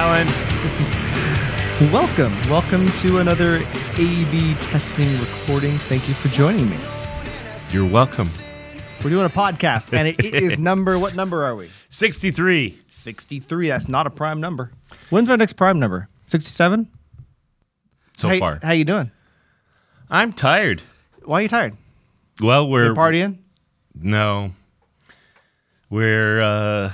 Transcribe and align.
Alan. 0.00 0.26
Welcome. 1.92 2.32
Welcome 2.48 2.88
to 3.00 3.18
another 3.18 3.56
A-B 3.98 4.54
testing 4.62 5.06
recording. 5.20 5.72
Thank 5.72 6.08
you 6.08 6.14
for 6.14 6.28
joining 6.28 6.70
me. 6.70 6.78
You're 7.70 7.86
welcome. 7.86 8.30
We're 9.04 9.10
doing 9.10 9.26
a 9.26 9.28
podcast, 9.28 9.92
and 9.92 10.08
it, 10.08 10.18
it 10.24 10.32
is 10.32 10.58
number, 10.70 10.98
what 10.98 11.14
number 11.14 11.44
are 11.44 11.54
we? 11.54 11.68
63. 11.90 12.78
63. 12.90 13.68
That's 13.68 13.90
not 13.90 14.06
a 14.06 14.10
prime 14.10 14.40
number. 14.40 14.72
When's 15.10 15.28
our 15.28 15.36
next 15.36 15.52
prime 15.52 15.78
number? 15.78 16.08
67? 16.28 16.88
So 18.16 18.28
how, 18.28 18.38
far. 18.38 18.58
How 18.62 18.72
you 18.72 18.86
doing? 18.86 19.10
I'm 20.08 20.32
tired. 20.32 20.80
Why 21.26 21.40
are 21.40 21.42
you 21.42 21.48
tired? 21.48 21.76
Well, 22.40 22.66
we're 22.70 22.86
You 22.86 22.94
partying? 22.94 23.36
No. 23.94 24.52
We're 25.90 26.40
uh 26.40 26.92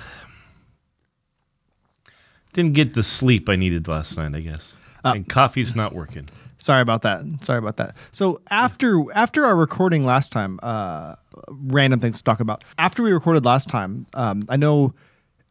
didn't 2.56 2.72
get 2.72 2.94
the 2.94 3.02
sleep 3.02 3.48
I 3.50 3.56
needed 3.56 3.86
last 3.86 4.16
night, 4.16 4.34
I 4.34 4.40
guess. 4.40 4.74
Uh, 5.04 5.12
and 5.14 5.28
coffee's 5.28 5.76
not 5.76 5.94
working. 5.94 6.26
Sorry 6.56 6.80
about 6.80 7.02
that. 7.02 7.22
Sorry 7.42 7.58
about 7.58 7.76
that. 7.76 7.94
So 8.12 8.40
after 8.50 9.04
after 9.14 9.44
our 9.44 9.54
recording 9.54 10.04
last 10.04 10.32
time, 10.32 10.58
uh, 10.62 11.16
random 11.48 12.00
things 12.00 12.16
to 12.16 12.24
talk 12.24 12.40
about. 12.40 12.64
After 12.78 13.02
we 13.02 13.12
recorded 13.12 13.44
last 13.44 13.68
time, 13.68 14.06
um, 14.14 14.44
I 14.48 14.56
know 14.56 14.94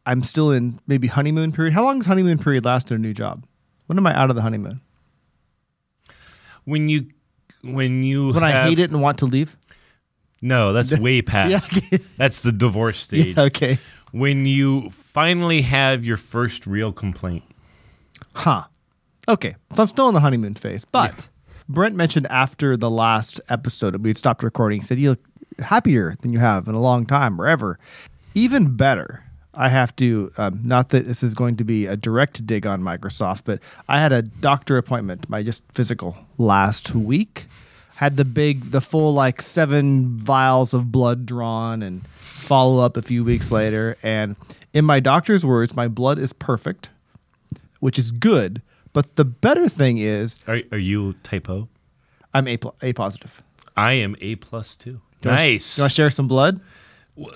I'm 0.04 0.24
still 0.24 0.50
in 0.50 0.80
maybe 0.88 1.06
honeymoon 1.06 1.52
period. 1.52 1.74
How 1.74 1.84
long 1.84 2.00
does 2.00 2.08
honeymoon 2.08 2.38
period 2.38 2.64
last 2.64 2.90
in 2.90 2.96
a 2.96 2.98
new 2.98 3.14
job? 3.14 3.46
When 3.86 3.98
am 3.98 4.06
I 4.06 4.14
out 4.14 4.28
of 4.30 4.36
the 4.36 4.42
honeymoon? 4.42 4.80
When 6.64 6.88
you 6.88 7.06
when 7.62 8.02
you 8.02 8.32
When 8.32 8.42
I 8.42 8.64
hate 8.64 8.80
it 8.80 8.90
and 8.90 9.00
want 9.00 9.18
to 9.18 9.26
leave? 9.26 9.56
No, 10.42 10.72
that's 10.72 10.98
way 10.98 11.22
past. 11.22 11.50
Yeah, 11.52 11.78
okay. 11.78 11.98
That's 12.16 12.42
the 12.42 12.50
divorce 12.50 12.98
stage. 13.04 13.36
Yeah, 13.36 13.44
okay. 13.44 13.78
When 14.16 14.46
you 14.46 14.88
finally 14.88 15.60
have 15.60 16.02
your 16.02 16.16
first 16.16 16.66
real 16.66 16.90
complaint. 16.90 17.44
Huh. 18.32 18.64
Okay. 19.28 19.56
So 19.74 19.82
I'm 19.82 19.88
still 19.88 20.08
in 20.08 20.14
the 20.14 20.20
honeymoon 20.20 20.54
phase. 20.54 20.86
But 20.86 21.28
Brent 21.68 21.94
mentioned 21.96 22.26
after 22.30 22.78
the 22.78 22.88
last 22.88 23.42
episode 23.50 23.90
that 23.90 24.00
we 24.00 24.08
had 24.08 24.16
stopped 24.16 24.42
recording, 24.42 24.80
he 24.80 24.86
said 24.86 24.98
you 24.98 25.10
look 25.10 25.24
happier 25.58 26.14
than 26.22 26.32
you 26.32 26.38
have 26.38 26.66
in 26.66 26.74
a 26.74 26.80
long 26.80 27.04
time 27.04 27.38
or 27.38 27.46
ever. 27.46 27.78
Even 28.34 28.74
better, 28.74 29.22
I 29.52 29.68
have 29.68 29.94
to, 29.96 30.32
um, 30.38 30.60
not 30.64 30.88
that 30.90 31.04
this 31.04 31.22
is 31.22 31.34
going 31.34 31.56
to 31.56 31.64
be 31.64 31.84
a 31.84 31.96
direct 31.96 32.46
dig 32.46 32.66
on 32.66 32.80
Microsoft, 32.82 33.42
but 33.44 33.60
I 33.86 34.00
had 34.00 34.12
a 34.12 34.22
doctor 34.22 34.78
appointment, 34.78 35.28
my 35.28 35.42
just 35.42 35.62
physical, 35.74 36.16
last 36.38 36.94
week. 36.94 37.46
Had 37.96 38.16
the 38.16 38.24
big, 38.24 38.70
the 38.70 38.80
full 38.80 39.12
like 39.14 39.42
seven 39.42 40.16
vials 40.18 40.72
of 40.74 40.92
blood 40.92 41.26
drawn 41.26 41.82
and 41.82 42.06
follow 42.06 42.82
up 42.82 42.96
a 42.96 43.02
few 43.02 43.24
weeks 43.24 43.50
later. 43.50 43.96
And 44.02 44.36
in 44.72 44.84
my 44.84 45.00
doctor's 45.00 45.44
words, 45.44 45.74
my 45.74 45.88
blood 45.88 46.18
is 46.18 46.32
perfect 46.32 46.90
which 47.80 47.98
is 47.98 48.12
good. 48.12 48.62
But 48.92 49.16
the 49.16 49.24
better 49.24 49.68
thing 49.68 49.98
is 49.98 50.38
Are, 50.46 50.60
are 50.72 50.78
you 50.78 51.14
typo? 51.22 51.68
I'm 52.34 52.48
A, 52.48 52.58
A 52.82 52.92
positive. 52.92 53.42
I 53.76 53.92
am 53.92 54.16
A 54.20 54.36
plus 54.36 54.74
too. 54.74 55.00
Do 55.22 55.30
nice. 55.30 55.76
Do 55.76 55.80
you 55.80 55.82
want 55.84 55.92
to 55.92 55.94
share 55.94 56.10
some 56.10 56.28
blood? 56.28 56.60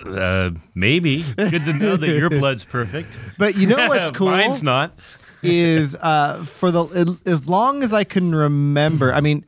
uh, 0.05 0.51
maybe. 0.75 1.23
Good 1.37 1.63
to 1.65 1.73
know 1.73 1.95
that 1.95 2.09
your 2.09 2.29
blood's 2.41 2.65
perfect. 2.65 3.17
But 3.37 3.55
you 3.55 3.67
know 3.67 3.87
what's 3.87 4.11
cool 4.17 4.29
Mine's 4.29 4.61
not. 4.61 4.93
is 5.41 5.95
uh, 5.95 6.43
for 6.43 6.69
the 6.69 7.17
as 7.25 7.47
long 7.47 7.83
as 7.83 7.93
I 7.93 8.03
can 8.03 8.33
remember. 8.35 9.13
I 9.13 9.21
mean, 9.21 9.45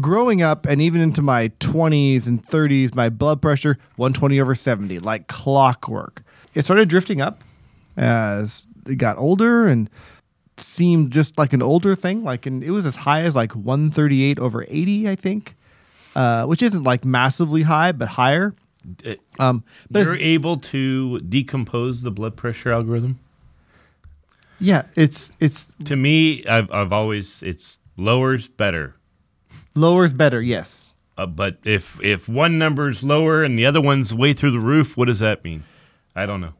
growing 0.00 0.42
up 0.42 0.66
and 0.66 0.80
even 0.80 1.00
into 1.00 1.22
my 1.22 1.48
20s 1.60 2.26
and 2.26 2.42
30s, 2.46 2.94
my 2.94 3.08
blood 3.08 3.42
pressure 3.42 3.78
120 3.96 4.40
over 4.40 4.54
70, 4.54 4.98
like 5.00 5.26
clockwork. 5.26 6.22
It 6.54 6.62
started 6.62 6.88
drifting 6.88 7.20
up 7.20 7.40
as 7.96 8.66
it 8.86 8.96
got 8.96 9.18
older 9.18 9.66
and 9.66 9.90
seemed 10.56 11.10
just 11.12 11.38
like 11.38 11.52
an 11.52 11.62
older 11.62 11.94
thing. 11.94 12.22
Like, 12.22 12.46
and 12.46 12.62
it 12.62 12.70
was 12.70 12.86
as 12.86 12.96
high 12.96 13.22
as 13.22 13.34
like 13.34 13.54
138 13.54 14.38
over 14.38 14.64
80, 14.68 15.08
I 15.08 15.14
think, 15.16 15.56
uh, 16.14 16.46
which 16.46 16.62
isn't 16.62 16.82
like 16.82 17.04
massively 17.04 17.62
high, 17.62 17.92
but 17.92 18.08
higher. 18.08 18.54
Uh, 19.06 19.14
Um, 19.38 19.64
but 19.90 20.04
You're 20.06 20.16
able 20.16 20.56
to 20.56 21.20
decompose 21.20 22.02
the 22.02 22.10
blood 22.10 22.36
pressure 22.36 22.72
algorithm. 22.72 23.18
yeah, 24.58 24.84
it's 24.94 25.32
it's 25.40 25.68
To 25.84 25.96
me, 25.96 26.44
I've 26.46 26.70
I've 26.72 26.92
always 26.92 27.42
it's 27.42 27.78
lowers 27.96 28.48
better. 28.48 28.94
Lowers 29.74 30.12
better. 30.12 30.40
Yes. 30.42 30.94
Uh, 31.18 31.26
but 31.26 31.58
if 31.64 32.00
if 32.02 32.28
one 32.28 32.58
number's 32.58 33.02
lower 33.02 33.42
and 33.42 33.58
the 33.58 33.66
other 33.66 33.80
one's 33.80 34.14
way 34.14 34.32
through 34.32 34.52
the 34.52 34.58
roof, 34.60 34.96
what 34.96 35.06
does 35.06 35.18
that 35.20 35.44
mean? 35.44 35.64
I 36.16 36.26
don't 36.26 36.40
know. 36.40 36.54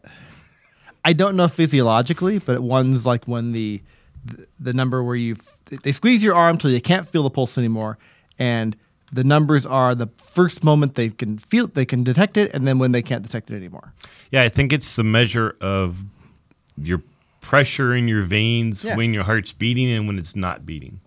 I 1.04 1.12
don't 1.14 1.34
know 1.36 1.48
physiologically, 1.48 2.38
but 2.38 2.60
one's 2.60 3.06
like 3.06 3.26
when 3.26 3.52
the 3.52 3.80
the, 4.24 4.46
the 4.58 4.72
number 4.74 5.02
where 5.02 5.16
you 5.16 5.36
they 5.82 5.92
squeeze 5.92 6.22
your 6.22 6.34
arm 6.34 6.58
till 6.58 6.70
you 6.70 6.80
can't 6.80 7.08
feel 7.08 7.22
the 7.22 7.30
pulse 7.30 7.56
anymore, 7.56 7.96
and 8.38 8.76
the 9.12 9.24
numbers 9.24 9.64
are 9.64 9.94
the 9.94 10.08
first 10.18 10.62
moment 10.62 10.94
they 10.94 11.08
can 11.08 11.38
feel 11.38 11.66
they 11.68 11.86
can 11.86 12.04
detect 12.04 12.36
it, 12.36 12.52
and 12.54 12.66
then 12.66 12.78
when 12.78 12.92
they 12.92 13.02
can't 13.02 13.22
detect 13.22 13.50
it 13.50 13.56
anymore. 13.56 13.94
Yeah, 14.30 14.42
I 14.42 14.50
think 14.50 14.72
it's 14.74 14.94
the 14.96 15.04
measure 15.04 15.56
of 15.62 15.96
your 16.76 17.02
pressure 17.40 17.94
in 17.94 18.08
your 18.08 18.22
veins 18.22 18.84
Yeah. 18.84 18.96
when 18.96 19.14
your 19.14 19.24
heart's 19.24 19.52
beating 19.54 19.90
and 19.90 20.06
when 20.06 20.18
it's 20.18 20.36
not 20.36 20.66
beating. 20.66 21.00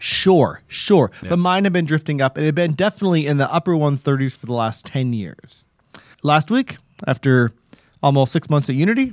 Sure, 0.00 0.62
sure, 0.66 1.10
but 1.28 1.36
mine 1.38 1.64
have 1.64 1.72
been 1.72 1.84
drifting 1.84 2.20
up, 2.20 2.36
and 2.36 2.44
it 2.44 2.48
had 2.48 2.54
been 2.54 2.72
definitely 2.72 3.26
in 3.26 3.36
the 3.36 3.52
upper 3.52 3.72
130s 3.72 4.36
for 4.36 4.46
the 4.46 4.54
last 4.54 4.86
10 4.86 5.12
years. 5.12 5.64
Last 6.22 6.50
week, 6.50 6.76
after 7.06 7.52
almost 8.02 8.32
six 8.32 8.48
months 8.50 8.68
at 8.68 8.76
Unity, 8.76 9.12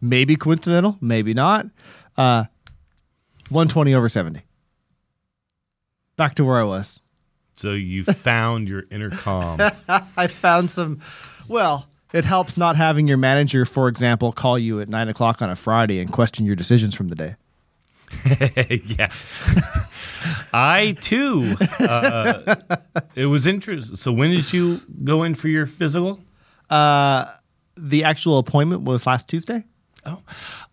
maybe 0.00 0.36
coincidental, 0.36 0.98
maybe 1.00 1.34
not, 1.34 1.66
uh, 2.16 2.44
120 3.48 3.94
over 3.94 4.08
70. 4.08 4.42
Back 6.16 6.34
to 6.36 6.44
where 6.44 6.58
I 6.58 6.64
was. 6.64 7.00
So 7.54 7.72
you 7.72 8.04
found 8.04 8.68
your 8.68 8.84
inner 8.90 9.10
calm. 9.10 9.60
I 9.88 10.26
found 10.26 10.70
some. 10.70 11.00
Well, 11.48 11.86
it 12.12 12.24
helps 12.24 12.56
not 12.56 12.76
having 12.76 13.08
your 13.08 13.16
manager, 13.16 13.64
for 13.64 13.88
example, 13.88 14.32
call 14.32 14.58
you 14.58 14.80
at 14.80 14.88
nine 14.88 15.08
o'clock 15.08 15.42
on 15.42 15.50
a 15.50 15.56
Friday 15.56 16.00
and 16.00 16.10
question 16.12 16.44
your 16.44 16.56
decisions 16.56 16.94
from 16.94 17.08
the 17.08 17.14
day. 17.14 17.36
yeah. 18.84 19.10
I 20.52 20.96
too. 21.00 21.54
Uh, 21.80 22.56
it 23.14 23.26
was 23.26 23.46
interesting. 23.46 23.96
So 23.96 24.12
when 24.12 24.30
did 24.30 24.52
you 24.52 24.80
go 25.04 25.22
in 25.22 25.34
for 25.34 25.48
your 25.48 25.66
physical? 25.66 26.20
The 26.70 28.04
actual 28.04 28.38
appointment 28.38 28.82
was 28.82 29.06
last 29.06 29.28
Tuesday. 29.28 29.64
Oh, 30.04 30.20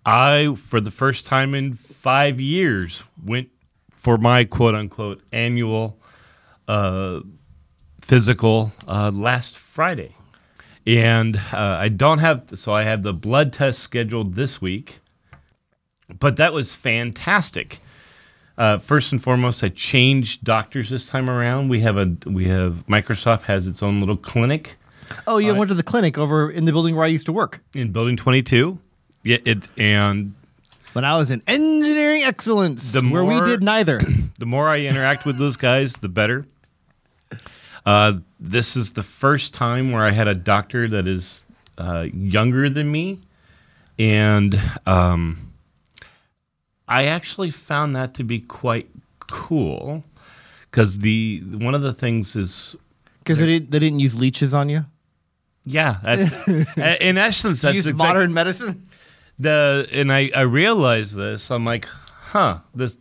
I 0.05 0.55
for 0.55 0.81
the 0.81 0.91
first 0.91 1.25
time 1.25 1.53
in 1.53 1.75
five 1.75 2.39
years 2.39 3.03
went 3.23 3.49
for 3.91 4.17
my 4.17 4.43
quote 4.43 4.75
unquote 4.75 5.21
annual 5.31 5.99
uh, 6.67 7.19
physical 8.01 8.71
uh, 8.87 9.11
last 9.13 9.57
Friday, 9.57 10.15
and 10.87 11.37
uh, 11.53 11.77
I 11.79 11.89
don't 11.89 12.19
have 12.19 12.49
so 12.55 12.73
I 12.73 12.83
have 12.83 13.03
the 13.03 13.13
blood 13.13 13.53
test 13.53 13.79
scheduled 13.79 14.35
this 14.35 14.61
week, 14.61 14.99
but 16.17 16.37
that 16.37 16.53
was 16.53 16.73
fantastic. 16.73 17.79
Uh, 18.57 18.77
first 18.77 19.11
and 19.11 19.23
foremost, 19.23 19.63
I 19.63 19.69
changed 19.69 20.43
doctors 20.43 20.89
this 20.89 21.07
time 21.07 21.29
around. 21.29 21.69
We 21.69 21.81
have 21.81 21.97
a 21.97 22.15
we 22.25 22.45
have 22.45 22.85
Microsoft 22.87 23.43
has 23.43 23.67
its 23.67 23.81
own 23.83 23.99
little 23.99 24.17
clinic 24.17 24.75
Oh, 25.27 25.37
you 25.37 25.53
went 25.55 25.69
to 25.69 25.75
the 25.75 25.83
clinic 25.83 26.17
over 26.17 26.49
in 26.49 26.65
the 26.65 26.71
building 26.71 26.95
where 26.95 27.05
I 27.05 27.07
used 27.07 27.25
to 27.27 27.33
work 27.33 27.61
in 27.73 27.91
Building 27.91 28.17
Twenty 28.17 28.41
Two. 28.41 28.79
Yeah, 29.23 29.37
it 29.45 29.67
and 29.77 30.33
when 30.93 31.05
I 31.05 31.17
was 31.17 31.31
in 31.31 31.41
engineering 31.47 32.23
excellence, 32.23 32.93
The 32.93 33.01
where 33.01 33.23
we 33.23 33.39
did 33.41 33.63
neither. 33.63 33.99
the 34.39 34.45
more 34.45 34.69
I 34.69 34.79
interact 34.81 35.25
with 35.25 35.37
those 35.37 35.55
guys, 35.55 35.93
the 35.93 36.09
better. 36.09 36.45
Uh, 37.85 38.13
this 38.39 38.75
is 38.75 38.93
the 38.93 39.03
first 39.03 39.53
time 39.53 39.91
where 39.91 40.05
I 40.05 40.11
had 40.11 40.27
a 40.27 40.35
doctor 40.35 40.87
that 40.89 41.07
is 41.07 41.45
uh, 41.77 42.07
younger 42.13 42.69
than 42.69 42.91
me, 42.91 43.19
and 43.97 44.59
um, 44.85 45.48
I 46.89 47.05
actually 47.05 47.51
found 47.51 47.95
that 47.95 48.13
to 48.15 48.23
be 48.23 48.39
quite 48.39 48.89
cool 49.29 50.03
because 50.69 50.99
the 50.99 51.41
one 51.45 51.75
of 51.75 51.81
the 51.83 51.93
things 51.93 52.35
is 52.35 52.75
Because 53.19 53.37
they 53.37 53.45
didn't, 53.45 53.71
they 53.71 53.79
didn't 53.79 53.99
use 53.99 54.15
leeches 54.19 54.53
on 54.53 54.69
you. 54.69 54.85
yeah, 55.65 55.97
that's, 56.03 56.47
in 56.99 57.17
essence 57.17 57.61
that's 57.61 57.77
exact- 57.77 57.97
modern 57.97 58.33
medicine. 58.33 58.87
the 59.37 59.87
and 59.93 60.11
I 60.11 60.31
I 60.35 60.41
realized 60.41 61.15
this. 61.15 61.49
I'm 61.51 61.63
like, 61.63 61.85
huh. 62.33 62.59
This. 62.75 62.97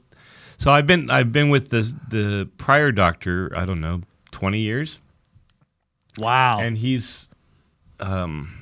So 0.59 0.71
I've 0.71 0.87
been 0.87 1.11
I've 1.11 1.33
been 1.33 1.49
with 1.51 1.71
this 1.71 1.95
the 2.11 2.49
prior 2.59 2.93
doctor. 2.93 3.51
I 3.57 3.65
don't 3.65 3.81
know, 3.81 4.03
twenty 4.33 4.59
years, 4.61 4.99
Wow. 6.19 6.61
and 6.61 6.77
he's. 6.79 7.29
Um, 8.01 8.53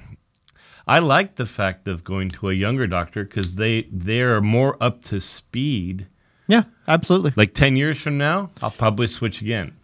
I 0.87 1.01
like 1.01 1.35
the 1.35 1.47
fact 1.47 1.89
of 1.89 2.05
going 2.05 2.29
to 2.31 2.49
a 2.51 2.53
younger 2.53 2.87
doctor 2.87 3.25
because 3.25 3.57
they 3.57 3.83
they 3.93 4.21
are 4.21 4.41
more 4.41 4.77
up 4.81 5.03
to 5.05 5.21
speed. 5.21 6.07
yeah, 6.47 6.65
absolutely. 6.87 7.33
Like 7.37 7.55
ten 7.55 7.77
years 7.77 7.99
from 8.01 8.19
now, 8.19 8.51
I'll 8.63 8.71
probably 8.71 9.07
switch 9.09 9.41
again. 9.43 9.75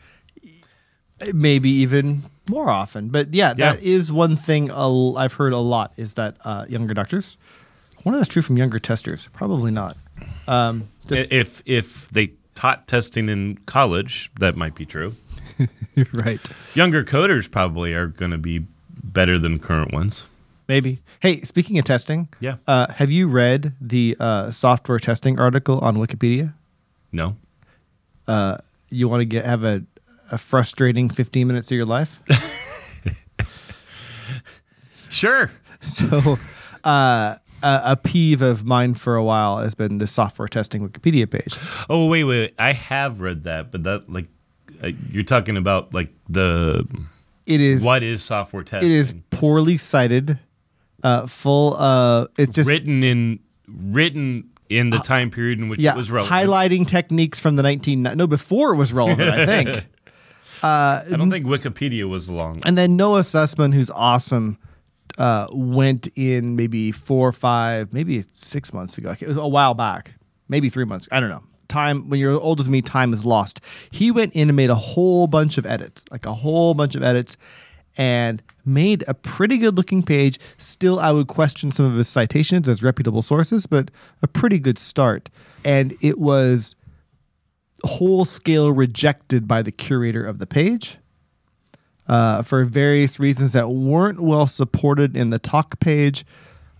maybe 1.35 1.71
even 1.71 2.23
more 2.49 2.69
often. 2.71 3.09
But 3.09 3.33
yeah, 3.35 3.55
Yeah. 3.57 3.75
that 3.75 3.83
is 3.83 4.11
one 4.11 4.37
thing 4.37 4.71
I've 4.71 5.33
heard 5.35 5.53
a 5.53 5.59
lot 5.59 5.93
is 5.97 6.15
that 6.15 6.37
uh, 6.45 6.67
younger 6.69 6.95
doctors 6.95 7.37
One 8.03 8.15
of 8.15 8.21
that's 8.21 8.29
true 8.29 8.43
from 8.43 8.57
younger 8.57 8.79
testers. 8.81 9.29
Probably 9.33 9.71
not. 9.71 9.97
Um, 10.49 10.89
If 11.09 11.63
if 11.67 12.09
they 12.11 12.33
taught 12.55 12.87
testing 12.89 13.29
in 13.29 13.59
college, 13.67 14.31
that 14.41 14.57
might 14.57 14.75
be 14.75 14.85
true. 14.87 15.15
right. 16.13 16.41
Younger 16.75 17.05
coders 17.05 17.49
probably 17.51 17.93
are 17.95 18.07
going 18.09 18.31
to 18.33 18.39
be 18.39 18.67
better 19.03 19.39
than 19.39 19.59
current 19.59 19.93
ones. 19.93 20.29
Maybe. 20.73 21.03
Hey, 21.21 21.43
speaking 21.43 21.79
of 21.79 21.85
testing, 21.85 22.29
Yeah. 22.41 22.57
uh, 22.67 22.91
have 22.95 23.11
you 23.11 23.29
read 23.29 23.75
the 23.79 24.17
uh, 24.19 24.51
software 24.53 24.99
testing 24.99 25.39
article 25.39 25.79
on 25.81 25.97
Wikipedia? 25.99 26.55
No. 27.13 27.37
Uh, 28.27 28.57
you 28.89 29.07
want 29.07 29.21
to 29.21 29.27
get 29.27 29.45
have 29.45 29.65
a, 29.65 29.83
a 30.31 30.39
frustrating 30.39 31.11
15 31.11 31.47
minutes 31.47 31.71
of 31.71 31.77
your 31.77 31.85
life? 31.87 32.21
Sure. 35.11 35.51
so, 35.83 36.39
uh, 36.85 37.37
a, 37.63 37.81
a 37.85 37.97
peeve 38.03 38.41
of 38.41 38.65
mine 38.65 38.95
for 38.95 39.15
a 39.15 39.23
while 39.23 39.59
has 39.59 39.75
been 39.75 39.99
the 39.99 40.07
software 40.07 40.49
testing 40.49 40.89
Wikipedia 40.89 41.31
page. 41.31 41.59
Oh 41.91 42.07
wait, 42.07 42.25
wait, 42.25 42.41
wait. 42.41 42.55
I 42.59 42.73
have 42.73 43.21
read 43.21 43.45
that, 43.45 43.71
but 43.71 43.83
that 43.85 44.11
like 44.11 44.27
uh, 44.83 44.89
you're 45.11 45.23
talking 45.23 45.59
about 45.59 45.93
like 45.93 46.09
the 46.31 46.87
It 47.45 47.61
is 47.61 47.85
what 47.85 48.03
is 48.03 48.23
software 48.23 48.63
testing? 48.65 48.91
It 48.91 48.95
is 48.95 49.15
poorly 49.29 49.77
cited, 49.77 50.39
uh, 51.03 51.27
full. 51.27 51.75
Uh, 51.77 52.27
it's 52.39 52.53
just 52.53 52.69
written 52.69 53.03
in 53.03 53.41
written 53.69 54.51
in 54.69 54.91
the 54.91 54.99
time 54.99 55.31
period 55.31 55.59
in 55.59 55.69
which 55.69 55.81
yeah, 55.81 55.95
it 55.95 55.97
was 55.97 56.11
relevant. 56.11 56.33
highlighting 56.33 56.87
techniques 56.87 57.39
from 57.39 57.57
the 57.57 57.63
19 57.63 58.03
no 58.03 58.27
before 58.27 58.73
it 58.73 58.77
was 58.77 58.93
relevant. 58.93 59.31
I 59.31 59.47
think. 59.47 59.87
I 60.63 61.05
don't 61.11 61.31
think 61.31 61.45
Wikipedia 61.47 62.09
was 62.09 62.29
long. 62.29 62.61
And 62.65 62.79
then 62.79 62.97
Noah 62.97 63.23
Sussman, 63.23 63.75
who's 63.75 63.91
awesome, 63.91 64.59
uh, 65.19 65.49
went 65.51 66.09
in 66.15 66.57
maybe 66.57 66.93
four 66.93 67.29
or 67.29 67.33
five, 67.33 67.93
maybe 67.93 68.25
six 68.41 68.73
months 68.73 68.97
ago. 68.97 69.15
It 69.19 69.27
was 69.27 69.37
a 69.37 69.49
while 69.49 69.75
back, 69.75 70.15
maybe 70.49 70.69
three 70.69 70.85
months. 70.85 71.09
I 71.11 71.21
don't 71.21 71.31
know. 71.31 71.43
Time 71.69 72.09
when 72.09 72.21
you're 72.21 72.39
old 72.39 72.61
as 72.61 72.69
me, 72.69 72.83
time 72.83 73.13
is 73.13 73.25
lost. 73.25 73.61
He 73.91 74.11
went 74.11 74.35
in 74.35 74.49
and 74.49 74.57
made 74.57 74.71
a 74.71 74.75
whole 74.75 75.27
bunch 75.27 75.59
of 75.59 75.67
edits, 75.67 76.05
like 76.11 76.27
a 76.27 76.35
whole 76.35 76.75
bunch 76.75 76.95
of 76.95 77.03
edits, 77.03 77.37
and 77.97 78.43
made 78.65 79.05
a 79.09 79.15
pretty 79.15 79.59
good 79.59 79.77
looking 79.77 80.03
page. 80.03 80.39
Still, 80.59 80.99
I 80.99 81.11
would 81.11 81.29
question 81.29 81.71
some 81.71 81.87
of 81.87 81.95
his 81.95 82.09
citations 82.09 82.69
as 82.69 82.83
reputable 82.83 83.23
sources, 83.23 83.67
but 83.67 83.91
a 84.23 84.29
pretty 84.29 84.59
good 84.59 84.79
start. 84.79 85.29
And 85.65 85.95
it 86.01 86.19
was 86.19 86.75
whole 87.85 88.25
scale 88.25 88.73
rejected 88.73 89.49
by 89.49 89.63
the 89.63 89.73
curator 89.73 90.25
of 90.25 90.39
the 90.39 90.47
page 90.47 90.97
uh, 92.07 92.43
for 92.43 92.65
various 92.65 93.19
reasons 93.19 93.53
that 93.53 93.69
weren't 93.69 94.21
well 94.21 94.47
supported 94.47 95.17
in 95.17 95.31
the 95.31 95.39
talk 95.39 95.79
page. 95.81 96.25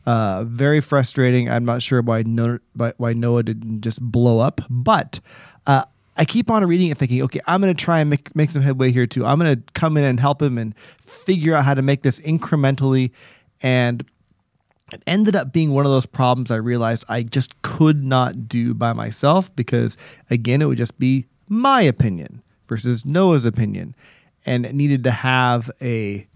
Uh, 0.05 0.45
very 0.45 0.81
frustrating. 0.81 1.49
I'm 1.49 1.65
not 1.65 1.81
sure 1.83 2.03
why 2.03 2.23
no, 2.23 2.59
why 2.97 3.13
Noah 3.13 3.45
didn't 3.45 3.83
just 3.83 4.01
blow 4.01 4.41
up, 4.41 4.61
but 4.69 5.21
uh, 5.67 5.85
I 6.17 6.25
keep 6.25 6.51
on 6.51 6.65
reading 6.65 6.91
it, 6.91 6.99
thinking, 6.99 7.23
okay, 7.23 7.41
I'm 7.47 7.61
going 7.61 7.75
to 7.75 7.85
try 7.85 8.01
and 8.01 8.11
make 8.11 8.35
make 8.37 8.51
some 8.51 8.63
headway 8.63 8.93
here 8.93 9.07
too. 9.07 9.25
I'm 9.25 9.39
going 9.39 9.57
to 9.57 9.73
come 9.73 9.97
in 9.97 10.05
and 10.05 10.21
help 10.21 10.43
him 10.43 10.59
and 10.59 10.77
figure 11.01 11.55
out 11.55 11.65
how 11.65 11.75
to 11.75 11.83
make 11.83 12.03
this 12.03 12.21
incrementally, 12.21 13.13
and 13.63 14.05
it 14.93 15.03
ended 15.07 15.35
up 15.37 15.53
being 15.53 15.73
one 15.73 15.87
of 15.87 15.93
those 15.93 16.07
problems 16.07 16.51
I 16.51 16.57
realized 16.57 17.05
I 17.09 17.23
just 17.23 17.61
could 17.63 18.05
not 18.05 18.49
do 18.49 18.75
by 18.75 18.93
myself 18.93 19.55
because 19.57 19.97
again 20.31 20.61
it 20.61 20.67
would 20.67 20.79
just 20.79 20.99
be 20.99 21.27
my 21.49 21.81
opinion 21.81 22.43
versus 22.67 23.07
Noah's 23.07 23.45
opinion 23.45 23.95
and 24.45 24.67
it 24.67 24.75
needed 24.75 25.05
to 25.05 25.11
have 25.11 25.71
a 25.81 26.27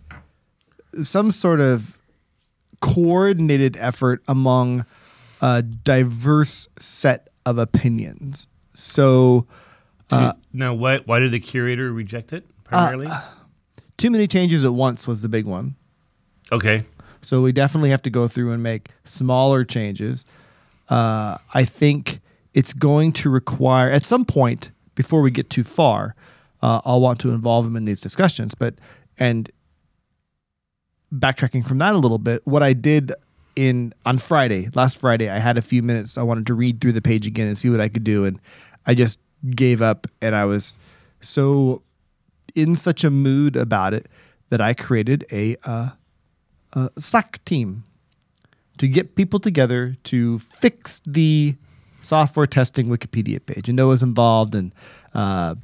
some 1.03 1.31
sort 1.31 1.61
of 1.61 1.99
coordinated 2.81 3.77
effort 3.79 4.23
among 4.29 4.85
a 5.43 5.63
diverse 5.63 6.69
set 6.79 7.29
of 7.45 7.59
opinions. 7.59 8.47
So 8.73 9.47
now, 10.53 10.75
why 10.75 10.99
why 10.99 11.21
did 11.21 11.33
the 11.33 11.41
curator 11.41 11.93
reject 11.93 12.33
it 12.33 12.45
primarily? 12.65 13.09
too 13.97 14.11
many 14.11 14.27
changes 14.27 14.65
at 14.65 14.75
once 14.75 15.07
was 15.07 15.23
the 15.23 15.29
big 15.29 15.47
one. 15.47 15.75
okay. 16.53 16.85
So 17.23 17.43
we 17.43 17.51
definitely 17.51 17.91
have 17.91 18.03
to 18.03 18.11
go 18.11 18.29
through 18.29 18.53
and 18.53 18.63
make 18.63 18.91
smaller 19.05 19.65
changes. 19.65 20.25
Uh, 20.89 21.39
I 21.55 21.65
think 21.65 22.21
it's 22.55 22.73
going 22.73 23.13
to 23.13 23.31
require, 23.31 23.91
at 23.91 24.05
some 24.05 24.25
point, 24.25 24.71
before 24.95 25.23
we 25.23 25.33
get 25.33 25.51
too 25.51 25.65
far, 25.65 26.15
uh, 26.63 26.81
I'll 26.85 27.01
want 27.01 27.19
to 27.21 27.31
involve 27.33 27.67
him 27.67 27.75
in 27.75 27.85
these 27.85 27.99
discussions. 27.99 28.55
But, 28.55 28.75
and 29.19 29.51
backtracking 31.13 31.67
from 31.67 31.79
that 31.79 31.95
a 31.95 31.99
little 31.99 32.19
bit, 32.19 32.43
what 32.47 32.63
I 32.63 32.75
did 32.75 33.13
in 33.57 33.93
on 34.05 34.19
Friday, 34.19 34.69
last 34.75 34.99
Friday, 34.99 35.29
I 35.29 35.39
had 35.39 35.59
a 35.59 35.63
few 35.63 35.83
minutes. 35.83 36.17
I 36.17 36.23
wanted 36.23 36.47
to 36.47 36.55
read 36.55 36.81
through 36.81 36.93
the 36.93 37.03
page 37.03 37.27
again 37.27 37.49
and 37.49 37.59
see 37.59 37.71
what 37.71 37.81
I 37.81 37.89
could 37.89 38.05
do. 38.05 38.25
And 38.25 38.39
I 38.87 38.95
just 38.95 39.19
gave 39.51 39.83
up 39.83 40.07
and 40.21 40.35
I 40.35 40.45
was 40.45 40.77
so 41.21 41.83
in 42.55 42.75
such 42.75 43.05
a 43.05 43.11
mood 43.11 43.57
about 43.57 43.95
it 43.95 44.07
that 44.51 44.61
I 44.61 44.75
created 44.75 45.27
a, 45.31 45.57
uh, 45.65 45.91
a 46.73 46.91
Slack 46.99 47.45
team 47.45 47.85
to 48.79 48.89
get 48.89 49.15
people 49.15 49.41
together 49.41 49.97
to 50.05 50.39
fix 50.39 51.01
the 51.07 51.55
software 52.03 52.47
testing 52.47 52.87
Wikipedia 52.87 53.45
page. 53.45 53.69
And 53.69 53.77
Noah's 53.77 54.03
involved 54.03 54.55
and 54.55 54.73
uh, 55.15 55.55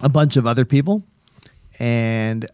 a 0.00 0.08
bunch 0.08 0.36
of 0.36 0.46
other 0.46 0.64
people. 0.64 1.02
And 1.78 2.46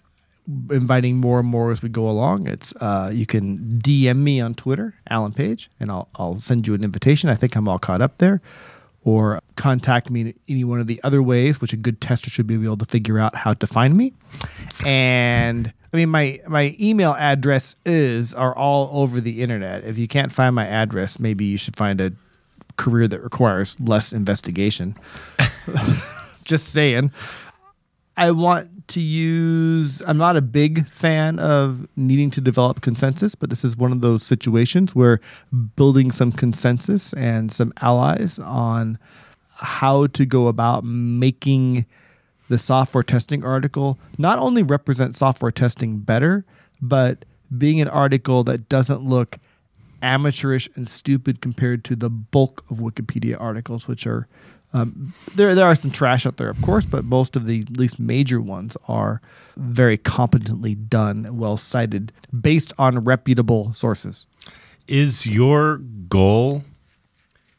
inviting 0.71 1.17
more 1.17 1.41
and 1.41 1.49
more 1.49 1.73
as 1.73 1.83
we 1.83 1.89
go 1.89 2.09
along. 2.09 2.47
It's 2.47 2.75
uh, 2.77 3.11
you 3.13 3.27
can 3.27 3.59
DM 3.83 4.19
me 4.19 4.41
on 4.41 4.55
Twitter, 4.55 4.95
Alan 5.11 5.33
Page, 5.33 5.71
and 5.81 5.91
I'll 5.91 6.09
I'll 6.17 6.39
send 6.39 6.67
you 6.67 6.75
an 6.75 6.85
invitation. 6.85 7.29
I 7.29 7.35
think 7.35 7.57
I'm 7.57 7.69
all 7.69 7.79
caught 7.79 8.01
up 8.01 8.19
there. 8.19 8.41
Or 9.07 9.41
contact 9.55 10.11
me 10.11 10.21
in 10.21 10.35
any 10.49 10.65
one 10.65 10.81
of 10.81 10.89
the 10.89 11.01
other 11.05 11.23
ways, 11.23 11.61
which 11.61 11.73
a 11.73 11.77
good 11.77 12.01
tester 12.01 12.29
should 12.29 12.49
be 12.49 12.55
able 12.55 12.77
to 12.77 12.85
figure 12.85 13.21
out 13.21 13.37
how 13.37 13.55
to 13.55 13.67
find 13.67 13.97
me. 13.97 14.13
And 14.85 15.73
I 15.93 15.97
mean, 15.97 16.09
my 16.09 16.41
my 16.49 16.75
email 16.81 17.15
address 17.15 17.77
is 17.87 18.35
are 18.35 18.55
all 18.55 18.91
over 18.93 19.21
the 19.21 19.43
internet. 19.43 19.85
If 19.85 19.97
you 19.97 20.09
can't 20.09 20.33
find 20.33 20.57
my 20.57 20.67
address, 20.67 21.21
maybe 21.21 21.45
you 21.45 21.57
should 21.57 21.77
find 21.77 22.01
a 22.01 22.13
career 22.77 23.07
that 23.07 23.23
requires 23.23 23.79
less 23.79 24.13
investigation. 24.13 24.97
Just 26.45 26.73
saying. 26.73 27.13
I 28.17 28.33
want 28.33 28.76
to 28.89 29.01
use. 29.01 30.03
I'm 30.07 30.17
not 30.17 30.37
a 30.37 30.43
big 30.43 30.89
fan 30.89 31.39
of 31.39 31.87
needing 31.97 32.31
to 32.33 32.41
develop 32.41 32.81
consensus, 32.81 33.35
but 33.35 33.51
this 33.51 33.65
is 33.65 33.77
one 33.77 33.93
of 33.93 34.01
those 34.01 34.23
situations 34.23 34.95
where 34.95 35.21
building 35.77 36.11
some 36.11 36.33
consensus 36.33 37.13
and 37.15 37.53
some 37.53 37.73
allies 37.81 38.39
on 38.39 38.99
how 39.55 40.07
to 40.09 40.27
go 40.27 40.49
about 40.49 40.85
making 40.85 41.87
the 42.49 42.59
software 42.59 43.03
testing 43.03 43.45
article 43.45 43.99
not 44.19 44.39
only 44.39 44.63
represent 44.63 45.17
software 45.17 45.51
testing 45.51 45.99
better, 45.99 46.45
but 46.81 47.25
being 47.57 47.81
an 47.81 47.89
article 47.89 48.45
that 48.45 48.69
doesn't 48.69 49.03
look 49.03 49.39
amateurish 50.03 50.69
and 50.77 50.89
stupid 50.89 51.41
compared 51.41 51.85
to 51.85 51.97
the 51.97 52.11
bulk 52.11 52.65
of 52.71 52.79
Wikipedia 52.79 53.41
articles, 53.41 53.89
which 53.89 54.07
are 54.07 54.29
um, 54.77 55.15
there. 55.35 55.55
There 55.55 55.67
are 55.67 55.75
some 55.75 55.91
trash 55.91 56.27
out 56.27 56.37
there, 56.37 56.49
of 56.49 56.61
course, 56.61 56.85
but 56.85 57.05
most 57.05 57.35
of 57.35 57.47
the 57.47 57.63
least 57.77 57.99
major 57.99 58.41
ones 58.41 58.77
are 58.89 59.21
very 59.57 59.97
competently 59.97 60.75
done, 60.75 61.27
well 61.31 61.57
cited, 61.57 62.13
based 62.39 62.73
on 62.79 63.03
reputable 63.05 63.73
sources. 63.73 64.27
Is 64.87 65.27
your 65.27 65.79
goal 66.09 66.63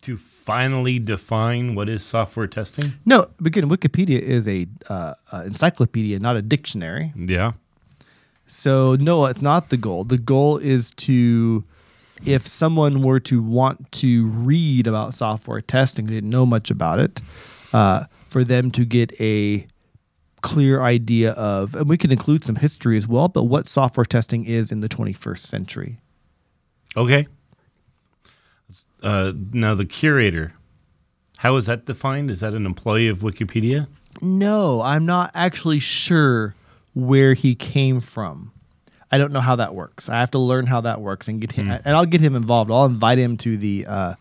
to 0.02 0.16
finally 0.16 1.00
define 1.00 1.76
what 1.76 1.90
is 1.90 2.04
software 2.04 2.48
testing? 2.48 2.94
No, 3.06 3.30
again, 3.44 3.68
Wikipedia 3.70 4.20
is 4.20 4.48
a 4.48 4.68
uh, 4.88 5.16
uh, 5.32 5.44
encyclopedia, 5.46 6.20
not 6.20 6.36
a 6.36 6.42
dictionary. 6.42 7.14
Yeah. 7.16 7.54
So 8.46 8.96
no, 8.96 9.26
it's 9.26 9.42
not 9.42 9.70
the 9.70 9.78
goal. 9.78 10.04
The 10.04 10.18
goal 10.18 10.58
is 10.58 10.92
to 10.92 11.64
if 12.26 12.48
someone 12.48 13.02
were 13.02 13.20
to 13.22 13.42
want 13.42 13.92
to 13.94 14.28
read 14.28 14.88
about 14.88 15.14
software 15.14 15.62
testing, 15.62 16.06
didn't 16.06 16.30
know 16.30 16.46
much 16.46 16.72
about 16.72 17.00
it, 17.00 17.22
uh, 17.74 18.06
for 18.28 18.44
them 18.44 18.72
to 18.72 18.86
get 18.86 19.20
a 19.22 19.68
clear 20.42 20.82
idea 20.82 21.32
of, 21.32 21.76
and 21.76 21.90
we 21.90 21.98
can 21.98 22.12
include 22.12 22.44
some 22.44 22.56
history 22.56 22.98
as 22.98 23.08
well, 23.08 23.28
but 23.28 23.44
what 23.44 23.68
software 23.68 24.06
testing 24.06 24.46
is 24.46 24.72
in 24.72 24.82
the 24.82 24.90
21st 24.90 25.40
century. 25.40 26.00
Okay. 26.96 27.28
Uh, 29.04 29.34
now 29.52 29.76
the 29.76 29.86
curator, 29.86 30.54
how 31.40 31.56
is 31.56 31.66
that 31.66 31.86
defined? 31.86 32.32
Is 32.32 32.40
that 32.40 32.54
an 32.54 32.66
employee 32.66 33.08
of 33.08 33.20
Wikipedia? 33.20 33.88
No, 34.22 34.82
I'm 34.82 35.06
not 35.06 35.32
actually 35.36 35.80
sure 35.80 36.56
where 36.96 37.34
he 37.34 37.54
came 37.54 38.02
from. 38.02 38.52
I 39.12 39.18
don't 39.18 39.32
know 39.32 39.42
how 39.42 39.56
that 39.58 39.74
works. 39.74 40.10
I 40.10 40.20
have 40.20 40.32
to 40.32 40.40
learn 40.40 40.66
how 40.66 40.82
that 40.82 41.02
works 41.02 41.28
and 41.28 41.40
get 41.40 41.52
him, 41.52 41.70
and 41.70 41.88
I'll 41.88 42.06
get 42.06 42.22
him 42.22 42.36
involved. 42.36 42.72
I'll 42.72 42.86
invite 42.86 43.18
him 43.18 43.38
to 43.38 43.58
the 43.58 43.86
uh, 43.88 44.16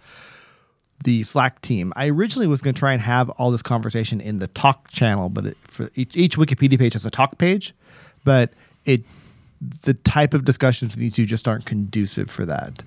the 1.04 1.22
Slack 1.22 1.60
team. 1.60 1.92
I 1.96 2.08
originally 2.08 2.46
was 2.46 2.62
going 2.62 2.74
to 2.74 2.78
try 2.78 2.92
and 2.92 3.02
have 3.02 3.30
all 3.30 3.50
this 3.50 3.62
conversation 3.62 4.20
in 4.20 4.38
the 4.38 4.48
talk 4.48 4.90
channel, 4.90 5.28
but 5.28 5.46
it, 5.46 5.56
for 5.62 5.90
each, 5.94 6.16
each 6.16 6.36
Wikipedia 6.36 6.78
page 6.78 6.94
has 6.94 7.04
a 7.04 7.10
talk 7.10 7.38
page, 7.38 7.74
but 8.24 8.52
it 8.84 9.02
the 9.82 9.94
type 9.94 10.34
of 10.34 10.44
discussions 10.44 10.96
we 10.96 11.04
need 11.04 11.14
to 11.14 11.24
just 11.24 11.48
aren't 11.48 11.64
conducive 11.64 12.30
for 12.30 12.44
that. 12.44 12.82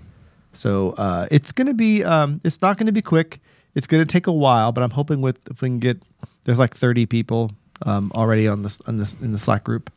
So 0.54 0.92
uh, 0.92 1.28
it's 1.32 1.52
going 1.52 1.68
to 1.68 1.74
be, 1.74 2.04
um, 2.04 2.42
it's 2.44 2.62
not 2.62 2.78
going 2.78 2.86
to 2.88 2.94
be 2.94 3.02
quick. 3.02 3.40
It's 3.76 3.88
going 3.88 4.06
to 4.06 4.12
take 4.12 4.28
a 4.28 4.32
while, 4.32 4.72
but 4.72 4.84
I'm 4.84 4.92
hoping 4.92 5.22
with 5.22 5.38
if 5.50 5.62
we 5.62 5.70
can 5.70 5.80
get 5.80 6.04
there's 6.44 6.60
like 6.60 6.76
30 6.76 7.06
people 7.06 7.52
um, 7.86 8.12
already 8.14 8.48
on 8.48 8.64
this 8.64 8.82
on 8.88 8.98
this 8.98 9.16
in 9.16 9.32
the 9.32 9.40
Slack 9.40 9.64
group, 9.64 9.92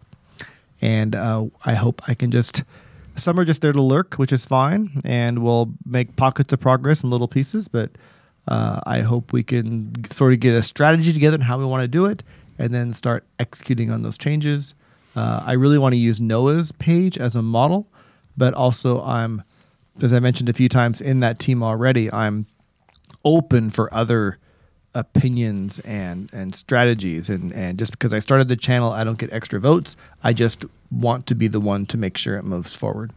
and 0.83 1.15
uh, 1.15 1.47
I 1.65 1.75
hope 1.75 2.03
I 2.09 2.15
can 2.15 2.31
just 2.31 2.65
some 3.17 3.39
are 3.39 3.45
just 3.45 3.63
there 3.63 3.73
to 3.73 3.83
lurk, 3.83 4.15
which 4.15 4.33
is 4.33 4.45
fine, 4.45 5.01
and 5.05 5.41
we'll 5.41 5.73
make 5.85 6.17
pockets 6.17 6.53
of 6.53 6.61
progress 6.61 7.03
in 7.03 7.11
little 7.11 7.29
pieces. 7.29 7.69
But 7.69 7.91
uh, 8.49 8.81
I 8.87 9.01
hope 9.01 9.33
we 9.33 9.43
can 9.43 9.93
sort 10.11 10.33
of 10.33 10.41
get 10.41 10.55
a 10.55 10.63
strategy 10.63 11.13
together 11.13 11.35
and 11.35 11.45
how 11.45 11.59
we 11.59 11.65
want 11.65 11.83
to 11.83 11.89
do 11.89 12.07
it, 12.07 12.23
and 12.59 12.75
then 12.75 12.93
start 12.93 13.25
executing 13.39 13.91
on 13.91 14.03
those 14.03 14.19
changes. 14.19 14.75
Uh, 15.15 15.43
I 15.45 15.53
really 15.53 15.79
want 15.79 15.93
to 15.93 15.99
use 15.99 16.21
Noah's 16.21 16.73
page 16.73 17.19
as 17.19 17.37
a 17.37 17.43
model, 17.43 17.87
but 18.37 18.55
also 18.55 19.03
I'm, 19.03 19.43
as 20.03 20.13
I 20.13 20.21
mentioned 20.21 20.49
a 20.49 20.55
few 20.55 20.71
times 20.71 21.01
in 21.01 21.21
that 21.21 21.39
team 21.39 21.63
already, 21.63 22.11
I'm 22.11 22.47
open 23.25 23.71
for 23.71 23.93
other 23.93 24.39
opinions 24.95 25.79
and 25.81 26.29
and 26.33 26.55
strategies 26.55 27.31
and 27.31 27.53
and 27.53 27.79
just 27.79 27.93
because 27.93 28.13
I 28.13 28.19
started 28.19 28.49
the 28.49 28.57
channel 28.57 28.93
I 28.93 29.05
don't 29.05 29.19
get 29.19 29.33
extra 29.33 29.59
votes 29.59 29.97
I 30.23 30.33
just 30.33 30.65
want 30.91 31.27
to 31.29 31.35
be 31.35 31.49
the 31.49 31.61
one 31.61 31.87
to 31.87 31.97
make 31.97 32.19
sure 32.19 32.37
it 32.37 32.45
moves 32.45 32.75
forward 32.75 33.13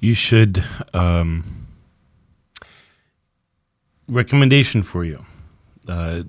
You 0.00 0.14
should 0.14 0.62
um, 0.92 1.60
recommendation 4.10 4.82
for 4.82 5.04
you. 5.04 5.24
Uh, 5.88 6.24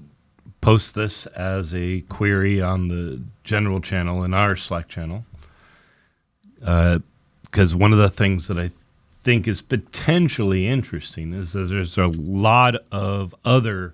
post 0.61 0.95
this 0.95 1.25
as 1.27 1.73
a 1.73 2.01
query 2.01 2.61
on 2.61 2.87
the 2.87 3.21
general 3.43 3.81
channel 3.81 4.23
in 4.23 4.33
our 4.33 4.55
Slack 4.55 4.87
channel. 4.87 5.25
Because 6.59 7.75
one 7.75 7.91
of 7.91 7.97
the 7.97 8.09
things 8.09 8.47
that 8.47 8.57
I 8.57 8.71
think 9.23 9.47
is 9.47 9.61
potentially 9.61 10.67
interesting 10.67 11.33
is 11.33 11.53
that 11.53 11.65
there's 11.65 11.97
a 11.97 12.07
lot 12.07 12.75
of 12.91 13.35
other 13.43 13.93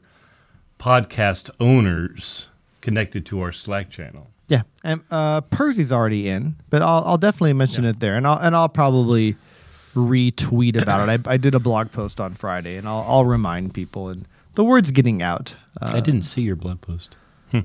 podcast 0.80 1.50
owners 1.60 2.50
connected 2.82 3.26
to 3.28 3.42
our 3.42 3.52
Slack 3.52 3.90
channel. 3.90 4.28
yeah 4.48 4.62
and 4.84 5.02
uh 5.12 5.42
Percy's 5.42 5.92
already 5.92 6.30
in 6.30 6.56
but 6.70 6.82
I'll 6.82 7.04
I'll 7.06 7.18
definitely 7.18 7.54
mention 7.54 7.84
it 7.86 8.00
there 8.00 8.16
and 8.16 8.26
I'll 8.28 8.38
and 8.40 8.56
I'll 8.56 8.70
probably 8.70 9.36
retweet 9.96 10.82
about 10.82 11.08
it 11.10 11.28
I, 11.28 11.34
I 11.34 11.38
did 11.38 11.56
a 11.56 11.60
blog 11.60 11.92
post 11.92 12.22
on 12.22 12.34
Friday 12.34 12.78
and 12.78 12.88
I'll 12.88 13.04
I'll 13.08 13.26
remind 13.26 13.74
people 13.74 14.10
and 14.10 14.28
the 14.56 14.64
word's 14.64 14.92
getting 14.92 15.22
out 15.22 15.56
uh, 15.82 15.92
I 15.96 16.00
didn't 16.00 16.24
see 16.24 16.42
your 16.42 16.56
blog 16.56 16.82
post. 16.82 17.16
Hmm. 17.52 17.62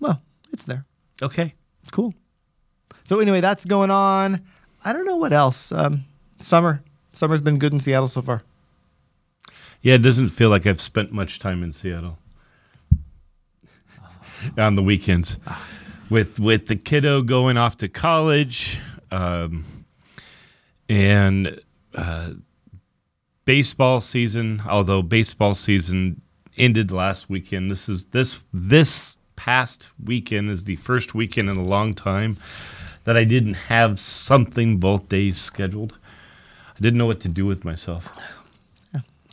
well 0.00 0.22
it's 0.52 0.64
there 0.64 0.84
Okay. 1.22 1.54
Cool. 1.92 2.12
So 3.04 3.20
anyway, 3.20 3.40
that's 3.40 3.64
going 3.64 3.90
on. 3.90 4.42
I 4.84 4.92
don't 4.92 5.06
know 5.06 5.16
what 5.16 5.32
else. 5.32 5.72
Um, 5.72 6.04
summer. 6.40 6.82
Summer's 7.14 7.40
been 7.40 7.58
good 7.58 7.72
in 7.72 7.80
Seattle 7.80 8.06
so 8.06 8.20
far. 8.20 8.42
Yeah, 9.82 9.94
it 9.94 10.02
doesn't 10.02 10.30
feel 10.30 10.48
like 10.48 10.66
I've 10.66 10.80
spent 10.80 11.12
much 11.12 11.38
time 11.38 11.62
in 11.62 11.72
Seattle 11.72 12.18
on 14.58 14.74
the 14.74 14.82
weekends 14.82 15.38
with 16.10 16.38
with 16.38 16.66
the 16.66 16.76
kiddo 16.76 17.22
going 17.22 17.56
off 17.56 17.76
to 17.78 17.88
college, 17.88 18.80
um, 19.10 19.64
and 20.88 21.60
uh, 21.94 22.30
baseball 23.44 24.00
season. 24.00 24.62
Although 24.68 25.02
baseball 25.02 25.54
season 25.54 26.20
ended 26.56 26.90
last 26.90 27.28
weekend, 27.28 27.70
this 27.70 27.88
is 27.88 28.06
this 28.06 28.40
this 28.52 29.16
past 29.36 29.90
weekend 30.02 30.50
is 30.50 30.64
the 30.64 30.76
first 30.76 31.14
weekend 31.14 31.48
in 31.48 31.56
a 31.56 31.64
long 31.64 31.94
time 31.94 32.36
that 33.04 33.16
I 33.16 33.24
didn't 33.24 33.54
have 33.54 34.00
something 34.00 34.78
both 34.78 35.08
days 35.08 35.38
scheduled. 35.38 35.96
I 36.76 36.80
didn't 36.80 36.98
know 36.98 37.06
what 37.06 37.20
to 37.20 37.28
do 37.28 37.46
with 37.46 37.64
myself. 37.64 38.18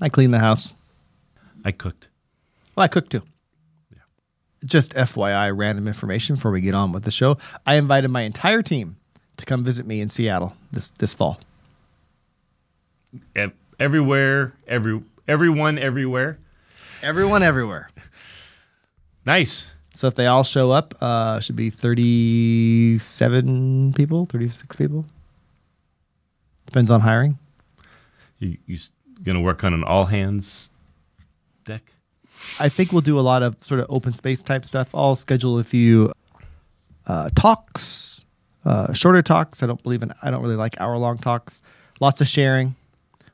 I 0.01 0.09
cleaned 0.09 0.33
the 0.33 0.39
house. 0.39 0.73
I 1.63 1.71
cooked. 1.71 2.07
Well, 2.75 2.83
I 2.83 2.87
cooked 2.87 3.11
too. 3.11 3.21
Yeah. 3.91 3.99
Just 4.65 4.93
FYI, 4.95 5.55
random 5.55 5.87
information 5.87 6.35
before 6.35 6.51
we 6.51 6.61
get 6.61 6.73
on 6.73 6.91
with 6.91 7.03
the 7.03 7.11
show. 7.11 7.37
I 7.65 7.75
invited 7.75 8.09
my 8.09 8.21
entire 8.21 8.61
team 8.61 8.97
to 9.37 9.45
come 9.45 9.63
visit 9.63 9.85
me 9.85 10.01
in 10.01 10.09
Seattle 10.09 10.55
this 10.71 10.89
this 10.99 11.13
fall. 11.13 11.39
Ev- 13.35 13.53
everywhere, 13.79 14.53
every 14.67 15.01
everyone, 15.27 15.77
everywhere. 15.77 16.37
Everyone, 17.01 17.43
everywhere. 17.43 17.89
Nice. 19.25 19.71
So 19.93 20.07
if 20.07 20.15
they 20.15 20.27
all 20.27 20.43
show 20.43 20.71
up, 20.71 20.95
uh, 20.99 21.39
should 21.39 21.55
be 21.55 21.69
thirty-seven 21.69 23.93
people, 23.93 24.25
thirty-six 24.25 24.75
people. 24.75 25.05
Depends 26.65 26.91
on 26.91 26.99
hiring. 26.99 27.39
You 28.39 28.57
you 28.65 28.79
s- 29.23 29.25
gonna 29.25 29.41
work 29.41 29.63
on 29.63 29.73
an 29.73 29.83
all 29.83 30.05
hands 30.05 30.69
deck? 31.65 31.81
I 32.59 32.69
think 32.69 32.91
we'll 32.91 33.01
do 33.01 33.19
a 33.19 33.21
lot 33.21 33.43
of 33.43 33.55
sort 33.61 33.79
of 33.79 33.87
open 33.89 34.13
space 34.13 34.41
type 34.41 34.65
stuff. 34.65 34.93
I'll 34.93 35.15
schedule 35.15 35.59
a 35.59 35.63
few 35.63 36.11
uh, 37.07 37.29
talks, 37.35 38.23
uh, 38.65 38.93
shorter 38.93 39.21
talks. 39.21 39.63
I 39.63 39.67
don't 39.67 39.81
believe 39.81 40.03
in. 40.03 40.13
I 40.21 40.31
don't 40.31 40.41
really 40.41 40.55
like 40.55 40.79
hour 40.79 40.97
long 40.97 41.17
talks. 41.17 41.61
Lots 41.99 42.21
of 42.21 42.27
sharing. 42.27 42.75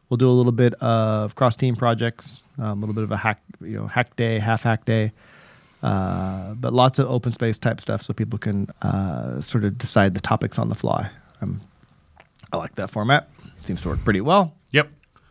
We'll 0.09 0.17
do 0.17 0.27
a 0.29 0.31
little 0.33 0.51
bit 0.51 0.73
of 0.75 1.35
cross 1.35 1.55
team 1.55 1.75
projects, 1.75 2.41
um, 2.57 2.79
a 2.79 2.85
little 2.85 2.95
bit 2.95 3.03
of 3.03 3.11
a 3.11 3.17
hack, 3.17 3.41
you 3.61 3.75
know, 3.77 3.85
hack 3.87 4.15
day, 4.15 4.39
half 4.39 4.63
hack 4.63 4.83
day, 4.85 5.11
uh, 5.83 6.55
but 6.55 6.73
lots 6.73 6.97
of 6.97 7.07
open 7.09 7.31
space 7.31 7.59
type 7.59 7.79
stuff 7.79 8.01
so 8.01 8.11
people 8.13 8.39
can 8.39 8.67
uh, 8.81 9.39
sort 9.41 9.63
of 9.63 9.77
decide 9.77 10.15
the 10.15 10.19
topics 10.19 10.57
on 10.57 10.67
the 10.69 10.73
fly. 10.75 11.09
Um, 11.41 11.61
I 12.51 12.57
like 12.57 12.73
that 12.75 12.89
format. 12.89 13.29
Seems 13.61 13.83
to 13.83 13.89
work 13.89 14.03
pretty 14.03 14.21
well. 14.21 14.55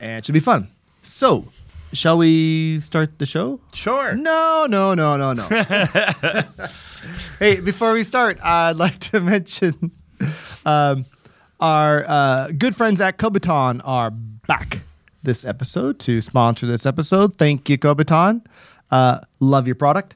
And 0.01 0.19
it 0.19 0.27
should 0.27 0.33
be 0.33 0.41
fun. 0.41 0.69
So, 1.03 1.47
shall 1.93 2.19
we 2.19 2.79
start 2.79 3.19
the 3.19 3.27
show? 3.27 3.61
Sure. 3.73 4.15
No, 4.15 4.67
no, 4.69 4.95
no, 4.95 5.17
no, 5.17 5.33
no. 5.33 5.49
hey, 7.39 7.61
before 7.61 7.93
we 7.93 8.05
start, 8.05 8.39
I'd 8.43 8.73
like 8.77 8.99
to 8.99 9.21
mention 9.21 9.93
um, 10.65 11.05
our 11.61 12.05
uh, 12.07 12.49
good 12.57 12.75
friends 12.75 13.01
at 13.01 13.19
Kobiton 13.19 13.81
are 13.85 14.11
back 14.11 14.81
this 15.23 15.45
episode 15.45 15.99
to 16.01 16.21
sponsor 16.21 16.67
this 16.67 16.87
episode. 16.87 17.37
Thank 17.37 17.69
you, 17.69 17.79
Kobiton. 17.79 18.45
Uh, 18.91 19.21
love 19.41 19.67
your 19.67 19.75
product. 19.75 20.15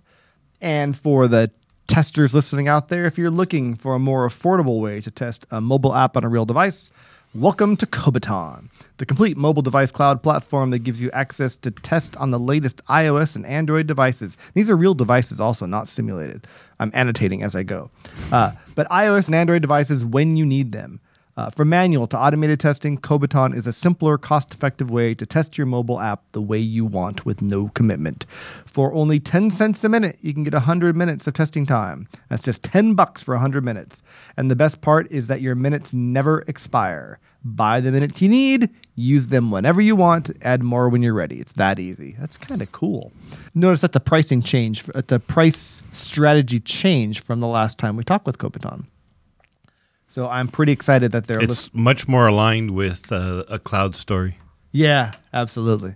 And 0.61 0.97
for 0.97 1.27
the 1.27 1.51
testers 1.89 2.33
listening 2.33 2.69
out 2.69 2.89
there, 2.89 3.05
if 3.05 3.19
you're 3.19 3.31
looking 3.31 3.75
for 3.75 3.95
a 3.95 3.99
more 3.99 4.27
affordable 4.27 4.81
way 4.81 5.01
to 5.01 5.11
test 5.11 5.45
a 5.51 5.61
mobile 5.61 5.95
app 5.95 6.17
on 6.17 6.25
a 6.25 6.29
real 6.29 6.45
device, 6.47 6.91
welcome 7.35 7.79
to 7.79 7.87
Kobiton, 7.87 8.69
the 8.99 9.07
complete 9.07 9.39
mobile 9.39 9.63
device 9.63 9.91
cloud 9.91 10.23
platform 10.23 10.71
that 10.71 10.81
gives 10.81 11.01
you 11.01 11.11
access 11.13 11.57
to 11.57 11.71
test 11.71 12.15
on 12.19 12.31
the 12.31 12.39
latest 12.39 12.85
iOS 12.87 13.37
and 13.37 13.47
Android 13.47 13.87
devices. 13.87 14.37
These 14.53 14.69
are 14.69 14.77
real 14.77 14.93
devices, 14.93 15.41
also 15.41 15.65
not 15.65 15.89
simulated. 15.89 16.47
I'm 16.79 16.91
annotating 16.93 17.43
as 17.43 17.57
I 17.57 17.63
go. 17.63 17.91
Uh, 18.31 18.53
but 18.75 18.87
iOS 18.89 19.27
and 19.27 19.35
Android 19.35 19.63
devices 19.63 20.05
when 20.05 20.37
you 20.37 20.45
need 20.45 20.73
them. 20.73 21.01
Uh, 21.35 21.49
from 21.49 21.71
manual 21.71 22.07
to 22.07 22.19
automated 22.19 22.61
testing, 22.61 22.99
Kobiton 22.99 23.57
is 23.57 23.67
a 23.67 23.73
simpler, 23.73 24.19
cost 24.19 24.53
effective 24.53 24.91
way 24.91 25.15
to 25.15 25.25
test 25.25 25.57
your 25.57 25.67
mobile 25.67 25.99
app 25.99 26.23
the 26.33 26.43
way 26.43 26.59
you 26.59 26.85
want 26.85 27.25
with 27.25 27.41
no 27.41 27.69
commitment. 27.69 28.27
For 28.67 28.93
only 28.93 29.19
10 29.19 29.51
cents 29.51 29.83
a 29.83 29.89
minute, 29.89 30.17
you 30.21 30.35
can 30.35 30.45
get 30.45 30.53
100 30.53 30.95
minutes 30.95 31.27
of 31.27 31.33
testing 31.33 31.65
time. 31.65 32.07
That's 32.29 32.43
just 32.43 32.63
10 32.65 32.95
bucks 32.95 33.23
for 33.23 33.35
100 33.35 33.65
minutes. 33.65 34.03
And 34.37 34.51
the 34.51 34.57
best 34.57 34.83
part 34.83 35.11
is 35.11 35.29
that 35.29 35.41
your 35.41 35.55
minutes 35.55 35.95
never 35.95 36.43
expire. 36.47 37.19
Buy 37.45 37.81
the 37.81 37.93
minutes 37.93 38.21
you 38.21 38.29
need, 38.29 38.69
use 38.95 39.29
them 39.29 39.51
whenever 39.51 39.81
you 39.81 39.97
want, 39.97 40.31
add 40.43 40.63
more 40.63 40.91
when 40.91 41.03
you're 41.03 41.15
ready. 41.15 41.41
It's 41.41 41.55
that 41.55 41.79
easy. 41.79 42.15
That's 42.21 42.37
kind 42.37 42.61
of 42.61 42.71
cool. 42.73 43.11
Notice 43.55 43.81
that 43.81 43.93
the 43.93 44.01
pricing 44.01 44.43
change, 44.43 44.85
uh, 44.95 45.03
the 45.07 45.19
price 45.19 45.83
strategy 45.93 46.61
change 46.61 47.21
from 47.23 47.41
the 47.41 47.49
last 47.49 47.79
time 47.79 47.97
we 47.97 48.05
talked 48.05 48.27
with 48.27 48.39
Kobiton. 48.39 48.85
So 50.13 50.29
I'm 50.29 50.47
pretty 50.47 50.73
excited 50.73 51.13
that 51.13 51.27
they're 51.27 51.41
It's 51.41 51.73
much 51.73 52.07
more 52.07 52.27
aligned 52.27 52.73
with 52.73 53.11
uh, 53.11 53.45
a 53.49 53.59
cloud 53.59 53.95
story. 53.95 54.37
Yeah, 54.71 55.13
absolutely. 55.33 55.95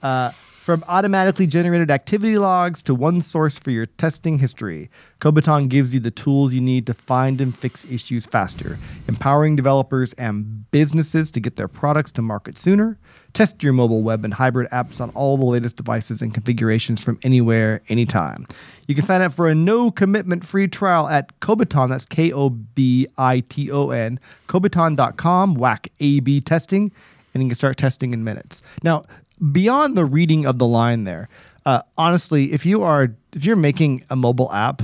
Uh, 0.00 0.30
from 0.30 0.84
automatically 0.86 1.48
generated 1.48 1.90
activity 1.90 2.38
logs 2.38 2.80
to 2.82 2.94
one 2.94 3.20
source 3.20 3.58
for 3.58 3.72
your 3.72 3.86
testing 3.86 4.38
history, 4.38 4.90
Kobiton 5.20 5.68
gives 5.68 5.92
you 5.92 5.98
the 5.98 6.12
tools 6.12 6.54
you 6.54 6.60
need 6.60 6.86
to 6.86 6.94
find 6.94 7.40
and 7.40 7.52
fix 7.56 7.84
issues 7.86 8.26
faster, 8.26 8.78
empowering 9.08 9.56
developers 9.56 10.12
and 10.12 10.70
businesses 10.70 11.28
to 11.32 11.40
get 11.40 11.56
their 11.56 11.66
products 11.66 12.12
to 12.12 12.22
market 12.22 12.58
sooner. 12.58 12.96
Test 13.34 13.62
your 13.62 13.72
mobile 13.72 14.02
web 14.02 14.24
and 14.24 14.34
hybrid 14.34 14.70
apps 14.70 15.00
on 15.00 15.10
all 15.10 15.36
the 15.36 15.44
latest 15.44 15.76
devices 15.76 16.22
and 16.22 16.34
configurations 16.34 17.02
from 17.02 17.18
anywhere, 17.22 17.82
anytime. 17.88 18.46
You 18.86 18.94
can 18.94 19.04
sign 19.04 19.22
up 19.22 19.32
for 19.32 19.48
a 19.48 19.54
no 19.54 19.90
commitment 19.90 20.44
free 20.44 20.66
trial 20.66 21.08
at 21.08 21.38
Kobiton, 21.40 21.90
that's 21.90 22.06
K 22.06 22.32
O 22.32 22.50
B 22.50 23.06
I 23.18 23.40
T 23.48 23.70
O 23.70 23.90
N, 23.90 24.18
Kobiton.com, 24.48 25.54
whack 25.54 25.88
A 26.00 26.20
B 26.20 26.40
testing, 26.40 26.90
and 27.34 27.42
you 27.42 27.48
can 27.48 27.54
start 27.54 27.76
testing 27.76 28.12
in 28.12 28.24
minutes. 28.24 28.62
Now, 28.82 29.04
beyond 29.52 29.96
the 29.96 30.04
reading 30.04 30.46
of 30.46 30.58
the 30.58 30.66
line 30.66 31.04
there, 31.04 31.28
uh, 31.66 31.82
honestly, 31.96 32.52
if 32.52 32.64
you 32.64 32.82
are 32.82 33.14
if 33.34 33.44
you're 33.44 33.56
making 33.56 34.04
a 34.10 34.16
mobile 34.16 34.50
app, 34.52 34.82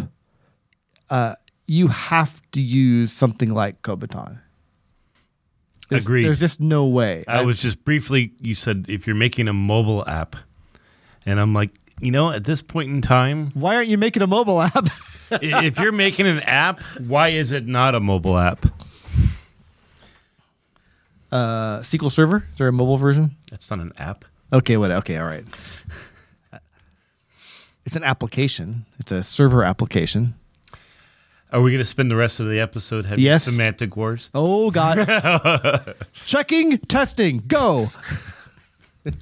uh, 1.10 1.34
you 1.66 1.88
have 1.88 2.42
to 2.52 2.60
use 2.60 3.10
something 3.10 3.54
like 3.54 3.80
Kobiton. 3.82 4.38
There's, 5.88 6.04
Agreed. 6.04 6.24
There's 6.24 6.40
just 6.40 6.60
no 6.60 6.86
way. 6.86 7.24
I 7.28 7.42
was 7.44 7.60
just 7.60 7.84
briefly. 7.84 8.32
You 8.40 8.54
said 8.54 8.86
if 8.88 9.06
you're 9.06 9.16
making 9.16 9.48
a 9.48 9.52
mobile 9.52 10.04
app, 10.08 10.36
and 11.26 11.38
I'm 11.38 11.52
like, 11.54 11.70
you 12.00 12.10
know, 12.10 12.30
at 12.30 12.44
this 12.44 12.62
point 12.62 12.90
in 12.90 13.02
time, 13.02 13.50
Why 13.54 13.76
aren't 13.76 13.88
you 13.88 13.98
making 13.98 14.22
a 14.22 14.26
mobile 14.26 14.62
app? 14.62 14.88
if 15.30 15.78
you're 15.78 15.92
making 15.92 16.26
an 16.26 16.40
app, 16.40 16.80
why 16.98 17.28
is 17.28 17.52
it 17.52 17.66
not 17.66 17.94
a 17.94 18.00
mobile 18.00 18.38
app? 18.38 18.66
uh, 21.34 21.80
SQL 21.80 22.10
Server? 22.10 22.44
Is 22.52 22.58
there 22.58 22.68
a 22.68 22.72
mobile 22.72 22.96
version? 22.96 23.36
That's 23.50 23.70
not 23.70 23.80
an 23.80 23.92
app. 23.98 24.24
Okay, 24.52 24.76
what? 24.76 24.90
Okay, 24.90 25.16
all 25.18 25.26
right. 25.26 25.44
It's 27.84 27.96
an 27.96 28.04
application. 28.04 28.86
It's 28.98 29.12
a 29.12 29.22
server 29.22 29.64
application. 29.64 30.34
Are 31.54 31.62
we 31.62 31.70
going 31.70 31.78
to 31.82 31.88
spend 31.88 32.10
the 32.10 32.16
rest 32.16 32.40
of 32.40 32.48
the 32.48 32.58
episode 32.58 33.06
having 33.06 33.24
Yes. 33.24 33.44
semantic 33.44 33.96
wars? 33.96 34.28
Oh 34.34 34.72
God! 34.72 35.94
Checking, 36.26 36.78
testing, 36.78 37.44
go. 37.46 37.92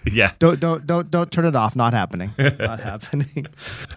Yeah. 0.12 0.32
Don't 0.38 0.60
don't 0.60 0.86
don't 0.86 1.10
don't 1.10 1.30
turn 1.30 1.44
it 1.44 1.56
off. 1.56 1.74
Not 1.74 1.92
happening. 1.92 2.32
Not 2.38 2.80
happening. 2.80 3.46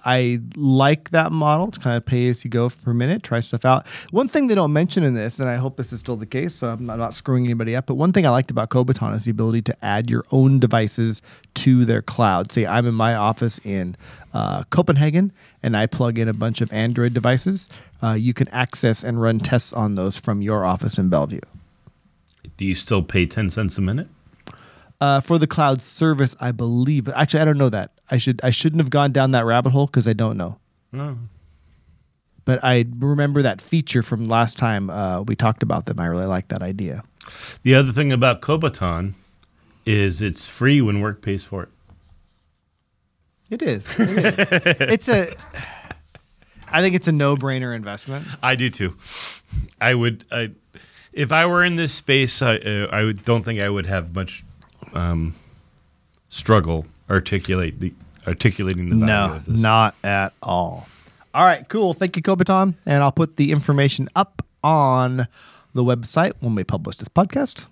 I 0.05 0.39
like 0.55 1.11
that 1.11 1.31
model 1.31 1.71
to 1.71 1.79
kind 1.79 1.97
of 1.97 2.05
pay 2.05 2.29
as 2.29 2.43
you 2.43 2.49
go 2.49 2.67
for 2.69 2.81
per 2.81 2.93
minute. 2.93 3.23
Try 3.23 3.39
stuff 3.41 3.63
out. 3.63 3.87
One 4.11 4.27
thing 4.27 4.47
they 4.47 4.55
don't 4.55 4.73
mention 4.73 5.03
in 5.03 5.13
this, 5.13 5.39
and 5.39 5.49
I 5.49 5.55
hope 5.55 5.77
this 5.77 5.93
is 5.93 5.99
still 5.99 6.15
the 6.15 6.25
case, 6.25 6.55
so 6.55 6.69
I'm 6.69 6.85
not, 6.85 6.97
not 6.97 7.13
screwing 7.13 7.45
anybody 7.45 7.75
up. 7.75 7.85
But 7.85 7.95
one 7.95 8.11
thing 8.11 8.25
I 8.25 8.29
liked 8.29 8.49
about 8.51 8.69
Kobiton 8.69 9.15
is 9.15 9.25
the 9.25 9.31
ability 9.31 9.61
to 9.63 9.85
add 9.85 10.09
your 10.09 10.25
own 10.31 10.59
devices 10.59 11.21
to 11.55 11.85
their 11.85 12.01
cloud. 12.01 12.51
Say 12.51 12.65
I'm 12.65 12.85
in 12.85 12.95
my 12.95 13.15
office 13.15 13.59
in 13.63 13.95
uh, 14.33 14.63
Copenhagen, 14.71 15.31
and 15.61 15.77
I 15.77 15.85
plug 15.85 16.17
in 16.17 16.27
a 16.27 16.33
bunch 16.33 16.61
of 16.61 16.71
Android 16.73 17.13
devices. 17.13 17.69
Uh, 18.01 18.13
you 18.13 18.33
can 18.33 18.47
access 18.49 19.03
and 19.03 19.21
run 19.21 19.39
tests 19.39 19.73
on 19.73 19.95
those 19.95 20.17
from 20.17 20.41
your 20.41 20.65
office 20.65 20.97
in 20.97 21.09
Bellevue. 21.09 21.41
Do 22.57 22.65
you 22.65 22.75
still 22.75 23.03
pay 23.03 23.25
10 23.25 23.51
cents 23.51 23.77
a 23.77 23.81
minute? 23.81 24.07
Uh, 25.01 25.21
for 25.21 25.37
the 25.37 25.47
cloud 25.47 25.81
service, 25.81 26.35
I 26.41 26.51
believe. 26.51 27.05
But 27.05 27.15
actually, 27.15 27.39
I 27.39 27.45
don't 27.45 27.57
know 27.57 27.69
that. 27.69 27.91
I 28.11 28.17
should 28.17 28.41
I 28.43 28.49
shouldn't 28.49 28.81
have 28.81 28.89
gone 28.89 29.13
down 29.13 29.31
that 29.31 29.45
rabbit 29.45 29.69
hole 29.69 29.85
because 29.85 30.07
I 30.07 30.13
don't 30.13 30.35
know. 30.35 30.59
No. 30.91 31.17
But 32.43 32.59
I 32.63 32.85
remember 32.97 33.41
that 33.43 33.61
feature 33.61 34.01
from 34.01 34.25
last 34.25 34.57
time 34.57 34.89
uh, 34.89 35.21
we 35.21 35.35
talked 35.35 35.63
about 35.63 35.85
them. 35.85 35.99
I 35.99 36.07
really 36.07 36.25
like 36.25 36.49
that 36.49 36.61
idea. 36.61 37.03
The 37.63 37.75
other 37.75 37.91
thing 37.91 38.11
about 38.11 38.41
Kobiton 38.41 39.13
is 39.85 40.21
it's 40.21 40.47
free 40.49 40.81
when 40.81 40.99
work 40.99 41.21
pays 41.21 41.43
for 41.43 41.63
it. 41.63 41.69
It 43.49 43.61
is. 43.61 43.99
It 43.99 44.09
is. 44.09 44.75
it's 44.79 45.09
a. 45.09 45.27
I 46.71 46.81
think 46.81 46.95
it's 46.95 47.07
a 47.07 47.11
no-brainer 47.11 47.75
investment. 47.75 48.27
I 48.43 48.55
do 48.55 48.69
too. 48.69 48.95
I 49.81 49.95
would, 49.95 50.23
I, 50.31 50.51
if 51.13 51.31
I 51.31 51.47
were 51.47 51.63
in 51.63 51.77
this 51.77 51.93
space, 51.93 52.41
I, 52.43 52.57
uh, 52.57 52.87
I 52.91 53.05
would, 53.05 53.25
don't 53.25 53.43
think 53.43 53.59
I 53.59 53.69
would 53.69 53.87
have 53.87 54.13
much 54.13 54.43
um, 54.93 55.33
struggle 56.29 56.85
articulate 57.09 57.79
the 57.79 57.93
articulating 58.27 58.89
the 58.89 58.95
No, 58.95 59.33
of 59.35 59.45
this. 59.45 59.59
not 59.61 59.95
at 60.03 60.33
all. 60.43 60.87
All 61.33 61.43
right, 61.45 61.67
cool. 61.69 61.93
Thank 61.93 62.15
you, 62.15 62.21
Kobiton. 62.21 62.75
And 62.85 63.03
I'll 63.03 63.11
put 63.11 63.37
the 63.37 63.51
information 63.51 64.09
up 64.15 64.45
on 64.63 65.27
the 65.73 65.83
website 65.83 66.33
when 66.39 66.55
we 66.55 66.63
publish 66.63 66.97
this 66.97 67.07
podcast. 67.07 67.65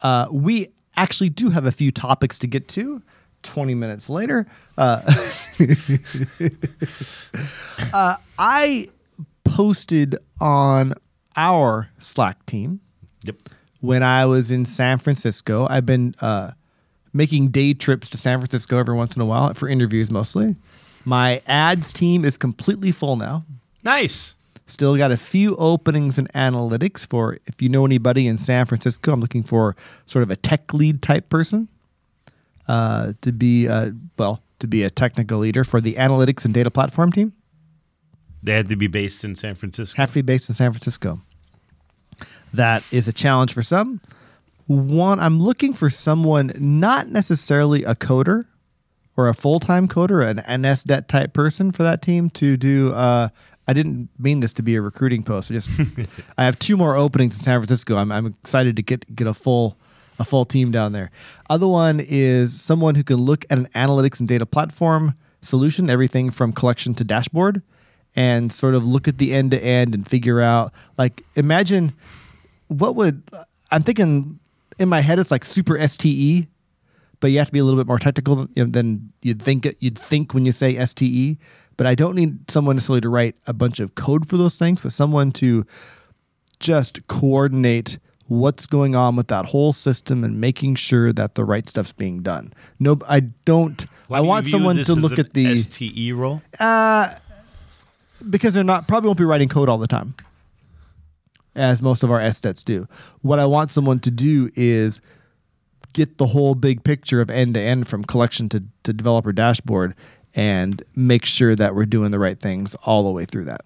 Uh, 0.00 0.26
we 0.30 0.68
actually 0.96 1.28
do 1.28 1.50
have 1.50 1.64
a 1.66 1.72
few 1.72 1.90
topics 1.90 2.38
to 2.38 2.46
get 2.46 2.68
to 2.68 3.02
20 3.42 3.74
minutes 3.74 4.08
later. 4.08 4.46
Uh, 4.78 5.02
uh, 7.92 8.16
I 8.38 8.88
posted 9.44 10.16
on 10.40 10.94
our 11.36 11.88
Slack 11.98 12.44
team 12.46 12.80
Yep. 13.24 13.36
When 13.82 14.02
I 14.02 14.24
was 14.24 14.50
in 14.50 14.64
San 14.64 14.98
Francisco. 14.98 15.66
I've 15.68 15.84
been 15.84 16.14
uh, 16.22 16.52
making 17.12 17.48
day 17.48 17.74
trips 17.74 18.08
to 18.10 18.16
San 18.18 18.38
Francisco 18.38 18.78
every 18.78 18.94
once 18.94 19.14
in 19.14 19.20
a 19.20 19.26
while 19.26 19.52
for 19.52 19.68
interviews 19.68 20.10
mostly. 20.10 20.56
My 21.04 21.42
ads 21.46 21.92
team 21.92 22.24
is 22.24 22.38
completely 22.38 22.92
full 22.92 23.16
now. 23.16 23.44
Nice. 23.84 24.36
Still 24.68 24.96
got 24.96 25.10
a 25.10 25.16
few 25.16 25.56
openings 25.56 26.16
in 26.16 26.28
analytics 26.28 27.06
for 27.06 27.38
if 27.46 27.60
you 27.60 27.68
know 27.68 27.84
anybody 27.84 28.28
in 28.28 28.38
San 28.38 28.64
Francisco. 28.64 29.12
I'm 29.12 29.20
looking 29.20 29.42
for 29.42 29.76
sort 30.06 30.22
of 30.22 30.30
a 30.30 30.36
tech 30.36 30.72
lead 30.72 31.02
type 31.02 31.28
person 31.28 31.68
uh, 32.68 33.14
to 33.20 33.32
be 33.32 33.68
uh, 33.68 33.90
well 34.16 34.42
to 34.60 34.68
be 34.68 34.84
a 34.84 34.90
technical 34.90 35.38
leader 35.38 35.64
for 35.64 35.80
the 35.80 35.94
analytics 35.94 36.44
and 36.44 36.54
data 36.54 36.70
platform 36.70 37.10
team. 37.10 37.32
They 38.44 38.52
had 38.52 38.68
to 38.68 38.76
be 38.76 38.86
based 38.86 39.24
in 39.24 39.34
San 39.34 39.56
Francisco. 39.56 40.00
have 40.00 40.10
to 40.10 40.14
be 40.14 40.22
based 40.22 40.48
in 40.48 40.54
San 40.54 40.70
Francisco. 40.70 41.20
That 42.54 42.84
is 42.90 43.08
a 43.08 43.12
challenge 43.12 43.52
for 43.52 43.62
some. 43.62 44.00
One, 44.66 45.20
I'm 45.20 45.38
looking 45.38 45.74
for 45.74 45.90
someone 45.90 46.52
not 46.56 47.08
necessarily 47.08 47.84
a 47.84 47.94
coder 47.94 48.46
or 49.16 49.28
a 49.28 49.34
full 49.34 49.60
time 49.60 49.88
coder, 49.88 50.26
an 50.26 50.38
NSDET 50.38 51.08
type 51.08 51.32
person 51.32 51.72
for 51.72 51.82
that 51.82 52.02
team 52.02 52.30
to 52.30 52.56
do. 52.56 52.92
Uh, 52.92 53.28
I 53.68 53.72
didn't 53.72 54.08
mean 54.18 54.40
this 54.40 54.52
to 54.54 54.62
be 54.62 54.76
a 54.76 54.82
recruiting 54.82 55.22
post. 55.22 55.50
I 55.50 55.54
just 55.54 55.70
I 56.38 56.44
have 56.44 56.58
two 56.58 56.76
more 56.76 56.96
openings 56.96 57.36
in 57.36 57.42
San 57.42 57.58
Francisco. 57.58 57.96
I'm, 57.96 58.10
I'm 58.10 58.26
excited 58.26 58.76
to 58.76 58.82
get 58.82 59.14
get 59.14 59.26
a 59.26 59.34
full 59.34 59.76
a 60.18 60.24
full 60.24 60.44
team 60.44 60.70
down 60.70 60.92
there. 60.92 61.10
Other 61.50 61.66
one 61.66 62.00
is 62.00 62.60
someone 62.60 62.94
who 62.94 63.04
can 63.04 63.16
look 63.16 63.44
at 63.50 63.58
an 63.58 63.66
analytics 63.74 64.20
and 64.20 64.28
data 64.28 64.46
platform 64.46 65.14
solution, 65.40 65.90
everything 65.90 66.30
from 66.30 66.52
collection 66.52 66.94
to 66.94 67.04
dashboard, 67.04 67.62
and 68.14 68.52
sort 68.52 68.74
of 68.74 68.86
look 68.86 69.08
at 69.08 69.18
the 69.18 69.32
end 69.32 69.50
to 69.52 69.62
end 69.62 69.94
and 69.94 70.08
figure 70.08 70.40
out 70.40 70.72
like 70.98 71.22
imagine 71.34 71.94
what 72.72 72.96
would 72.96 73.22
I'm 73.70 73.82
thinking 73.82 74.38
in 74.78 74.88
my 74.88 75.00
head 75.00 75.18
it's 75.18 75.30
like 75.30 75.44
super 75.44 75.76
STE, 75.86 76.46
but 77.20 77.30
you 77.30 77.38
have 77.38 77.48
to 77.48 77.52
be 77.52 77.58
a 77.58 77.64
little 77.64 77.78
bit 77.78 77.86
more 77.86 77.98
technical 77.98 78.36
than, 78.36 78.48
you 78.54 78.64
know, 78.64 78.70
than 78.70 79.12
you'd 79.22 79.40
think 79.40 79.66
you'd 79.80 79.98
think 79.98 80.34
when 80.34 80.44
you 80.44 80.52
say 80.52 80.74
STE. 80.84 81.38
But 81.76 81.86
I 81.86 81.94
don't 81.94 82.14
need 82.14 82.50
someone 82.50 82.76
necessarily 82.76 83.00
to 83.00 83.08
write 83.08 83.34
a 83.46 83.52
bunch 83.52 83.80
of 83.80 83.94
code 83.94 84.28
for 84.28 84.36
those 84.36 84.56
things, 84.58 84.82
but 84.82 84.92
someone 84.92 85.32
to 85.32 85.64
just 86.60 87.06
coordinate 87.08 87.98
what's 88.28 88.66
going 88.66 88.94
on 88.94 89.16
with 89.16 89.28
that 89.28 89.46
whole 89.46 89.72
system 89.72 90.22
and 90.24 90.40
making 90.40 90.74
sure 90.74 91.12
that 91.12 91.34
the 91.34 91.44
right 91.44 91.68
stuff's 91.68 91.92
being 91.92 92.22
done. 92.22 92.52
No, 92.78 92.98
I 93.08 93.20
don't. 93.20 93.84
Why 94.08 94.18
I 94.18 94.22
do 94.22 94.26
want 94.26 94.46
someone 94.46 94.76
to 94.76 94.94
look 94.94 95.18
at 95.18 95.32
the 95.32 95.56
STE 95.56 96.12
role. 96.14 96.42
uh, 96.60 97.14
because 98.30 98.54
they're 98.54 98.64
not 98.64 98.86
probably 98.86 99.08
won't 99.08 99.18
be 99.18 99.24
writing 99.24 99.48
code 99.48 99.68
all 99.68 99.78
the 99.78 99.86
time, 99.88 100.14
as 101.54 101.82
most 101.82 102.02
of 102.02 102.10
our 102.10 102.20
SDETs 102.20 102.64
do. 102.64 102.88
What 103.20 103.38
I 103.38 103.46
want 103.46 103.70
someone 103.70 104.00
to 104.00 104.10
do 104.10 104.50
is 104.54 105.00
get 105.92 106.18
the 106.18 106.26
whole 106.26 106.54
big 106.54 106.82
picture 106.84 107.20
of 107.20 107.30
end 107.30 107.54
to 107.54 107.60
end 107.60 107.88
from 107.88 108.04
collection 108.04 108.48
to, 108.50 108.62
to 108.84 108.92
developer 108.92 109.32
dashboard 109.32 109.94
and 110.34 110.82
make 110.96 111.26
sure 111.26 111.54
that 111.54 111.74
we're 111.74 111.84
doing 111.86 112.10
the 112.10 112.18
right 112.18 112.40
things 112.40 112.74
all 112.86 113.02
the 113.02 113.10
way 113.10 113.24
through 113.24 113.44
that. 113.44 113.60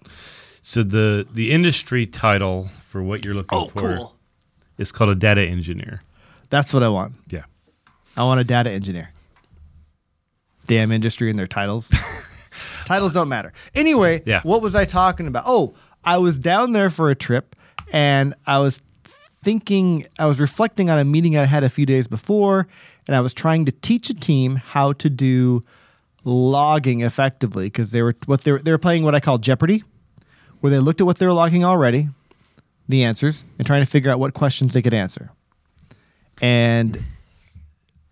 So 0.61 0.83
the 0.83 1.25
the 1.31 1.51
industry 1.53 2.05
title 2.05 2.67
for 2.89 3.01
what 3.01 3.23
you're 3.23 3.33
looking 3.33 3.57
oh, 3.57 3.67
for 3.67 4.11
is 4.77 4.91
called 4.91 5.09
a 5.09 5.15
data 5.15 5.41
engineer. 5.41 6.01
That's 6.49 6.73
what 6.73 6.83
I 6.83 6.89
want. 6.89 7.13
Yeah. 7.29 7.43
I 8.17 8.23
want 8.23 8.41
a 8.41 8.43
data 8.43 8.69
engineer. 8.69 9.11
Damn 10.65 10.91
industry 10.91 11.29
and 11.29 11.39
their 11.39 11.47
titles. 11.47 11.89
titles 12.85 13.13
don't 13.13 13.29
matter. 13.29 13.53
Anyway, 13.75 14.21
Yeah. 14.25 14.41
what 14.43 14.61
was 14.61 14.75
I 14.75 14.83
talking 14.83 15.27
about? 15.27 15.43
Oh, 15.45 15.73
I 16.03 16.17
was 16.17 16.37
down 16.37 16.73
there 16.73 16.89
for 16.89 17.09
a 17.09 17.15
trip 17.15 17.55
and 17.91 18.33
I 18.45 18.59
was 18.59 18.81
thinking, 19.43 20.05
I 20.19 20.25
was 20.25 20.39
reflecting 20.39 20.89
on 20.89 20.99
a 20.99 21.05
meeting 21.05 21.37
I 21.37 21.45
had 21.45 21.63
a 21.63 21.69
few 21.69 21.85
days 21.85 22.07
before, 22.07 22.67
and 23.07 23.15
I 23.15 23.21
was 23.21 23.33
trying 23.33 23.65
to 23.65 23.71
teach 23.71 24.09
a 24.09 24.13
team 24.13 24.55
how 24.55 24.93
to 24.93 25.09
do 25.09 25.63
logging 26.23 27.01
effectively 27.01 27.67
because 27.67 27.91
they 27.91 28.01
were 28.01 28.15
what 28.25 28.41
they 28.41 28.51
they 28.57 28.71
were 28.71 28.77
playing 28.77 29.03
what 29.03 29.15
I 29.15 29.19
call 29.19 29.37
Jeopardy, 29.37 29.83
where 30.59 30.69
they 30.69 30.79
looked 30.79 31.01
at 31.01 31.07
what 31.07 31.17
they 31.17 31.25
were 31.25 31.33
logging 31.33 31.63
already, 31.63 32.09
the 32.89 33.03
answers, 33.03 33.43
and 33.57 33.65
trying 33.65 33.83
to 33.83 33.89
figure 33.89 34.11
out 34.11 34.19
what 34.19 34.33
questions 34.33 34.73
they 34.73 34.81
could 34.81 34.93
answer. 34.93 35.31
And 36.41 37.01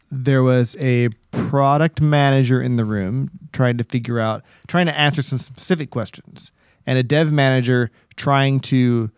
there 0.09 0.43
was 0.43 0.77
a 0.79 1.09
product 1.31 1.99
manager 1.99 2.61
in 2.61 2.77
the 2.77 2.85
room 2.85 3.29
trying 3.51 3.77
to 3.77 3.83
figure 3.83 4.19
out, 4.19 4.45
trying 4.67 4.85
to 4.85 4.97
answer 4.97 5.21
some 5.21 5.39
specific 5.39 5.89
questions, 5.89 6.51
and 6.87 6.97
a 6.97 7.03
dev 7.03 7.31
manager 7.31 7.91
trying 8.15 8.59
to 8.61 9.11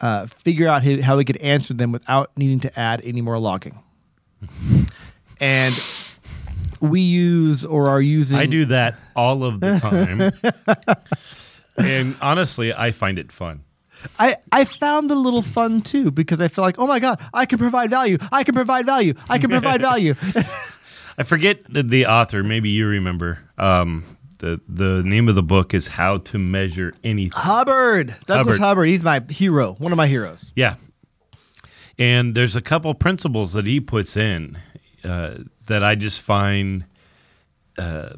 uh, 0.00 0.26
figure 0.26 0.68
out 0.68 0.84
how, 0.84 1.00
how 1.02 1.18
he 1.18 1.24
could 1.24 1.38
answer 1.38 1.74
them 1.74 1.92
without 1.92 2.36
needing 2.36 2.60
to 2.60 2.78
add 2.78 3.00
any 3.04 3.20
more 3.20 3.38
logging. 3.38 3.78
and 5.40 5.74
we 6.80 7.00
use 7.00 7.64
or 7.64 7.88
are 7.88 8.00
using. 8.00 8.38
I 8.38 8.46
do 8.46 8.66
that 8.66 8.98
all 9.14 9.44
of 9.44 9.60
the 9.60 9.78
time. 9.80 10.96
and 11.76 12.16
honestly, 12.20 12.72
I 12.72 12.90
find 12.90 13.18
it 13.18 13.32
fun. 13.32 13.62
I, 14.18 14.36
I 14.52 14.64
found 14.64 15.10
the 15.10 15.14
little 15.14 15.42
fun 15.42 15.82
too 15.82 16.10
because 16.10 16.40
I 16.40 16.48
feel 16.48 16.62
like, 16.62 16.78
oh 16.78 16.86
my 16.86 17.00
God, 17.00 17.20
I 17.32 17.46
can 17.46 17.58
provide 17.58 17.90
value. 17.90 18.18
I 18.30 18.44
can 18.44 18.54
provide 18.54 18.86
value. 18.86 19.14
I 19.28 19.38
can 19.38 19.50
provide 19.50 19.80
value. 19.80 20.14
I 21.18 21.22
forget 21.22 21.62
the, 21.72 21.82
the 21.82 22.06
author. 22.06 22.42
Maybe 22.42 22.68
you 22.68 22.86
remember. 22.86 23.38
Um, 23.56 24.04
the 24.38 24.60
the 24.68 25.02
name 25.02 25.28
of 25.28 25.34
the 25.34 25.42
book 25.42 25.74
is 25.74 25.88
How 25.88 26.18
to 26.18 26.38
Measure 26.38 26.94
Anything. 27.04 27.32
Hubbard. 27.32 28.14
Douglas 28.26 28.58
Hubbard. 28.58 28.60
Hubbard. 28.60 28.88
He's 28.88 29.02
my 29.02 29.22
hero, 29.28 29.74
one 29.78 29.92
of 29.92 29.96
my 29.96 30.06
heroes. 30.06 30.52
Yeah. 30.56 30.76
And 31.98 32.34
there's 32.34 32.56
a 32.56 32.60
couple 32.60 32.92
principles 32.94 33.54
that 33.54 33.66
he 33.66 33.80
puts 33.80 34.16
in 34.16 34.58
uh, 35.04 35.38
that 35.66 35.82
I 35.82 35.94
just 35.94 36.20
find 36.20 36.84
uh, 37.78 38.10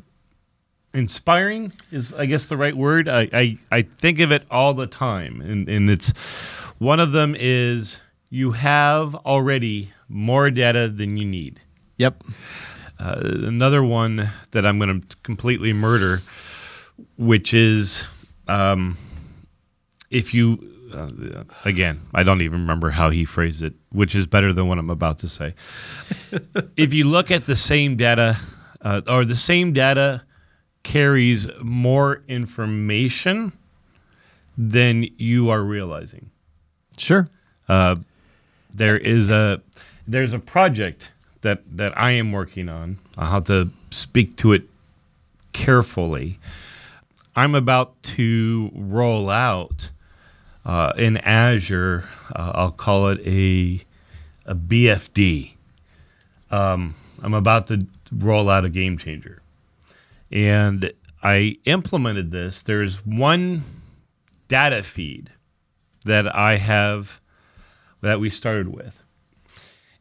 inspiring 0.92 1.72
is 1.92 2.12
I 2.12 2.26
guess 2.26 2.46
the 2.46 2.56
right 2.56 2.76
word. 2.76 3.08
I, 3.08 3.28
I, 3.32 3.58
I 3.70 3.82
think 3.82 4.18
of 4.18 4.32
it 4.32 4.44
all 4.50 4.74
the 4.74 4.86
time. 4.86 5.40
And, 5.40 5.68
and 5.68 5.90
it's 5.90 6.10
one 6.78 6.98
of 7.00 7.12
them 7.12 7.36
is 7.38 8.00
you 8.30 8.52
have 8.52 9.14
already 9.14 9.92
more 10.08 10.50
data 10.50 10.88
than 10.88 11.16
you 11.16 11.24
need. 11.24 11.60
Yep. 11.98 12.22
Uh, 12.98 13.20
another 13.22 13.82
one 13.82 14.30
that 14.50 14.66
I'm 14.66 14.78
going 14.78 15.02
to 15.02 15.16
completely 15.22 15.72
murder, 15.72 16.22
which 17.16 17.54
is 17.54 18.04
um, 18.48 18.96
if 20.10 20.34
you, 20.34 20.58
uh, 20.92 21.44
again, 21.64 22.00
I 22.14 22.22
don't 22.22 22.42
even 22.42 22.60
remember 22.60 22.90
how 22.90 23.10
he 23.10 23.24
phrased 23.24 23.62
it, 23.62 23.74
which 23.90 24.14
is 24.14 24.26
better 24.26 24.52
than 24.52 24.68
what 24.68 24.78
I'm 24.78 24.90
about 24.90 25.18
to 25.20 25.28
say. 25.28 25.54
if 26.76 26.92
you 26.92 27.04
look 27.04 27.30
at 27.30 27.46
the 27.46 27.56
same 27.56 27.96
data, 27.96 28.36
uh, 28.82 29.02
or 29.06 29.24
the 29.24 29.36
same 29.36 29.72
data 29.72 30.22
carries 30.82 31.48
more 31.60 32.22
information 32.28 33.52
than 34.56 35.06
you 35.18 35.50
are 35.50 35.62
realizing. 35.62 36.30
Sure. 36.96 37.28
Uh, 37.68 37.96
there 38.74 38.96
is 38.96 39.30
a 39.30 39.60
there's 40.06 40.32
a 40.32 40.38
project 40.38 41.12
that 41.42 41.62
that 41.76 41.98
I 41.98 42.12
am 42.12 42.32
working 42.32 42.68
on. 42.68 42.98
I'll 43.16 43.30
have 43.30 43.44
to 43.44 43.70
speak 43.90 44.36
to 44.38 44.52
it 44.52 44.64
carefully. 45.52 46.38
I'm 47.36 47.54
about 47.54 48.02
to 48.02 48.70
roll 48.74 49.30
out 49.30 49.90
uh, 50.64 50.92
in 50.96 51.16
Azure. 51.18 52.08
Uh, 52.34 52.52
I'll 52.54 52.70
call 52.70 53.08
it 53.08 53.20
a 53.26 53.84
a 54.46 54.54
BFD. 54.54 55.52
Um, 56.50 56.94
I'm 57.22 57.34
about 57.34 57.68
to 57.68 57.86
roll 58.12 58.48
out 58.48 58.64
a 58.64 58.68
game 58.68 58.96
changer, 58.98 59.42
and 60.32 60.92
I 61.22 61.58
implemented 61.64 62.30
this. 62.30 62.62
There's 62.62 63.04
one 63.04 63.62
data 64.48 64.82
feed 64.82 65.30
that 66.04 66.34
I 66.34 66.56
have 66.56 67.20
that 68.00 68.20
we 68.20 68.30
started 68.30 68.68
with. 68.68 69.02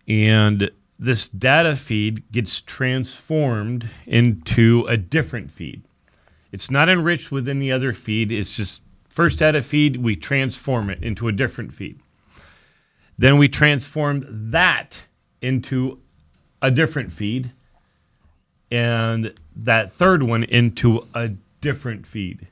And 0.08 0.72
this 1.00 1.30
data 1.30 1.76
feed 1.76 2.32
gets 2.32 2.62
transformed 2.62 3.90
into 4.06 4.86
a 4.88 4.98
different 4.98 5.52
feed. 5.52 5.84
It's 6.52 6.72
not 6.72 6.90
enriched 6.90 7.32
with 7.32 7.48
any 7.48 7.72
other 7.72 7.94
feed. 7.94 8.32
It's 8.32 8.56
just 8.56 8.82
first 9.10 9.40
data 9.40 9.62
feed, 9.62 9.98
we 9.98 10.16
transform 10.16 10.90
it 10.90 11.04
into 11.04 11.28
a 11.28 11.32
different 11.32 11.74
feed. 11.74 12.00
Then 13.18 13.38
we 13.38 13.48
transform 13.48 14.26
that 14.52 15.06
into 15.42 16.00
a 16.62 16.72
different 16.72 17.12
feed. 17.12 17.52
And 18.72 19.34
that 19.56 19.94
third 19.94 20.24
one 20.24 20.44
into 20.44 21.08
a 21.14 21.30
different 21.62 22.06
feed. 22.06 22.48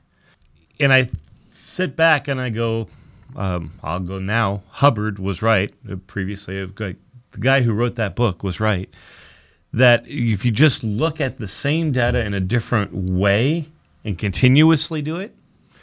And 0.80 0.92
I 0.92 1.10
sit 1.52 1.94
back 1.94 2.26
and 2.28 2.40
I 2.40 2.50
go, 2.50 2.86
um, 3.34 3.72
I'll 3.82 4.00
go 4.00 4.18
now. 4.18 4.62
Hubbard 4.70 5.18
was 5.18 5.42
right. 5.42 5.70
Previously, 6.06 6.66
guy- 6.74 6.96
the 7.36 7.42
guy 7.42 7.62
who 7.62 7.72
wrote 7.72 7.96
that 7.96 8.16
book 8.16 8.42
was 8.42 8.60
right. 8.60 8.90
That 9.72 10.04
if 10.06 10.44
you 10.44 10.50
just 10.50 10.82
look 10.82 11.20
at 11.20 11.38
the 11.38 11.46
same 11.46 11.92
data 11.92 12.24
in 12.24 12.34
a 12.34 12.40
different 12.40 12.94
way 12.94 13.68
and 14.04 14.18
continuously 14.18 15.02
do 15.02 15.16
it, 15.16 15.36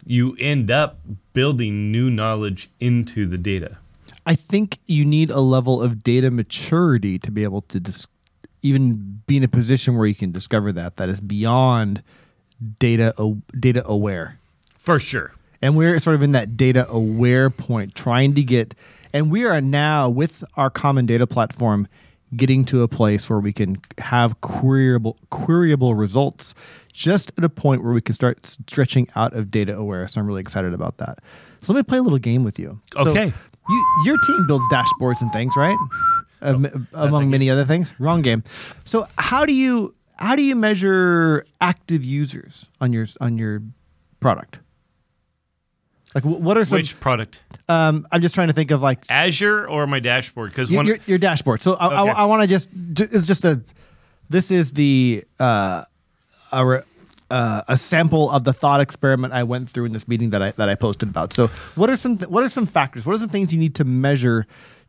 you 0.05 0.35
end 0.39 0.71
up 0.71 0.99
building 1.33 1.91
new 1.91 2.09
knowledge 2.09 2.69
into 2.79 3.25
the 3.25 3.37
data. 3.37 3.77
I 4.25 4.35
think 4.35 4.79
you 4.87 5.05
need 5.05 5.29
a 5.29 5.39
level 5.39 5.81
of 5.81 6.01
data 6.01 6.31
maturity 6.31 7.19
to 7.19 7.31
be 7.31 7.43
able 7.43 7.61
to 7.63 7.79
dis- 7.79 8.07
even 8.61 9.21
be 9.27 9.37
in 9.37 9.43
a 9.43 9.47
position 9.47 9.95
where 9.95 10.07
you 10.07 10.15
can 10.15 10.31
discover 10.31 10.71
that 10.71 10.97
that 10.97 11.09
is 11.09 11.19
beyond 11.21 12.01
data 12.79 13.13
o- 13.17 13.41
data 13.59 13.83
aware. 13.85 14.37
For 14.77 14.99
sure. 14.99 15.33
And 15.61 15.77
we're 15.77 15.99
sort 15.99 16.15
of 16.15 16.23
in 16.23 16.31
that 16.31 16.57
data 16.57 16.89
aware 16.89 17.49
point, 17.49 17.95
trying 17.95 18.33
to 18.35 18.43
get, 18.43 18.73
and 19.13 19.31
we 19.31 19.45
are 19.45 19.61
now 19.61 20.09
with 20.09 20.43
our 20.57 20.69
common 20.69 21.05
data 21.05 21.27
platform 21.27 21.87
getting 22.35 22.65
to 22.65 22.81
a 22.81 22.87
place 22.87 23.29
where 23.29 23.39
we 23.39 23.53
can 23.53 23.77
have 23.99 24.41
queryable 24.41 25.15
queryable 25.31 25.97
results 25.97 26.55
just 26.91 27.31
at 27.37 27.43
a 27.43 27.49
point 27.49 27.83
where 27.83 27.93
we 27.93 28.01
can 28.01 28.15
start 28.15 28.45
stretching 28.45 29.07
out 29.15 29.33
of 29.33 29.51
data 29.51 29.75
aware. 29.77 30.07
So 30.07 30.19
I'm 30.19 30.25
really 30.27 30.41
excited 30.41 30.73
about 30.73 30.97
that. 30.97 31.19
So 31.61 31.73
let 31.73 31.79
me 31.79 31.83
play 31.83 31.99
a 31.99 32.01
little 32.01 32.17
game 32.19 32.43
with 32.43 32.57
you. 32.59 32.79
So 32.93 33.09
Okay. 33.11 33.31
you, 33.69 33.85
your 34.05 34.17
team 34.17 34.45
builds 34.47 34.65
dashboards 34.71 35.21
and 35.21 35.31
things, 35.31 35.55
right? 35.55 35.77
Um, 36.41 36.87
among 36.93 37.29
many 37.29 37.49
other 37.49 37.63
things. 37.65 37.93
Wrong 37.99 38.21
game. 38.21 38.43
So 38.83 39.05
how 39.17 39.45
do 39.45 39.53
you 39.53 39.93
how 40.17 40.35
do 40.35 40.43
you 40.43 40.55
measure 40.55 41.45
active 41.61 42.03
users 42.03 42.69
on 42.81 42.93
your 42.93 43.05
on 43.21 43.37
your 43.37 43.61
product? 44.19 44.59
Like 46.13 46.23
what 46.25 46.57
are 46.57 46.65
some? 46.65 46.77
Which 46.77 46.99
product? 46.99 47.41
Um, 47.67 48.05
I'm 48.11 48.21
just 48.21 48.35
trying 48.35 48.47
to 48.47 48.53
think 48.53 48.71
of 48.71 48.81
like 48.81 49.03
Azure 49.09 49.67
or 49.67 49.87
my 49.87 49.99
dashboard? 49.99 50.51
Because 50.51 50.69
your, 50.69 50.83
your, 50.83 50.97
your 51.07 51.17
dashboard. 51.17 51.61
So 51.61 51.73
I, 51.73 52.03
Okay. 52.03 52.11
I, 52.11 52.25
want 52.25 52.43
to 52.43 52.47
just 52.47 52.69
it's 52.73 53.25
just 53.25 53.45
a 53.45 53.61
this 54.29 54.51
is 54.51 54.73
the 54.73 55.23
uh, 55.39 55.83
a 56.51 56.83
uh, 57.31 57.61
a 57.67 57.77
sample 57.77 58.29
of 58.29 58.43
the 58.43 58.53
thought 58.53 58.79
experiment 58.79 59.33
I 59.33 59.43
went 59.43 59.69
through 59.69 59.85
in 59.85 59.93
this 59.93 60.07
meeting 60.07 60.29
that 60.31 60.43
I 60.43 60.51
that 60.51 60.69
I 60.69 60.75
posted 60.75 61.09
about. 61.09 61.33
So 61.33 61.47
what 61.75 61.89
are 61.89 61.95
some 61.95 62.17
th- 62.17 62.29
what 62.29 62.43
are 62.43 62.49
some 62.49 62.67
factors? 62.67 63.05
What 63.05 63.15
are 63.15 63.19
some 63.19 63.29
things 63.29 63.51
you 63.51 63.59
need 63.59 63.75
to 63.75 63.83
measure 63.83 64.45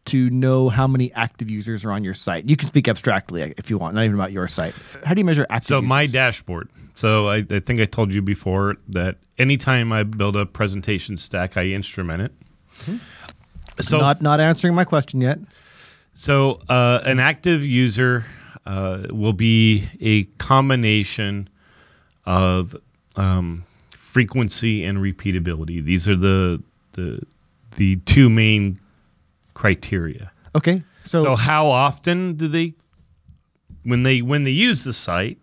to 0.07 0.31
know 0.31 0.69
how 0.69 0.87
many 0.87 1.13
active 1.13 1.51
users 1.51 1.85
are 1.85 1.93
on 1.93 2.05
your 2.05 2.15
site? 2.15 2.49
You 2.49 2.57
can 2.57 2.67
speak 2.67 2.89
abstractly 2.89 3.55
if 3.57 3.71
you 3.71 3.79
want, 3.79 3.95
not 3.95 4.05
even 4.05 4.15
about 4.15 4.33
your 4.33 4.49
site. 4.49 4.75
How 5.05 5.15
do 5.15 5.21
you 5.21 5.25
measure 5.25 5.47
active? 5.51 5.69
So 5.69 5.77
users? 5.77 5.89
my 5.89 6.07
dashboard. 6.07 6.69
So 6.95 7.29
I, 7.29 7.37
I 7.51 7.59
think 7.61 7.81
I 7.81 7.87
told 7.87 8.13
you 8.13 8.23
before 8.23 8.77
that 8.89 9.17
anytime 9.39 9.93
I 9.93 10.03
build 10.05 10.37
a 10.37 10.47
presentation 10.47 11.19
stack, 11.19 11.57
I 11.57 11.67
instrument 11.67 12.23
it. 12.23 12.33
So 13.81 13.99
not 13.99 14.23
not 14.23 14.41
answering 14.41 14.75
my 14.75 14.85
question 14.85 15.21
yet. 15.21 15.39
so 16.15 16.61
uh, 16.69 17.01
an 17.05 17.19
active 17.19 17.65
user 17.65 18.25
uh, 18.67 19.07
will 19.11 19.33
be 19.33 19.89
a 20.01 20.25
combination 20.39 21.49
of 22.27 22.77
um, 23.17 23.65
frequency 23.97 24.85
and 24.85 24.99
repeatability. 24.99 25.85
These 25.85 26.09
are 26.09 26.17
the 26.17 26.63
the 26.93 27.23
the 27.77 27.97
two 27.97 28.31
main 28.31 28.79
criteria. 29.55 30.31
Okay, 30.55 30.83
so, 31.05 31.25
So 31.25 31.37
how 31.37 31.67
often 31.69 32.35
do 32.35 32.49
they 32.49 32.75
when 33.85 34.03
they 34.03 34.23
when 34.23 34.45
they 34.45 34.51
use 34.51 34.85
the 34.85 34.93
site? 34.93 35.39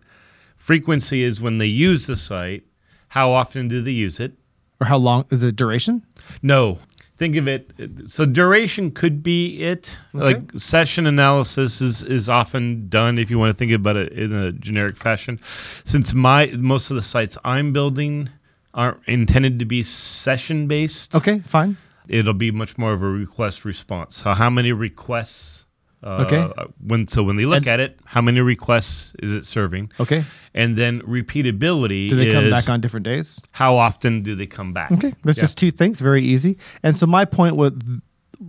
Frequency 0.56 1.22
is 1.22 1.40
when 1.40 1.58
they 1.58 1.66
use 1.66 2.06
the 2.06 2.16
site. 2.16 2.64
How 3.08 3.32
often 3.32 3.68
do 3.68 3.82
they 3.82 3.90
use 3.92 4.20
it? 4.20 4.32
or 4.80 4.86
how 4.86 4.96
long 4.96 5.24
is 5.30 5.42
the 5.42 5.52
duration? 5.52 6.02
No. 6.42 6.78
Think 7.16 7.36
of 7.36 7.46
it. 7.46 7.70
So 8.08 8.24
duration 8.26 8.90
could 8.90 9.22
be 9.22 9.62
it. 9.62 9.96
Okay. 10.12 10.24
Like 10.24 10.50
session 10.56 11.06
analysis 11.06 11.80
is 11.80 12.02
is 12.02 12.28
often 12.28 12.88
done 12.88 13.16
if 13.16 13.30
you 13.30 13.38
want 13.38 13.50
to 13.50 13.56
think 13.56 13.70
about 13.70 13.96
it 13.96 14.12
in 14.12 14.32
a 14.32 14.50
generic 14.50 14.96
fashion. 14.96 15.38
Since 15.84 16.14
my 16.14 16.46
most 16.56 16.90
of 16.90 16.96
the 16.96 17.02
sites 17.02 17.38
I'm 17.44 17.72
building 17.72 18.28
aren't 18.74 18.98
intended 19.06 19.60
to 19.60 19.64
be 19.64 19.84
session 19.84 20.66
based, 20.66 21.14
Okay, 21.14 21.40
fine. 21.46 21.76
It'll 22.12 22.34
be 22.34 22.50
much 22.50 22.76
more 22.78 22.92
of 22.92 23.02
a 23.02 23.06
request 23.08 23.64
response. 23.64 24.16
So 24.16 24.34
how 24.34 24.50
many 24.50 24.72
requests? 24.72 25.66
Uh, 26.04 26.24
Okay. 26.26 26.42
When 26.84 27.06
so 27.06 27.22
when 27.22 27.36
they 27.36 27.44
look 27.44 27.58
And- 27.58 27.68
at 27.68 27.80
it, 27.80 27.98
how 28.04 28.20
many 28.20 28.40
requests 28.40 29.12
is 29.22 29.32
it 29.32 29.46
serving? 29.46 29.90
Okay, 30.00 30.24
And 30.54 30.76
then 30.76 31.00
repeatability 31.02 32.10
do 32.10 32.16
they 32.16 32.26
is 32.28 32.34
come 32.34 32.50
back 32.50 32.68
on 32.68 32.80
different 32.80 33.04
days? 33.04 33.40
how 33.52 33.76
often 33.76 34.22
do 34.22 34.34
they 34.34 34.46
come 34.46 34.72
back? 34.72 34.90
Okay, 34.92 35.14
that's 35.24 35.38
Yeah. 35.38 35.44
just 35.44 35.56
two 35.58 35.70
things, 35.70 36.00
very 36.00 36.22
easy. 36.22 36.58
And 36.82 36.98
so 36.98 37.06
my 37.06 37.24
point 37.24 37.54
with 37.56 37.74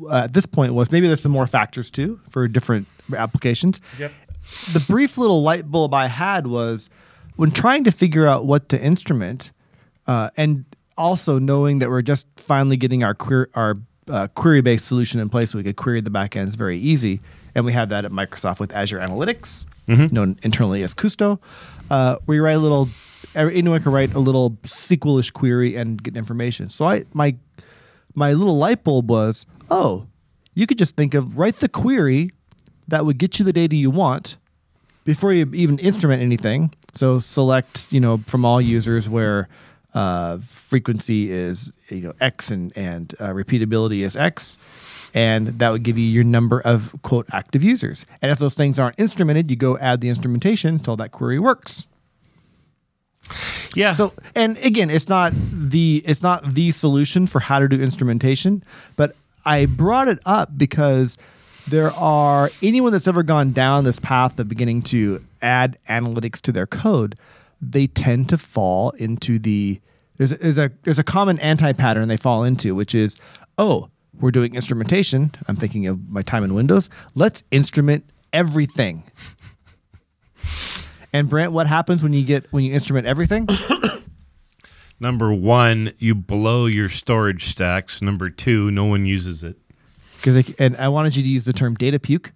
uh, 0.10 0.24
at 0.26 0.34
this 0.34 0.48
point 0.48 0.74
was 0.74 0.92
maybe 0.92 1.06
there's 1.08 1.22
some 1.22 1.32
more 1.32 1.46
factors 1.48 1.92
too 1.92 2.20
for 2.32 2.48
different 2.48 2.88
applications. 3.16 3.80
Yep. 4.00 4.12
The 4.74 4.84
brief 4.90 5.18
little 5.20 5.44
light 5.44 5.70
bulb 5.70 5.94
I 5.94 6.08
had 6.08 6.48
was 6.48 6.90
when 7.36 7.52
trying 7.52 7.84
to 7.84 7.92
figure 7.92 8.26
out 8.26 8.46
what 8.48 8.68
to 8.70 8.82
instrument, 8.84 9.52
uh, 10.08 10.32
and 10.36 10.66
also 10.98 11.40
knowing 11.40 11.80
that 11.80 11.90
we're 11.90 12.02
just 12.02 12.28
finally 12.38 12.78
getting 12.78 13.04
our 13.04 13.14
query, 13.14 13.48
our 13.54 13.76
uh, 14.10 14.28
query 14.36 14.62
based 14.62 14.86
solution 14.86 15.20
in 15.20 15.30
place, 15.30 15.52
so 15.52 15.58
we 15.58 15.64
could 15.64 15.76
query 15.76 16.02
the 16.02 16.12
backends 16.12 16.56
very 16.56 16.78
easy, 16.78 17.22
and 17.56 17.66
we 17.66 17.74
have 17.74 17.90
that 17.90 18.06
at 18.06 18.12
Microsoft 18.12 18.60
with 18.60 18.72
Azure 18.74 19.00
Analytics, 19.00 19.66
known 20.12 20.38
internally 20.44 20.84
as 20.84 20.94
Kusto. 20.94 21.40
Uh, 21.90 22.18
where 22.26 22.36
you 22.36 22.44
write 22.44 22.54
a 22.54 22.60
little, 22.60 22.90
anyone 23.36 23.82
can 23.82 23.92
write 23.92 24.14
a 24.14 24.20
little 24.20 24.52
SQL-ish 24.64 25.32
query 25.32 25.76
and 25.76 26.02
get 26.02 26.16
information. 26.16 26.70
So 26.70 26.88
I 26.88 27.04
my 27.14 27.36
my 28.16 28.34
little 28.34 28.58
light 28.58 28.84
bulb 28.84 29.10
was, 29.10 29.46
oh, 29.70 30.08
you 30.54 30.68
could 30.68 30.78
just 30.78 30.96
think 30.96 31.14
of 31.14 31.38
write 31.38 31.56
the 31.58 31.70
query 31.70 32.32
that 32.88 33.06
would 33.06 33.18
get 33.18 33.40
you 33.40 33.46
the 33.46 33.54
data 33.54 33.76
you 33.76 33.90
want 33.90 34.38
before 35.04 35.34
you 35.34 35.50
even 35.54 35.80
instrument 35.80 36.22
anything. 36.22 36.74
So 36.94 37.20
select, 37.20 37.92
you 37.92 38.00
know, 38.00 38.20
from 38.28 38.46
all 38.46 38.62
users 38.62 39.10
where 39.10 39.50
uh, 39.94 40.40
frequency 40.40 41.32
is 41.32 41.72
you 41.90 42.02
know 42.02 42.14
X 42.20 42.50
and 42.50 42.76
and 42.76 43.14
uh, 43.20 43.30
repeatability 43.30 44.00
is 44.00 44.16
X, 44.16 44.58
and 45.14 45.48
that 45.48 45.70
would 45.70 45.84
give 45.84 45.98
you 45.98 46.06
your 46.06 46.24
number 46.24 46.62
of 46.62 46.94
quote 47.04 47.28
active 47.32 47.64
users. 47.64 48.06
And 48.22 48.32
if 48.32 48.40
those 48.40 48.56
things 48.56 48.80
aren't 48.80 48.98
instrumented, 48.98 49.50
you 49.50 49.56
go 49.56 49.78
add 49.78 50.02
the 50.02 50.10
instrumentation 50.10 50.76
until 50.76 50.96
that 50.98 51.12
query 51.12 51.40
works. 51.40 51.88
Yeah. 53.76 53.94
So, 53.94 54.14
and 54.36 54.58
again, 54.58 54.90
it's 54.90 55.10
not 55.10 55.34
the 55.34 56.04
it's 56.06 56.24
not 56.24 56.44
the 56.54 56.72
solution 56.72 57.28
for 57.28 57.40
how 57.40 57.60
to 57.60 57.68
do 57.68 57.82
instrumentation, 57.82 58.64
but 58.96 59.16
I 59.46 59.66
brought 59.66 60.08
it 60.08 60.20
up 60.26 60.58
because 60.58 61.18
there 61.68 61.92
are 61.92 62.50
anyone 62.62 62.92
that's 62.92 63.08
ever 63.08 63.24
gone 63.24 63.54
down 63.54 63.84
this 63.84 64.00
path 64.00 64.38
of 64.40 64.50
beginning 64.50 64.82
to 64.82 65.24
add 65.42 65.78
analytics 65.88 66.42
to 66.42 66.52
their 66.52 66.68
code, 66.68 67.16
they 67.72 67.88
tend 67.88 68.30
to 68.30 68.38
fall 68.38 68.92
into 68.92 69.40
the 69.40 69.80
there's 70.18 70.32
a, 70.32 70.36
there's 70.38 70.58
a 70.58 70.72
there's 70.84 71.00
a 71.00 71.04
common 71.04 71.40
anti 71.40 71.74
pattern 71.74 72.08
they 72.08 72.18
fall 72.18 72.44
into, 72.44 72.76
which 72.76 72.94
is 72.94 73.20
oh 73.58 73.90
we're 74.20 74.32
doing 74.32 74.54
instrumentation. 74.54 75.32
I'm 75.48 75.56
thinking 75.56 75.88
of 75.88 76.10
my 76.10 76.22
time 76.22 76.44
in 76.44 76.54
Windows. 76.54 76.90
Let's 77.16 77.44
instrument 77.52 78.10
everything. 78.32 79.04
And 81.14 81.30
Brent, 81.30 81.52
what 81.52 81.68
happens 81.68 82.02
when 82.02 82.12
you 82.12 82.24
get 82.26 82.52
when 82.52 82.64
you 82.64 82.74
instrument 82.74 83.06
everything? 83.06 83.48
Number 85.00 85.32
one, 85.32 85.94
you 86.00 86.16
blow 86.16 86.66
your 86.66 86.90
storage 86.90 87.46
stacks. 87.46 88.02
Number 88.02 88.32
two, 88.32 88.72
no 88.72 88.86
one 88.86 89.06
uses 89.06 89.44
it. 89.44 89.58
Because 90.18 90.52
and 90.60 90.76
I 90.78 90.88
wanted 90.88 91.16
you 91.16 91.22
to 91.22 91.30
use 91.30 91.46
the 91.46 91.54
term 91.54 91.76
data 91.76 92.00
puke. 92.00 92.32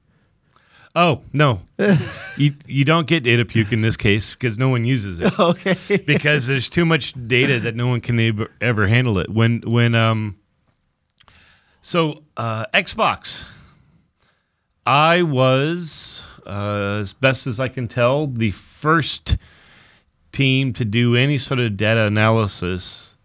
Oh 0.99 1.21
no, 1.31 1.61
you 2.37 2.53
you 2.65 2.83
don't 2.83 3.05
get 3.05 3.21
data 3.21 3.45
puke 3.45 3.71
in 3.71 3.81
this 3.81 3.95
case 3.95 4.33
because 4.33 4.57
no 4.57 4.69
one 4.69 4.83
uses 4.83 5.19
it. 5.19 5.31
Okay. 5.39 5.77
because 6.07 6.47
there's 6.47 6.69
too 6.69 6.85
much 6.85 7.13
data 7.27 7.59
that 7.59 7.75
no 7.75 7.87
one 7.87 8.01
can 8.01 8.19
ever, 8.19 8.49
ever 8.59 8.87
handle 8.87 9.19
it. 9.19 9.29
When 9.29 9.61
when 9.63 9.93
um, 9.93 10.39
so 11.81 12.23
uh, 12.35 12.65
Xbox, 12.73 13.45
I 14.87 15.21
was 15.21 16.23
uh, 16.47 16.97
as 17.01 17.13
best 17.13 17.45
as 17.45 17.59
I 17.59 17.67
can 17.67 17.87
tell 17.87 18.25
the 18.25 18.49
first 18.49 19.37
team 20.31 20.73
to 20.73 20.83
do 20.83 21.15
any 21.15 21.37
sort 21.37 21.59
of 21.59 21.77
data 21.77 22.05
analysis 22.05 23.15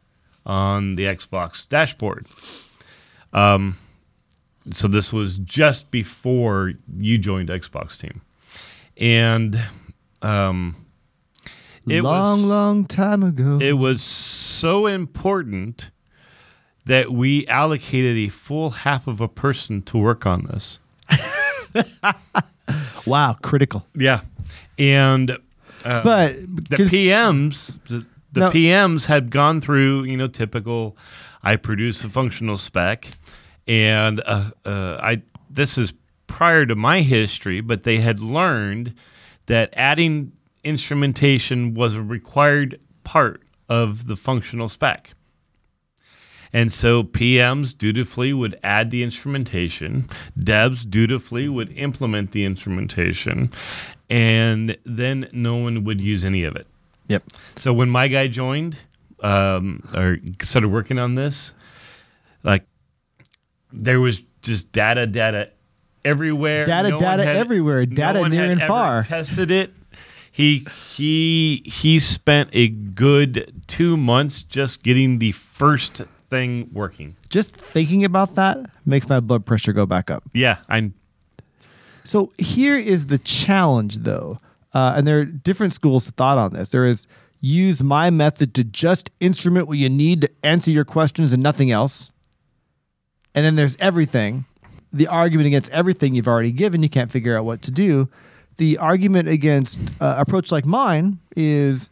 on 0.45 0.97
the 0.97 1.05
Xbox 1.05 1.67
dashboard. 1.67 2.27
Um, 3.33 3.79
so 4.73 4.89
this 4.89 5.13
was 5.13 5.39
just 5.39 5.91
before 5.91 6.73
you 6.99 7.19
joined 7.19 7.49
Xbox 7.49 7.99
team, 7.99 8.21
and 8.97 9.61
um, 10.23 10.77
it 11.89 12.03
long, 12.03 12.43
was, 12.43 12.49
long 12.49 12.85
time 12.87 13.23
ago. 13.23 13.59
it 13.61 13.73
was 13.73 14.03
so 14.03 14.87
important 14.87 15.91
that 16.85 17.13
we 17.13 17.47
allocated 17.47 18.17
a 18.17 18.29
full 18.29 18.71
half 18.71 19.07
of 19.07 19.21
a 19.21 19.29
person 19.29 19.83
to 19.83 19.99
work 19.99 20.27
on 20.27 20.45
this. 20.47 20.79
wow, 23.07 23.37
critical. 23.43 23.87
Yeah, 23.95 24.21
and 24.79 25.31
uh, 25.85 26.03
But 26.03 26.37
the 26.71 26.77
PMs, 26.77 27.79
the, 27.89 28.07
the 28.33 28.41
No. 28.41 28.51
PMs 28.51 29.07
had 29.07 29.31
gone 29.31 29.61
through, 29.61 30.05
you 30.05 30.17
know, 30.17 30.29
typical. 30.29 30.97
I 31.45 31.57
produce 31.57 32.05
a 32.05 32.09
functional 32.09 32.57
spec, 32.57 33.09
and 33.67 34.21
uh, 34.25 34.51
uh, 34.65 34.99
I. 35.03 35.23
This 35.51 35.77
is 35.77 35.93
prior 36.27 36.65
to 36.67 36.75
my 36.75 37.03
history, 37.03 37.61
but 37.61 37.83
they 37.83 37.99
had 37.99 38.21
learned 38.21 38.95
that 39.47 39.73
adding 39.77 40.33
instrumentation 40.65 41.75
was 41.75 41.95
a 41.95 42.03
required 42.03 42.81
part 43.05 43.43
of 43.69 44.07
the 44.07 44.17
functional 44.17 44.69
spec. 44.69 45.13
And 46.53 46.73
so 46.73 47.03
PMs 47.03 47.77
dutifully 47.77 48.33
would 48.33 48.59
add 48.63 48.91
the 48.91 49.03
instrumentation, 49.03 50.09
devs 50.39 50.89
dutifully 50.89 51.49
would 51.49 51.71
implement 51.77 52.33
the 52.33 52.45
instrumentation, 52.45 53.51
and 54.11 54.77
then 54.85 55.29
no 55.33 55.57
one 55.57 55.85
would 55.85 56.01
use 56.01 56.25
any 56.25 56.45
of 56.45 56.55
it. 56.55 56.67
Yep. 57.09 57.23
So 57.57 57.73
when 57.73 57.89
my 57.89 58.09
guy 58.09 58.27
joined 58.27 58.77
um, 59.21 59.83
or 59.95 60.19
started 60.43 60.69
working 60.69 60.99
on 60.99 61.15
this, 61.15 61.55
like 62.43 62.67
there 63.73 64.01
was 64.01 64.23
just 64.43 64.73
data, 64.73 65.07
data 65.07 65.51
everywhere. 66.05 66.65
Data, 66.65 66.91
one 66.91 66.99
data 66.99 67.25
had- 67.25 67.37
everywhere. 67.37 67.87
Data 67.87 68.21
one 68.21 68.31
near 68.31 68.51
and 68.51 68.61
far. 68.63 69.03
Tested 69.05 69.51
it. 69.51 69.73
He 70.31 70.67
he 70.95 71.63
he 71.67 71.99
spent 71.99 72.49
a 72.55 72.69
good 72.69 73.63
two 73.67 73.99
months 73.99 74.43
just 74.43 74.83
getting 74.83 75.19
the 75.19 75.33
first 75.33 76.01
thing 76.31 76.71
working. 76.73 77.17
Just 77.29 77.55
thinking 77.55 78.05
about 78.07 78.37
that 78.37 78.59
makes 78.87 79.09
my 79.11 79.21
blood 79.21 79.45
pressure 79.45 79.75
go 79.75 79.85
back 79.85 80.11
up. 80.11 80.25
Yeah, 80.33 80.57
I 80.71 80.91
So 82.05 82.33
here 82.39 82.79
is 82.79 83.09
the 83.09 83.19
challenge, 83.19 83.99
though, 83.99 84.37
uh, 84.73 84.95
and 84.97 85.07
there 85.07 85.19
are 85.21 85.27
different 85.27 85.75
schools 85.75 86.09
of 86.09 86.15
thought 86.15 86.39
on 86.39 86.55
this. 86.55 86.71
There 86.71 86.87
is 86.87 87.07
use 87.43 87.83
my 87.83 88.09
method 88.09 88.55
to 88.55 88.65
just 88.65 89.11
instrument 89.21 89.69
what 89.69 89.77
you 89.77 89.91
need 89.91 90.23
to 90.23 90.31
answer 90.43 90.71
your 90.71 90.85
questions 90.87 91.33
and 91.35 91.43
nothing 91.43 91.71
else. 91.71 92.12
And 93.35 93.45
then 93.45 93.57
there's 93.57 93.77
everything. 93.77 94.45
The 94.93 95.07
argument 95.07 95.47
against 95.47 95.71
everything 95.71 96.15
you've 96.15 96.29
already 96.29 96.53
given, 96.53 96.83
you 96.83 96.89
can't 96.89 97.11
figure 97.11 97.37
out 97.37 97.45
what 97.45 97.63
to 97.63 97.71
do. 97.71 98.09
The 98.59 98.79
argument 98.79 99.29
against 99.29 99.79
uh, 100.01 100.17
approach 100.19 100.53
like 100.53 100.67
mine 100.67 101.19
is 101.35 101.89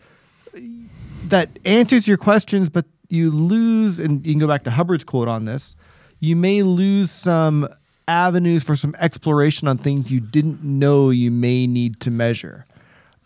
that 1.24 1.48
answers 1.64 2.06
your 2.06 2.18
questions, 2.18 2.68
but 2.68 2.84
you 3.08 3.30
lose, 3.30 3.98
and 3.98 4.24
you 4.26 4.32
can 4.34 4.40
go 4.40 4.46
back 4.46 4.64
to 4.64 4.70
Hubbard's 4.70 5.04
quote 5.04 5.28
on 5.28 5.44
this. 5.44 5.76
You 6.20 6.36
may 6.36 6.62
lose 6.62 7.10
some 7.10 7.68
avenues 8.06 8.62
for 8.62 8.76
some 8.76 8.94
exploration 8.98 9.68
on 9.68 9.78
things 9.78 10.10
you 10.10 10.20
didn't 10.20 10.62
know 10.62 11.10
you 11.10 11.30
may 11.30 11.66
need 11.66 12.00
to 12.00 12.10
measure. 12.10 12.66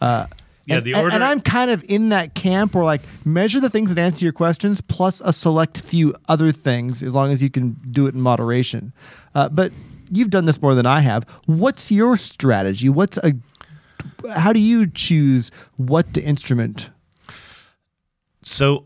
Uh, 0.01 0.27
Yeah, 0.67 0.77
and, 0.77 0.85
the 0.85 0.93
and- 0.95 1.03
order- 1.03 1.15
and 1.15 1.25
I'm 1.25 1.41
kind 1.41 1.71
of 1.71 1.85
in 1.89 2.09
that 2.11 2.35
camp 2.35 2.75
where 2.75 2.85
like 2.85 3.03
measure 3.25 3.61
the 3.61 3.71
things 3.71 3.93
that 3.93 3.99
answer 4.01 4.25
your 4.25 4.33
questions 4.33 4.81
plus 4.81 5.21
a 5.25 5.33
select 5.33 5.81
few 5.81 6.15
other 6.29 6.53
things 6.53 7.03
as 7.03 7.15
long 7.15 7.31
as 7.33 7.43
you 7.43 7.51
can 7.51 7.77
do 7.91 8.07
it 8.07 8.15
in 8.15 8.21
moderation. 8.21 8.93
Uh, 9.35 9.49
but 9.49 9.73
you've 10.11 10.31
done 10.31 10.45
this 10.45 10.61
more 10.63 10.75
than 10.75 10.87
I 10.87 11.01
have. 11.01 11.25
What's 11.47 11.91
your 11.93 12.17
strategy? 12.17 12.89
What's 12.89 13.19
a 13.19 13.35
how 14.37 14.53
do 14.53 14.61
you 14.61 14.87
choose 14.87 15.51
what 15.77 16.13
to 16.15 16.23
instrument? 16.23 16.91
So, 18.43 18.85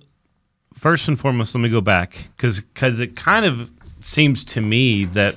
first 0.74 1.08
and 1.08 1.18
foremost, 1.18 1.54
let 1.54 1.60
me 1.60 1.68
go 1.68 1.80
back 1.80 2.28
because 2.36 3.00
it 3.00 3.16
kind 3.16 3.44
of 3.44 3.70
seems 4.02 4.44
to 4.44 4.60
me 4.60 5.04
that 5.06 5.36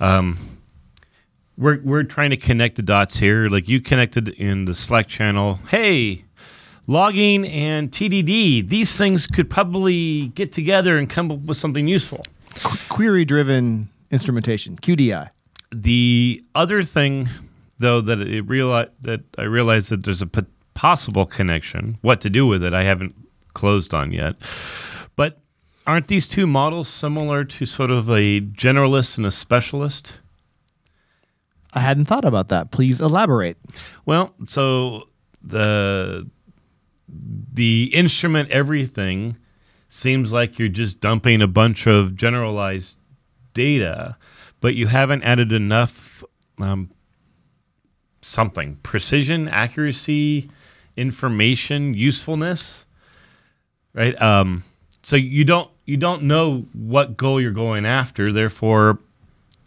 um, 0.00 0.38
we're 1.56 1.80
we're 1.82 2.02
trying 2.02 2.30
to 2.30 2.36
connect 2.36 2.76
the 2.76 2.82
dots 2.82 3.18
here. 3.18 3.48
Like 3.48 3.68
you 3.68 3.80
connected 3.80 4.28
in 4.30 4.64
the 4.64 4.74
Slack 4.74 5.08
channel. 5.08 5.56
Hey, 5.68 6.24
logging 6.86 7.46
and 7.46 7.90
TDD. 7.90 8.68
These 8.68 8.96
things 8.96 9.26
could 9.26 9.50
probably 9.50 10.28
get 10.28 10.52
together 10.52 10.96
and 10.96 11.08
come 11.08 11.30
up 11.30 11.40
with 11.40 11.56
something 11.56 11.86
useful. 11.88 12.24
Qu- 12.62 12.78
query 12.88 13.24
driven 13.24 13.88
instrumentation, 14.10 14.76
QDI. 14.76 15.30
The 15.70 16.44
other 16.54 16.82
thing, 16.82 17.28
though, 17.78 18.00
that 18.02 18.20
it 18.20 18.46
reali- 18.46 18.90
that 19.02 19.20
I 19.38 19.44
realized 19.44 19.88
that 19.90 20.04
there's 20.04 20.20
a 20.22 20.26
p- 20.26 20.42
possible 20.74 21.24
connection. 21.26 21.98
What 22.02 22.20
to 22.22 22.30
do 22.30 22.46
with 22.46 22.62
it, 22.62 22.74
I 22.74 22.82
haven't 22.84 23.14
closed 23.54 23.94
on 23.94 24.12
yet. 24.12 24.36
But 25.16 25.38
aren't 25.86 26.08
these 26.08 26.28
two 26.28 26.46
models 26.46 26.88
similar 26.88 27.44
to 27.44 27.66
sort 27.66 27.90
of 27.90 28.10
a 28.10 28.40
generalist 28.40 29.16
and 29.16 29.26
a 29.26 29.30
specialist? 29.30 30.14
I 31.72 31.80
hadn't 31.80 32.04
thought 32.04 32.24
about 32.24 32.48
that. 32.48 32.70
Please 32.70 33.00
elaborate. 33.00 33.56
Well, 34.04 34.34
so 34.46 35.08
the 35.42 36.28
the 37.08 37.90
instrument 37.92 38.50
everything 38.50 39.36
seems 39.88 40.32
like 40.32 40.58
you're 40.58 40.68
just 40.68 41.00
dumping 41.00 41.42
a 41.42 41.46
bunch 41.46 41.86
of 41.86 42.16
generalized 42.16 42.96
data, 43.52 44.16
but 44.60 44.74
you 44.74 44.86
haven't 44.86 45.22
added 45.22 45.52
enough 45.52 46.24
um, 46.58 46.90
something 48.22 48.76
precision, 48.82 49.48
accuracy, 49.48 50.48
information, 50.96 51.94
usefulness, 51.94 52.86
right? 53.92 54.20
Um, 54.20 54.64
so 55.02 55.16
you 55.16 55.44
don't 55.44 55.70
you 55.84 55.96
don't 55.96 56.22
know 56.22 56.66
what 56.72 57.16
goal 57.16 57.40
you're 57.40 57.50
going 57.50 57.84
after, 57.84 58.32
therefore. 58.32 58.98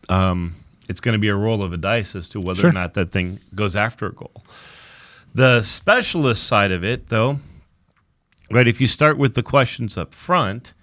Um, 0.07 0.55
it's 0.89 0.99
going 0.99 1.13
to 1.13 1.19
be 1.19 1.27
a 1.29 1.35
roll 1.35 1.63
of 1.63 1.73
a 1.73 1.77
dice 1.77 2.15
as 2.15 2.29
to 2.29 2.39
whether 2.39 2.61
Sure. 2.61 2.69
or 2.69 2.73
not 2.73 2.93
that 2.93 3.11
thing 3.11 3.39
goes 3.53 3.75
after 3.75 4.05
a 4.07 4.11
goal. 4.13 4.43
The 5.33 5.63
specialist 5.63 6.45
side 6.45 6.71
of 6.71 6.83
it, 6.83 7.09
though, 7.09 7.39
right, 8.51 8.67
if 8.67 8.79
you 8.79 8.87
start 8.87 9.17
with 9.17 9.35
the 9.35 9.43
questions 9.43 9.97
up 9.97 10.13
front, 10.13 10.73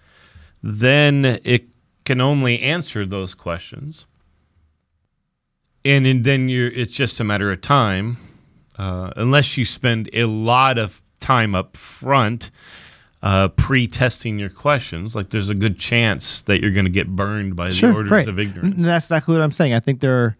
then 0.63 1.41
it 1.45 1.67
can 2.05 2.21
only 2.21 2.61
answer 2.61 3.07
those 3.07 3.35
questions. 3.35 4.07
And, 5.85 6.07
and 6.07 6.25
then 6.25 6.49
you're, 6.49 6.69
it's 6.69 6.93
just 6.93 7.19
a 7.21 7.25
matter 7.25 7.51
of 7.51 7.61
time, 7.61 8.17
uh, 8.79 9.13
unless 9.17 9.57
you 9.57 9.65
spend 9.65 10.09
a 10.13 10.25
lot 10.25 10.79
of 10.79 11.03
time 11.21 11.55
up 11.55 11.77
front 11.77 12.51
uh, 13.23 13.49
pre-testing 13.49 14.39
your 14.39 14.49
questions, 14.49 15.15
like 15.15 15.31
there's 15.31 15.49
a 15.49 15.55
good 15.55 15.79
chance 15.79 16.43
that 16.43 16.61
you're 16.61 16.73
going 16.73 16.85
to 16.85 16.91
get 16.91 17.09
burned 17.09 17.55
by 17.55 17.71
Sure, 17.71 17.91
the 17.91 17.97
orders 17.97 18.11
right. 18.11 18.29
of 18.29 18.39
ignorance. 18.39 18.77
And 18.77 18.85
that's 18.85 19.07
exactly 19.07 19.35
what 19.35 19.43
I'm 19.43 19.53
saying. 19.53 19.75
I 19.75 19.81
think 19.81 20.01
there. 20.01 20.17
Are, 20.17 20.37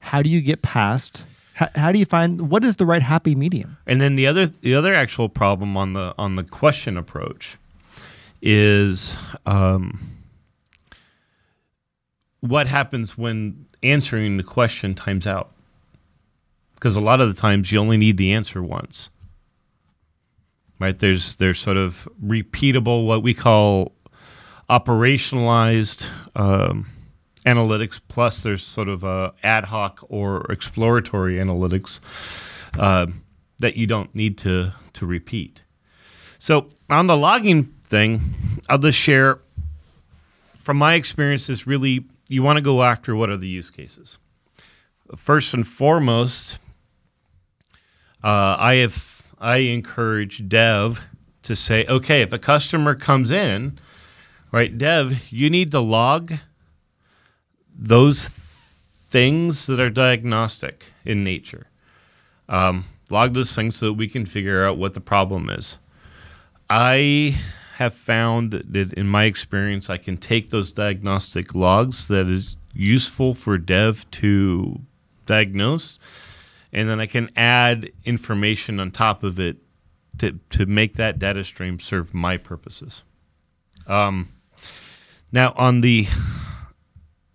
how 0.00 0.22
do 0.22 0.28
you 0.28 0.40
get 0.40 0.62
past? 0.62 1.24
How, 1.54 1.68
how 1.74 1.90
do 1.90 1.98
you 1.98 2.04
find 2.04 2.50
what 2.50 2.62
is 2.62 2.76
the 2.76 2.86
right 2.86 3.02
happy 3.02 3.34
medium? 3.34 3.78
And 3.86 4.00
then 4.00 4.14
the 4.14 4.26
other 4.26 4.46
the 4.46 4.74
other 4.74 4.94
actual 4.94 5.28
problem 5.28 5.76
on 5.76 5.94
the 5.94 6.14
on 6.18 6.36
the 6.36 6.44
question 6.44 6.96
approach 6.96 7.56
is 8.42 9.16
um, 9.46 9.98
what 12.40 12.66
happens 12.66 13.16
when 13.16 13.66
answering 13.82 14.36
the 14.36 14.42
question 14.42 14.94
times 14.94 15.26
out. 15.26 15.52
Because 16.74 16.94
a 16.94 17.00
lot 17.00 17.22
of 17.22 17.34
the 17.34 17.40
times 17.40 17.72
you 17.72 17.80
only 17.80 17.96
need 17.96 18.18
the 18.18 18.32
answer 18.32 18.62
once. 18.62 19.08
Right? 20.78 20.98
There's 20.98 21.36
there's 21.36 21.58
sort 21.58 21.76
of 21.76 22.08
repeatable 22.22 23.06
what 23.06 23.22
we 23.22 23.34
call 23.34 23.92
operationalized 24.68 26.08
um, 26.34 26.90
analytics 27.44 28.00
plus 28.08 28.42
there's 28.42 28.64
sort 28.64 28.88
of 28.88 29.04
ad 29.42 29.64
hoc 29.64 30.04
or 30.08 30.50
exploratory 30.50 31.36
analytics 31.36 32.00
uh, 32.78 33.06
that 33.58 33.76
you 33.76 33.86
don't 33.86 34.14
need 34.14 34.36
to 34.38 34.72
to 34.92 35.06
repeat. 35.06 35.62
So 36.38 36.70
on 36.90 37.06
the 37.06 37.16
logging 37.16 37.64
thing, 37.88 38.20
I'll 38.68 38.78
just 38.78 38.98
share 38.98 39.40
from 40.56 40.76
my 40.76 40.94
experience. 40.94 41.48
Is 41.48 41.66
Really, 41.66 42.04
you 42.28 42.42
want 42.42 42.56
to 42.56 42.62
go 42.62 42.82
after 42.82 43.14
what 43.16 43.30
are 43.30 43.36
the 43.36 43.48
use 43.48 43.70
cases. 43.70 44.18
First 45.14 45.54
and 45.54 45.66
foremost, 45.66 46.58
uh, 48.24 48.56
I 48.58 48.74
have 48.76 49.15
I 49.38 49.58
encourage 49.58 50.48
Dev 50.48 51.06
to 51.42 51.54
say, 51.54 51.84
okay, 51.86 52.22
if 52.22 52.32
a 52.32 52.38
customer 52.38 52.94
comes 52.94 53.30
in, 53.30 53.78
right, 54.50 54.76
Dev, 54.76 55.30
you 55.32 55.50
need 55.50 55.70
to 55.72 55.80
log 55.80 56.34
those 57.78 58.28
things 59.10 59.66
that 59.66 59.78
are 59.78 59.90
diagnostic 59.90 60.86
in 61.04 61.22
nature. 61.22 61.68
Um, 62.48 62.86
log 63.10 63.34
those 63.34 63.54
things 63.54 63.76
so 63.76 63.86
that 63.86 63.92
we 63.94 64.08
can 64.08 64.26
figure 64.26 64.64
out 64.64 64.78
what 64.78 64.94
the 64.94 65.00
problem 65.00 65.50
is. 65.50 65.78
I 66.68 67.38
have 67.76 67.94
found 67.94 68.52
that 68.52 68.92
in 68.94 69.06
my 69.06 69.24
experience, 69.24 69.90
I 69.90 69.98
can 69.98 70.16
take 70.16 70.50
those 70.50 70.72
diagnostic 70.72 71.54
logs 71.54 72.08
that 72.08 72.26
is 72.26 72.56
useful 72.72 73.34
for 73.34 73.58
dev 73.58 74.10
to 74.12 74.80
diagnose, 75.26 75.98
and 76.72 76.88
then 76.88 77.00
I 77.00 77.06
can 77.06 77.30
add 77.36 77.90
information 78.04 78.80
on 78.80 78.90
top 78.90 79.22
of 79.22 79.38
it 79.38 79.56
to, 80.18 80.38
to 80.50 80.66
make 80.66 80.94
that 80.94 81.18
data 81.18 81.44
stream 81.44 81.78
serve 81.78 82.14
my 82.14 82.36
purposes. 82.36 83.02
Um, 83.86 84.28
now, 85.32 85.52
on 85.56 85.80
the 85.80 86.06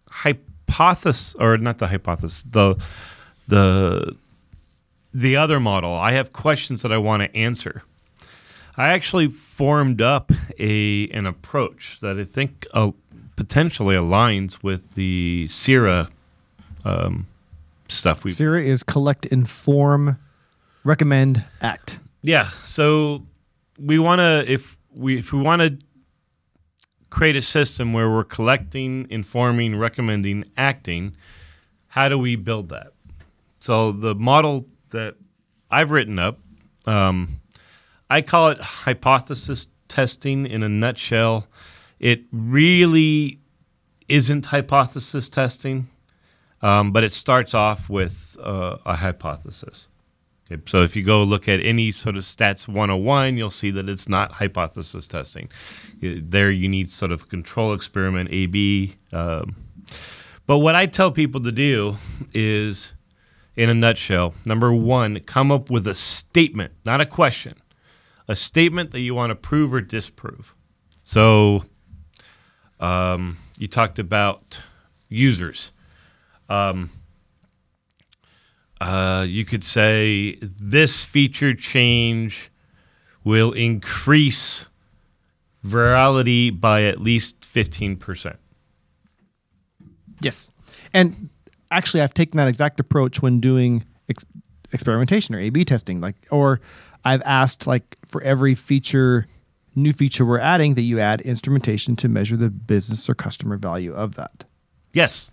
hypothesis, 0.09 1.35
or 1.39 1.57
not 1.57 1.77
the 1.77 1.87
hypothesis, 1.87 2.43
the 2.43 2.81
the 3.47 4.15
the 5.13 5.35
other 5.35 5.59
model, 5.59 5.93
I 5.93 6.13
have 6.13 6.31
questions 6.31 6.81
that 6.81 6.91
I 6.91 6.97
want 6.97 7.21
to 7.23 7.35
answer. 7.35 7.83
I 8.77 8.89
actually 8.89 9.27
formed 9.27 10.01
up 10.01 10.31
a 10.57 11.09
an 11.09 11.25
approach 11.25 11.99
that 12.01 12.17
I 12.17 12.23
think 12.23 12.65
uh, 12.73 12.91
potentially 13.35 13.95
aligns 13.95 14.63
with 14.63 14.93
the 14.95 15.47
CIRA 15.49 16.09
um, 16.85 17.27
stuff 17.91 18.23
we 18.23 18.31
CIRA 18.31 18.61
is 18.61 18.83
collect, 18.83 19.25
inform, 19.25 20.17
recommend, 20.83 21.45
act. 21.61 21.99
Yeah. 22.21 22.47
So 22.65 23.25
we 23.79 23.99
want 23.99 24.19
to 24.19 24.45
if 24.47 24.77
we 24.93 25.17
if 25.19 25.33
we 25.33 25.41
want 25.41 25.61
to 25.61 25.77
create 27.09 27.35
a 27.35 27.41
system 27.41 27.93
where 27.93 28.09
we're 28.09 28.23
collecting, 28.23 29.05
informing, 29.09 29.77
recommending, 29.77 30.45
acting, 30.57 31.15
how 31.87 32.07
do 32.07 32.17
we 32.17 32.35
build 32.35 32.69
that? 32.69 32.93
So 33.59 33.91
the 33.91 34.15
model 34.15 34.65
that 34.89 35.15
I've 35.69 35.91
written 35.91 36.17
up, 36.19 36.39
um, 36.85 37.41
I 38.09 38.21
call 38.21 38.49
it 38.49 38.59
hypothesis 38.59 39.67
testing 39.87 40.45
in 40.47 40.63
a 40.63 40.69
nutshell. 40.69 41.47
It 41.99 42.23
really 42.31 43.39
isn't 44.07 44.47
hypothesis 44.47 45.29
testing, 45.29 45.89
um, 46.61 46.91
but 46.91 47.03
it 47.03 47.13
starts 47.13 47.53
off 47.53 47.89
with 47.89 48.37
uh, 48.41 48.77
a 48.85 48.95
hypothesis. 48.95 49.87
Okay, 50.51 50.61
so 50.65 50.81
if 50.81 50.95
you 50.95 51.03
go 51.03 51.23
look 51.23 51.47
at 51.47 51.59
any 51.61 51.91
sort 51.91 52.17
of 52.17 52.23
stats 52.23 52.67
101, 52.67 53.37
you'll 53.37 53.51
see 53.51 53.71
that 53.71 53.87
it's 53.87 54.09
not 54.09 54.33
hypothesis 54.33 55.07
testing. 55.07 55.49
There 56.01 56.49
you 56.49 56.67
need 56.67 56.89
sort 56.89 57.11
of 57.11 57.29
control 57.29 57.73
experiment, 57.73 58.29
A/B. 58.31 58.95
Um, 59.13 59.55
but 60.47 60.59
what 60.59 60.75
I 60.75 60.85
tell 60.85 61.11
people 61.11 61.41
to 61.41 61.51
do 61.51 61.95
is, 62.33 62.91
in 63.55 63.69
a 63.69 63.73
nutshell, 63.73 64.33
number 64.45 64.73
one, 64.73 65.19
come 65.21 65.51
up 65.51 65.69
with 65.69 65.87
a 65.87 65.93
statement, 65.93 66.73
not 66.85 66.99
a 66.99 67.05
question, 67.05 67.55
a 68.27 68.35
statement 68.35 68.91
that 68.91 68.99
you 68.99 69.15
want 69.15 69.29
to 69.29 69.35
prove 69.35 69.73
or 69.73 69.81
disprove. 69.81 70.53
So 71.03 71.63
um, 72.79 73.37
you 73.57 73.67
talked 73.67 73.99
about 73.99 74.61
users. 75.07 75.71
Um, 76.51 76.89
uh, 78.81 79.25
you 79.27 79.45
could 79.45 79.63
say 79.63 80.37
this 80.41 81.05
feature 81.05 81.53
change 81.53 82.51
will 83.23 83.53
increase 83.53 84.65
virality 85.65 86.59
by 86.59 86.83
at 86.83 86.99
least 86.99 87.39
15%. 87.41 88.35
Yes. 90.21 90.51
And 90.93 91.29
actually, 91.69 92.01
I've 92.01 92.13
taken 92.13 92.37
that 92.37 92.49
exact 92.49 92.79
approach 92.81 93.21
when 93.21 93.39
doing 93.39 93.85
ex- 94.09 94.25
experimentation 94.73 95.33
or 95.33 95.39
A/B 95.39 95.63
testing. 95.63 96.01
Like, 96.01 96.15
or 96.31 96.59
I've 97.05 97.21
asked 97.23 97.65
like 97.65 97.97
for 98.07 98.21
every 98.23 98.55
feature, 98.55 99.25
new 99.75 99.93
feature 99.93 100.25
we're 100.25 100.39
adding, 100.39 100.75
that 100.75 100.81
you 100.81 100.99
add 100.99 101.21
instrumentation 101.21 101.95
to 101.97 102.09
measure 102.09 102.35
the 102.35 102.49
business 102.49 103.09
or 103.09 103.15
customer 103.15 103.57
value 103.57 103.93
of 103.93 104.15
that. 104.15 104.43
Yes. 104.93 105.31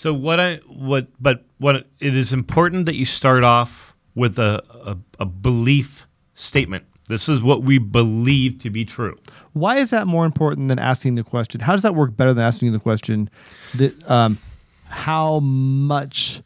So 0.00 0.14
what 0.14 0.40
I 0.40 0.56
what 0.66 1.08
but 1.20 1.44
what 1.58 1.76
it 1.76 2.16
is 2.16 2.32
important 2.32 2.86
that 2.86 2.94
you 2.94 3.04
start 3.04 3.44
off 3.44 3.94
with 4.14 4.38
a, 4.38 4.64
a, 4.86 4.96
a 5.18 5.26
belief 5.26 6.06
statement. 6.32 6.86
This 7.08 7.28
is 7.28 7.42
what 7.42 7.64
we 7.64 7.76
believe 7.76 8.62
to 8.62 8.70
be 8.70 8.86
true. 8.86 9.18
Why 9.52 9.76
is 9.76 9.90
that 9.90 10.06
more 10.06 10.24
important 10.24 10.68
than 10.68 10.78
asking 10.78 11.16
the 11.16 11.22
question? 11.22 11.60
How 11.60 11.72
does 11.72 11.82
that 11.82 11.94
work 11.94 12.16
better 12.16 12.32
than 12.32 12.42
asking 12.42 12.72
the 12.72 12.78
question? 12.78 13.28
That 13.74 14.10
um, 14.10 14.38
how 14.86 15.40
much, 15.40 16.40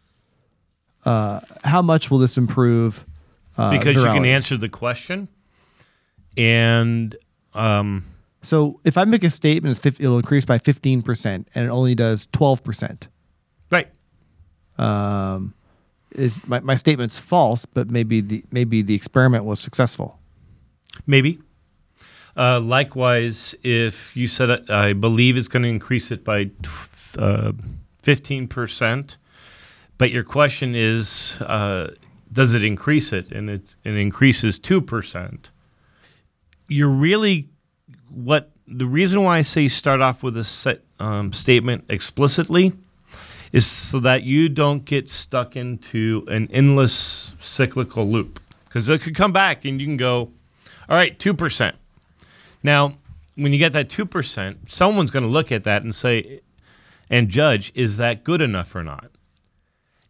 uh, 1.05 1.39
how 1.63 1.81
much 1.81 2.11
will 2.11 2.19
this 2.19 2.37
improve? 2.37 3.07
Uh, 3.57 3.71
because 3.71 3.95
you 3.95 4.03
can 4.03 4.25
answer 4.25 4.57
the 4.57 4.69
question 4.69 5.29
and 6.37 7.15
um, 7.55 8.05
So 8.43 8.81
if 8.85 8.99
I 8.99 9.05
make 9.05 9.23
a 9.23 9.31
statement, 9.31 9.71
it's 9.71 9.81
50, 9.81 10.03
it'll 10.03 10.17
increase 10.17 10.45
by 10.45 10.59
fifteen 10.59 11.03
percent, 11.03 11.47
and 11.55 11.65
it 11.65 11.69
only 11.69 11.95
does 11.95 12.27
twelve 12.33 12.65
percent. 12.65 13.07
Um, 14.79 15.55
is 16.13 16.39
my, 16.47 16.61
my 16.61 16.77
statement's 16.77 17.19
false, 17.19 17.65
but 17.65 17.91
maybe 17.91 18.21
the 18.21 18.45
maybe 18.51 18.83
the 18.83 18.95
experiment 18.95 19.45
was 19.45 19.61
successful. 19.61 20.19
Maybe. 21.07 21.41
Uh, 22.37 22.61
likewise, 22.61 23.55
if 23.63 24.17
you 24.17 24.27
said 24.29 24.51
it, 24.51 24.71
I 24.71 24.93
believe 24.93 25.37
it's 25.37 25.49
going 25.49 25.63
to 25.63 25.69
increase 25.69 26.11
it 26.11 26.25
by 26.25 26.51
uh, 27.19 27.53
fifteen 28.03 28.49
percent, 28.49 29.17
but 29.99 30.11
your 30.11 30.25
question 30.25 30.75
is, 30.75 31.41
uh, 31.43 31.95
does 32.33 32.55
it 32.55 32.65
increase 32.65 33.13
it? 33.13 33.31
And 33.33 33.51
it 33.51 33.77
it 33.85 33.95
increases 33.95 34.59
two 34.59 34.81
percent. 34.81 35.51
You're 36.69 36.89
really 36.89 37.49
what 38.09 38.51
the 38.67 38.87
reason 38.87 39.23
why 39.23 39.39
I 39.39 39.43
say 39.43 39.69
start 39.69 40.01
off 40.01 40.23
with 40.23 40.37
a 40.37 40.45
set 40.45 40.83
um, 40.99 41.33
statement 41.33 41.85
explicitly 41.89 42.73
is 43.55 43.65
so 43.65 44.01
that 44.01 44.25
you 44.25 44.49
don't 44.49 44.85
get 44.85 45.09
stuck 45.09 45.55
into 45.55 46.25
an 46.27 46.49
endless 46.51 47.31
cyclical 47.39 48.05
loop 48.05 48.41
because 48.65 48.89
it 48.89 49.01
could 49.01 49.15
come 49.15 49.31
back 49.33 49.65
and 49.65 49.81
you 49.81 49.87
can 49.87 49.97
go 49.97 50.33
all 50.89 50.97
right, 50.97 51.17
2%. 51.19 51.73
Now, 52.65 52.95
when 53.37 53.53
you 53.53 53.59
get 53.61 53.73
that 53.73 53.89
2%, 53.89 54.71
someone's 54.71 55.13
going 55.13 55.23
to 55.23 55.29
look 55.29 55.53
at 55.53 55.63
that 55.65 55.85
and 55.85 55.95
say, 55.95 56.41
and 57.09 57.29
judge, 57.29 57.71
is 57.77 57.97
that 57.97 58.25
good 58.25 58.43
enough 58.43 58.75
or 58.75 58.83
not? 58.83 59.11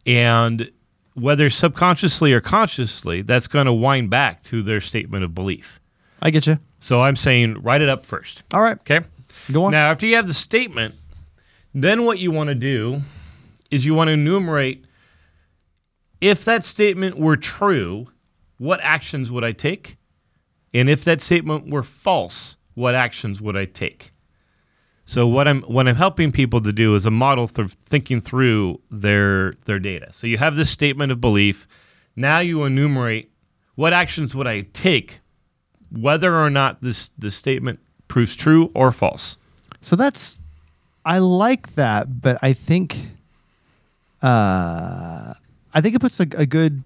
And 0.06 0.70
whether 1.12 1.50
subconsciously 1.50 2.32
or 2.32 2.40
consciously, 2.40 3.20
that's 3.20 3.46
going 3.46 3.66
to 3.66 3.74
wind 3.74 4.08
back 4.08 4.42
to 4.44 4.62
their 4.62 4.80
statement 4.80 5.22
of 5.22 5.34
belief. 5.34 5.80
I 6.22 6.30
get 6.30 6.46
you. 6.46 6.58
So 6.80 7.02
I'm 7.02 7.16
saying 7.16 7.62
write 7.62 7.82
it 7.82 7.90
up 7.90 8.06
first. 8.06 8.42
All 8.54 8.62
right, 8.62 8.78
Okay. 8.80 9.00
go 9.52 9.66
on. 9.66 9.72
Now, 9.72 9.90
after 9.90 10.06
you 10.06 10.16
have 10.16 10.26
the 10.26 10.34
statement, 10.34 10.94
then 11.74 12.04
what 12.06 12.18
you 12.18 12.30
want 12.30 12.48
to 12.48 12.54
do 12.54 13.02
is 13.74 13.84
you 13.84 13.92
want 13.92 14.06
to 14.08 14.12
enumerate 14.12 14.84
if 16.20 16.44
that 16.44 16.64
statement 16.64 17.18
were 17.18 17.36
true, 17.36 18.06
what 18.58 18.80
actions 18.82 19.32
would 19.32 19.42
I 19.42 19.50
take? 19.50 19.96
And 20.72 20.88
if 20.88 21.04
that 21.04 21.20
statement 21.20 21.68
were 21.68 21.82
false, 21.82 22.56
what 22.74 22.94
actions 22.94 23.40
would 23.40 23.56
I 23.56 23.64
take? 23.64 24.12
So 25.04 25.26
what 25.26 25.48
I'm 25.48 25.62
what 25.62 25.88
I'm 25.88 25.96
helping 25.96 26.30
people 26.30 26.60
to 26.62 26.72
do 26.72 26.94
is 26.94 27.04
a 27.04 27.10
model 27.10 27.48
for 27.48 27.66
thinking 27.66 28.20
through 28.20 28.80
their 28.90 29.54
their 29.64 29.80
data. 29.80 30.12
So 30.12 30.26
you 30.26 30.38
have 30.38 30.56
this 30.56 30.70
statement 30.70 31.10
of 31.10 31.20
belief. 31.20 31.66
Now 32.14 32.38
you 32.38 32.62
enumerate 32.64 33.30
what 33.74 33.92
actions 33.92 34.34
would 34.36 34.46
I 34.46 34.62
take, 34.72 35.20
whether 35.90 36.34
or 36.34 36.48
not 36.48 36.80
this 36.80 37.10
this 37.18 37.34
statement 37.34 37.80
proves 38.06 38.36
true 38.36 38.70
or 38.72 38.92
false. 38.92 39.36
So 39.80 39.96
that's 39.96 40.40
I 41.04 41.18
like 41.18 41.74
that, 41.74 42.22
but 42.22 42.38
I 42.40 42.54
think 42.54 42.96
uh 44.28 45.34
I 45.76 45.80
think 45.80 45.94
it 45.94 46.00
puts 46.00 46.18
a, 46.20 46.26
a 46.36 46.46
good 46.46 46.82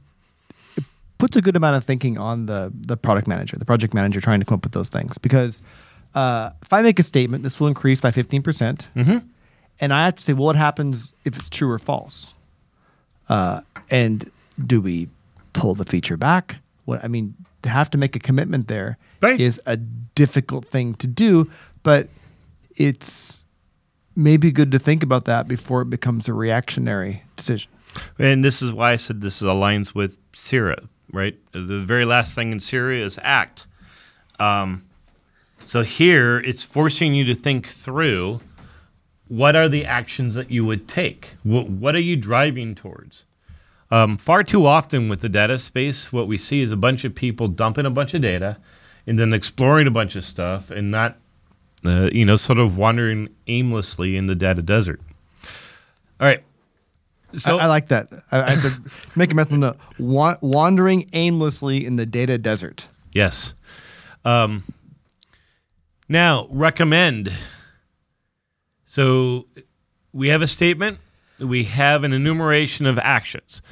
it 0.76 0.84
puts 1.18 1.36
a 1.36 1.40
good 1.42 1.56
amount 1.56 1.76
of 1.76 1.84
thinking 1.84 2.18
on 2.18 2.46
the 2.46 2.72
the 2.74 2.96
product 2.96 3.26
manager, 3.28 3.56
the 3.56 3.64
project 3.64 3.94
manager 3.94 4.20
trying 4.20 4.40
to 4.40 4.46
come 4.46 4.56
up 4.56 4.64
with 4.64 4.72
those 4.72 4.88
things 4.88 5.18
because 5.18 5.62
uh, 6.14 6.50
if 6.62 6.72
I 6.72 6.80
make 6.82 6.98
a 6.98 7.02
statement, 7.02 7.42
this 7.42 7.60
will 7.60 7.68
increase 7.68 8.00
by 8.00 8.10
15%, 8.10 8.42
percent 8.42 8.88
and 9.80 9.92
I 9.92 10.06
have 10.06 10.16
to 10.16 10.22
say, 10.22 10.32
well, 10.32 10.46
what 10.46 10.56
happens 10.56 11.12
if 11.26 11.36
it's 11.36 11.50
true 11.50 11.70
or 11.70 11.78
false? 11.78 12.34
Uh, 13.28 13.60
and 13.90 14.28
do 14.66 14.80
we 14.80 15.08
pull 15.52 15.74
the 15.74 15.84
feature 15.84 16.16
back? 16.16 16.56
What 16.86 17.04
I 17.04 17.08
mean, 17.08 17.34
to 17.62 17.68
have 17.68 17.90
to 17.90 17.98
make 17.98 18.16
a 18.16 18.18
commitment 18.18 18.68
there 18.68 18.96
is 19.22 19.60
Right. 19.66 19.74
a 19.74 19.76
difficult 19.76 20.64
thing 20.66 20.94
to 20.94 21.06
do, 21.06 21.48
but 21.82 22.08
it's 22.76 23.42
maybe 24.18 24.50
good 24.50 24.72
to 24.72 24.78
think 24.78 25.02
about 25.02 25.24
that 25.26 25.46
before 25.46 25.82
it 25.82 25.90
becomes 25.90 26.28
a 26.28 26.34
reactionary 26.34 27.22
decision. 27.36 27.70
And 28.18 28.44
this 28.44 28.60
is 28.60 28.72
why 28.72 28.92
I 28.92 28.96
said 28.96 29.20
this 29.20 29.40
aligns 29.40 29.94
with 29.94 30.18
CIRA, 30.34 30.88
right? 31.12 31.38
The 31.52 31.80
very 31.80 32.04
last 32.04 32.34
thing 32.34 32.52
in 32.52 32.60
CIRA 32.60 32.96
is 32.96 33.18
act. 33.22 33.66
Um, 34.38 34.84
so 35.60 35.82
here 35.82 36.38
it's 36.38 36.64
forcing 36.64 37.14
you 37.14 37.24
to 37.26 37.34
think 37.34 37.66
through 37.66 38.40
what 39.28 39.54
are 39.54 39.68
the 39.68 39.84
actions 39.84 40.34
that 40.34 40.50
you 40.50 40.64
would 40.64 40.88
take? 40.88 41.34
What, 41.42 41.68
what 41.68 41.94
are 41.94 42.00
you 42.00 42.16
driving 42.16 42.74
towards? 42.74 43.24
Um, 43.90 44.18
far 44.18 44.42
too 44.42 44.66
often 44.66 45.08
with 45.08 45.20
the 45.20 45.28
data 45.28 45.58
space, 45.58 46.12
what 46.12 46.26
we 46.26 46.36
see 46.36 46.60
is 46.60 46.72
a 46.72 46.76
bunch 46.76 47.04
of 47.04 47.14
people 47.14 47.48
dumping 47.48 47.86
a 47.86 47.90
bunch 47.90 48.14
of 48.14 48.22
data 48.22 48.58
and 49.06 49.18
then 49.18 49.32
exploring 49.32 49.86
a 49.86 49.90
bunch 49.90 50.16
of 50.16 50.24
stuff 50.24 50.70
and 50.70 50.90
not, 50.90 51.18
uh, 51.84 52.10
you 52.12 52.24
know, 52.24 52.36
sort 52.36 52.58
of 52.58 52.76
wandering 52.76 53.28
aimlessly 53.46 54.16
in 54.16 54.26
the 54.26 54.34
data 54.34 54.62
desert. 54.62 55.00
All 56.20 56.26
right. 56.26 56.42
So 57.34 57.58
I, 57.58 57.64
I 57.64 57.66
like 57.66 57.88
that. 57.88 58.08
I, 58.32 58.42
I 58.42 58.50
have 58.54 58.62
to 58.62 58.90
make 59.18 59.30
a 59.30 59.34
mental 59.34 59.58
note. 59.58 59.76
Wa- 59.98 60.38
wandering 60.40 61.08
aimlessly 61.12 61.84
in 61.84 61.96
the 61.96 62.06
data 62.06 62.38
desert. 62.38 62.88
Yes. 63.12 63.54
Um, 64.24 64.62
now, 66.08 66.46
recommend. 66.50 67.32
So 68.86 69.46
we 70.12 70.28
have 70.28 70.42
a 70.42 70.46
statement, 70.46 70.98
we 71.38 71.64
have 71.64 72.04
an 72.04 72.12
enumeration 72.12 72.86
of 72.86 72.98
actions. 72.98 73.62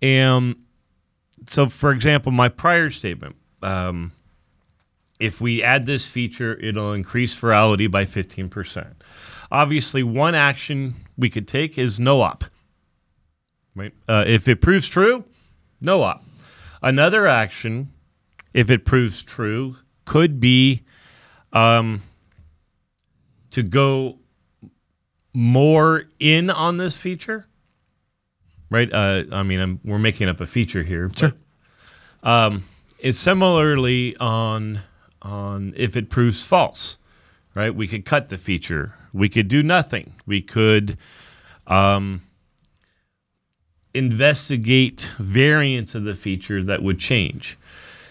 And 0.00 0.56
so, 1.46 1.68
for 1.68 1.92
example, 1.92 2.32
my 2.32 2.48
prior 2.48 2.90
statement 2.90 3.36
um, 3.62 4.12
if 5.22 5.40
we 5.40 5.62
add 5.62 5.86
this 5.86 6.08
feature, 6.08 6.58
it'll 6.60 6.92
increase 6.92 7.34
virality 7.34 7.88
by 7.88 8.04
15%. 8.04 8.92
Obviously, 9.52 10.02
one 10.02 10.34
action 10.34 10.96
we 11.16 11.30
could 11.30 11.46
take 11.46 11.78
is 11.78 12.00
no 12.00 12.22
op. 12.22 12.44
Right? 13.76 13.92
Uh, 14.08 14.24
if 14.26 14.48
it 14.48 14.60
proves 14.60 14.88
true, 14.88 15.24
no 15.80 16.02
op. 16.02 16.24
Another 16.82 17.26
action 17.28 17.90
if 18.52 18.70
it 18.70 18.84
proves 18.84 19.22
true, 19.22 19.76
could 20.04 20.40
be 20.40 20.82
um, 21.52 22.02
to 23.50 23.62
go 23.62 24.18
more 25.32 26.04
in 26.18 26.50
on 26.50 26.76
this 26.78 26.96
feature. 26.96 27.46
Right? 28.70 28.92
Uh, 28.92 29.24
I 29.30 29.42
mean, 29.42 29.60
I'm, 29.60 29.80
we're 29.84 29.98
making 29.98 30.28
up 30.28 30.40
a 30.40 30.46
feature 30.46 30.82
here. 30.82 31.10
Sure. 31.16 31.32
But, 32.22 32.28
um, 32.28 32.64
it's 32.98 33.18
similarly 33.18 34.16
on 34.16 34.80
on 35.22 35.72
if 35.76 35.96
it 35.96 36.10
proves 36.10 36.42
false. 36.42 36.98
Right? 37.54 37.74
We 37.74 37.86
could 37.86 38.04
cut 38.04 38.28
the 38.28 38.38
feature. 38.38 38.94
We 39.12 39.28
could 39.28 39.48
do 39.48 39.62
nothing. 39.62 40.14
We 40.26 40.40
could 40.40 40.96
um, 41.66 42.22
investigate 43.94 45.10
variants 45.18 45.94
of 45.94 46.04
the 46.04 46.14
feature 46.14 46.62
that 46.62 46.82
would 46.82 46.98
change. 46.98 47.58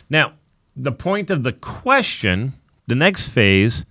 Now, 0.09 0.33
the 0.75 0.91
point 0.91 1.29
of 1.29 1.43
the 1.43 1.53
question, 1.53 2.53
the 2.87 2.95
next 2.95 3.29
phase, 3.29 3.85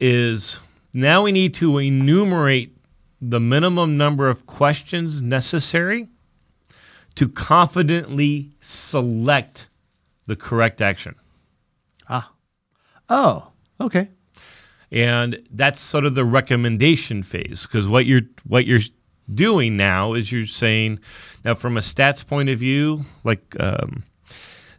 is 0.00 0.58
now 0.92 1.22
we 1.22 1.32
need 1.32 1.54
to 1.54 1.78
enumerate 1.78 2.76
the 3.20 3.40
minimum 3.40 3.96
number 3.96 4.28
of 4.28 4.46
questions 4.46 5.22
necessary 5.22 6.08
to 7.14 7.28
confidently 7.28 8.50
select 8.60 9.68
the 10.26 10.36
correct 10.36 10.80
action. 10.80 11.14
Oh, 13.08 13.52
okay. 13.80 14.08
and 14.90 15.42
that's 15.50 15.80
sort 15.80 16.04
of 16.04 16.14
the 16.14 16.24
recommendation 16.24 17.22
phase 17.22 17.62
because 17.62 17.86
what 17.88 18.06
you're 18.06 18.22
what 18.44 18.66
you're 18.66 18.80
doing 19.32 19.76
now 19.76 20.12
is 20.14 20.30
you're 20.32 20.46
saying 20.46 21.00
now 21.44 21.54
from 21.54 21.76
a 21.76 21.80
stats 21.80 22.26
point 22.26 22.48
of 22.48 22.58
view 22.58 23.04
like 23.24 23.56
um, 23.60 24.04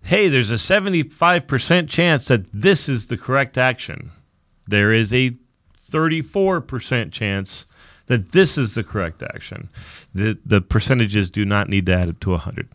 hey 0.04 0.28
there's 0.30 0.52
a 0.52 0.56
75% 0.56 1.90
chance 1.90 2.28
that 2.28 2.46
this 2.54 2.88
is 2.90 3.08
the 3.08 3.18
correct 3.18 3.58
action. 3.58 4.12
There 4.68 4.92
is 4.92 5.14
a 5.14 5.36
34% 5.92 7.12
chance 7.12 7.66
that 8.08 8.32
this 8.32 8.58
is 8.58 8.76
the 8.76 8.84
correct 8.84 9.22
action. 9.24 9.70
The 10.14 10.38
the 10.46 10.62
percentages 10.62 11.30
do 11.30 11.46
not 11.46 11.70
need 11.70 11.86
to 11.88 11.94
add 11.96 12.10
up 12.10 12.20
to 12.22 12.32
100 12.32 12.70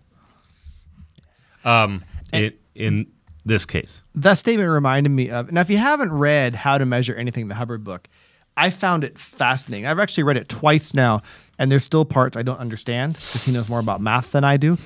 um 1.65 2.03
in, 2.33 2.53
in 2.75 3.07
this 3.45 3.65
case 3.65 4.03
That 4.15 4.39
statement 4.39 4.71
reminded 4.71 5.11
me 5.11 5.31
of. 5.31 5.51
Now, 5.53 5.61
if 5.61 5.71
you 5.71 5.79
haven't 5.79 6.13
read 6.13 6.55
How 6.55 6.79
to 6.79 6.87
Measure 6.87 7.15
Anything, 7.15 7.49
the 7.49 7.55
Hubbard 7.55 7.85
book, 7.85 8.09
I 8.57 8.71
found 8.71 9.05
it 9.05 9.19
fascinating. 9.19 9.87
I've 9.87 9.99
actually 9.99 10.25
read 10.25 10.37
it 10.37 10.49
twice 10.49 10.93
now, 10.93 11.23
and 11.59 11.71
there's 11.71 11.85
still 11.85 12.05
parts 12.05 12.37
I 12.37 12.43
don't 12.43 12.59
understand 12.59 13.15
because 13.15 13.45
he 13.45 13.53
knows 13.53 13.69
more 13.69 13.81
about 13.81 14.01
math 14.01 14.33
than 14.33 14.45
I 14.45 14.57
do. 14.57 14.77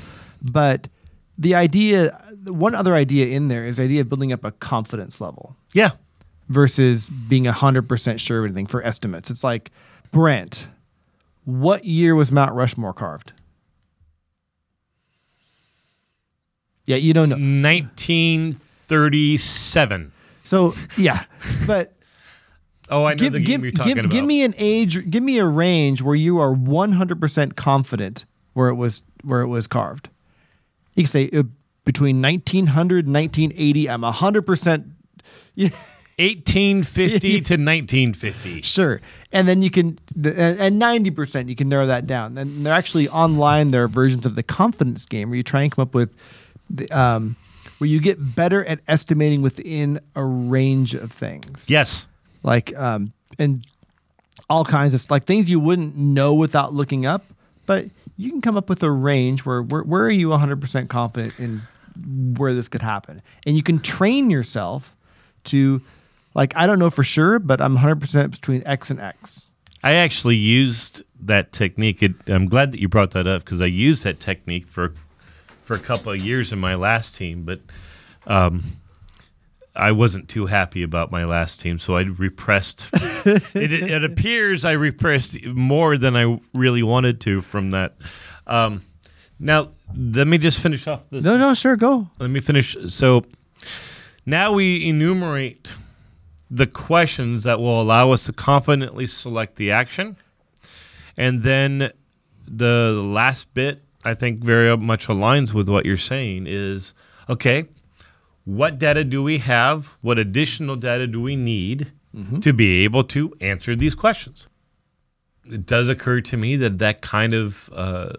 But 0.43 0.89
the 1.39 1.55
idea, 1.55 2.23
one 2.47 2.75
other 2.75 2.95
idea 2.95 3.27
in 3.27 3.49
there 3.49 3.65
is 3.65 3.77
the 3.79 3.83
idea 3.83 4.03
of 4.03 4.09
building 4.09 4.33
up 4.33 4.45
a 4.45 4.53
confidence 4.53 5.21
level 5.21 5.57
yeah 5.73 5.93
versus 6.49 7.09
being 7.09 7.45
100% 7.45 8.21
sure 8.21 8.41
of 8.41 8.45
anything 8.45 8.67
for 8.67 8.85
estimates. 8.85 9.31
It's 9.31 9.43
like, 9.43 9.71
Brent, 10.13 10.69
what 11.45 11.85
year 11.85 12.15
was 12.15 12.31
Mount 12.31 12.53
Rushmore 12.53 12.93
carved? 12.93 13.33
Yeah, 16.87 16.97
you 16.97 17.13
don't 17.15 17.31
know. 17.31 17.37
1937 17.37 20.13
So, 20.45 20.75
yeah. 20.97 21.25
But 21.67 21.91
Oh, 22.91 23.07
I 23.07 23.13
know 23.13 23.17
give, 23.17 23.33
the 23.33 23.41
game 23.41 23.47
give, 23.47 23.63
you're 23.63 23.73
talking 23.73 23.95
give, 23.95 24.05
about. 24.05 24.13
give 24.13 24.27
me 24.27 24.45
an 24.45 24.55
age 24.59 25.11
give 25.11 25.23
me 25.23 25.39
a 25.39 25.47
range 25.47 26.03
where 26.03 26.15
you 26.15 26.39
are 26.39 26.55
100% 26.55 27.57
confident 27.57 28.27
where 28.53 28.69
it 28.69 28.75
was 28.75 29.01
where 29.23 29.41
it 29.41 29.47
was 29.49 29.67
carved 29.67 30.11
you 30.95 31.05
can 31.05 31.11
say 31.11 31.31
uh, 31.33 31.45
between 31.87 32.21
1900 32.21 33.07
and 33.07 33.15
1980 33.15 33.89
i'm 33.89 34.03
100% 34.03 34.85
1850 35.57 37.19
to 37.41 37.55
1950. 37.55 38.61
sure 38.63 39.01
and 39.33 39.49
then 39.49 39.63
you 39.63 39.71
can 39.71 39.99
and 40.15 40.79
90% 40.81 41.49
you 41.49 41.57
can 41.57 41.71
narrow 41.71 41.87
that 41.87 42.07
down 42.07 42.37
and 42.37 42.67
they're 42.67 42.75
actually 42.75 43.09
online 43.09 43.71
there 43.71 43.85
are 43.85 43.89
versions 43.89 44.27
of 44.27 44.35
the 44.35 44.43
confidence 44.43 45.07
game 45.07 45.31
where 45.31 45.39
you 45.39 45.43
try 45.43 45.63
and 45.63 45.73
come 45.73 45.83
up 45.83 45.95
with 45.95 46.15
the, 46.71 46.89
um, 46.91 47.37
where 47.79 47.89
you 47.89 48.01
get 48.01 48.35
better 48.35 48.65
at 48.65 48.81
estimating 48.89 49.43
within 49.43 50.01
a 50.15 50.25
range 50.25 50.95
of 50.95 51.13
things 51.13 51.69
Yes. 51.69 52.07
like 52.43 52.77
um 52.79 53.13
and 53.39 53.67
all 54.51 54.65
kinds 54.65 54.95
of 54.95 55.11
like 55.11 55.25
things 55.25 55.49
you 55.51 55.59
wouldn't 55.61 55.97
know 55.97 56.35
without 56.35 56.73
looking 56.75 57.07
up 57.07 57.25
but 57.67 57.87
you 58.17 58.31
can 58.31 58.41
come 58.41 58.57
up 58.57 58.69
with 58.69 58.83
a 58.83 58.91
range 58.91 59.45
where 59.45 59.63
where, 59.63 59.83
where 59.83 60.03
are 60.03 60.11
you 60.11 60.29
100% 60.29 60.89
confident 60.89 61.35
in 61.39 61.63
where 62.37 62.53
this 62.55 62.69
could 62.69 62.83
happen 62.83 63.23
and 63.47 63.57
you 63.57 63.63
can 63.63 63.79
train 63.81 64.31
yourself 64.31 64.95
to 65.45 65.81
like 66.35 66.53
i 66.57 66.67
don't 66.67 66.79
know 66.79 66.91
for 66.91 67.05
sure 67.05 67.39
but 67.39 67.61
i'm 67.61 67.77
100% 67.77 68.31
between 68.31 68.63
x 68.67 68.91
and 68.91 69.01
x 69.01 69.49
I 69.83 69.93
actually 69.97 70.37
used 70.37 71.03
that 71.21 71.53
technique. 71.53 72.03
It, 72.03 72.15
I'm 72.27 72.47
glad 72.47 72.73
that 72.73 72.81
you 72.81 72.89
brought 72.89 73.11
that 73.11 73.27
up 73.27 73.45
because 73.45 73.61
I 73.61 73.67
used 73.67 74.03
that 74.05 74.19
technique 74.19 74.67
for 74.67 74.95
for 75.65 75.75
a 75.75 75.79
couple 75.79 76.13
of 76.13 76.21
years 76.21 76.53
in 76.53 76.59
my 76.59 76.75
last 76.75 77.15
team, 77.17 77.45
but 77.45 77.61
um, 78.27 78.63
I 79.75 79.93
wasn't 79.93 80.29
too 80.29 80.47
happy 80.47 80.83
about 80.83 81.11
my 81.11 81.25
last 81.25 81.61
team, 81.61 81.79
so 81.79 81.97
I 81.97 82.03
repressed. 82.03 82.87
it, 82.93 83.73
it, 83.73 84.05
appears 84.05 84.65
I 84.65 84.73
repressed 84.73 85.43
more 85.45 85.99
than 85.99 86.17
I 86.17 86.41
really 86.53 86.83
wanted 86.83 87.21
to 87.23 87.41
from 87.41 87.73
that. 87.73 87.97
Um, 88.47 88.83
now, 89.41 89.71
let 89.97 90.27
me 90.27 90.39
just 90.39 90.61
finish 90.61 90.87
off 90.87 91.03
this. 91.11 91.25
no 91.25 91.37
no 91.37 91.55
sure 91.55 91.77
go 91.77 92.09
let 92.19 92.31
me 92.31 92.41
finish. 92.41 92.77
So, 92.89 93.25
Now 94.25 94.53
we 94.53 94.87
enumerate 94.89 95.75
the 96.51 96.67
questions 96.67 97.43
that 97.43 97.59
will 97.59 97.81
allow 97.81 98.13
us 98.13 98.27
to 98.27 98.33
confidently 98.33 99.07
select 99.07 99.57
the 99.57 99.73
action. 99.73 100.17
And 101.19 101.43
then 101.43 101.91
the 102.47 103.03
last 103.05 103.53
bit, 103.55 103.83
I 104.05 104.15
think, 104.15 104.41
very 104.41 104.77
much 104.77 105.07
aligns 105.07 105.55
with 105.55 105.69
what 105.69 105.87
you're 105.87 105.97
saying 105.97 106.47
is 106.47 106.95
okay, 107.29 107.65
what 108.45 108.79
data 108.79 109.05
do 109.05 109.23
we 109.23 109.39
have? 109.39 109.91
What 110.03 110.19
additional 110.19 110.77
data 110.77 111.07
do 111.07 111.21
we 111.21 111.37
need 111.37 111.93
to 112.43 112.53
be 112.53 112.85
able 112.85 113.03
to 113.05 113.35
answer 113.41 113.75
these 113.75 113.95
questions? 113.95 114.47
It 115.51 115.67
does 115.67 115.89
occur 115.89 116.21
to 116.21 116.37
me 116.37 116.57
that 116.57 116.79
that 116.79 117.01
kind 117.01 117.35
of 117.35 117.71
uh, 117.75 118.13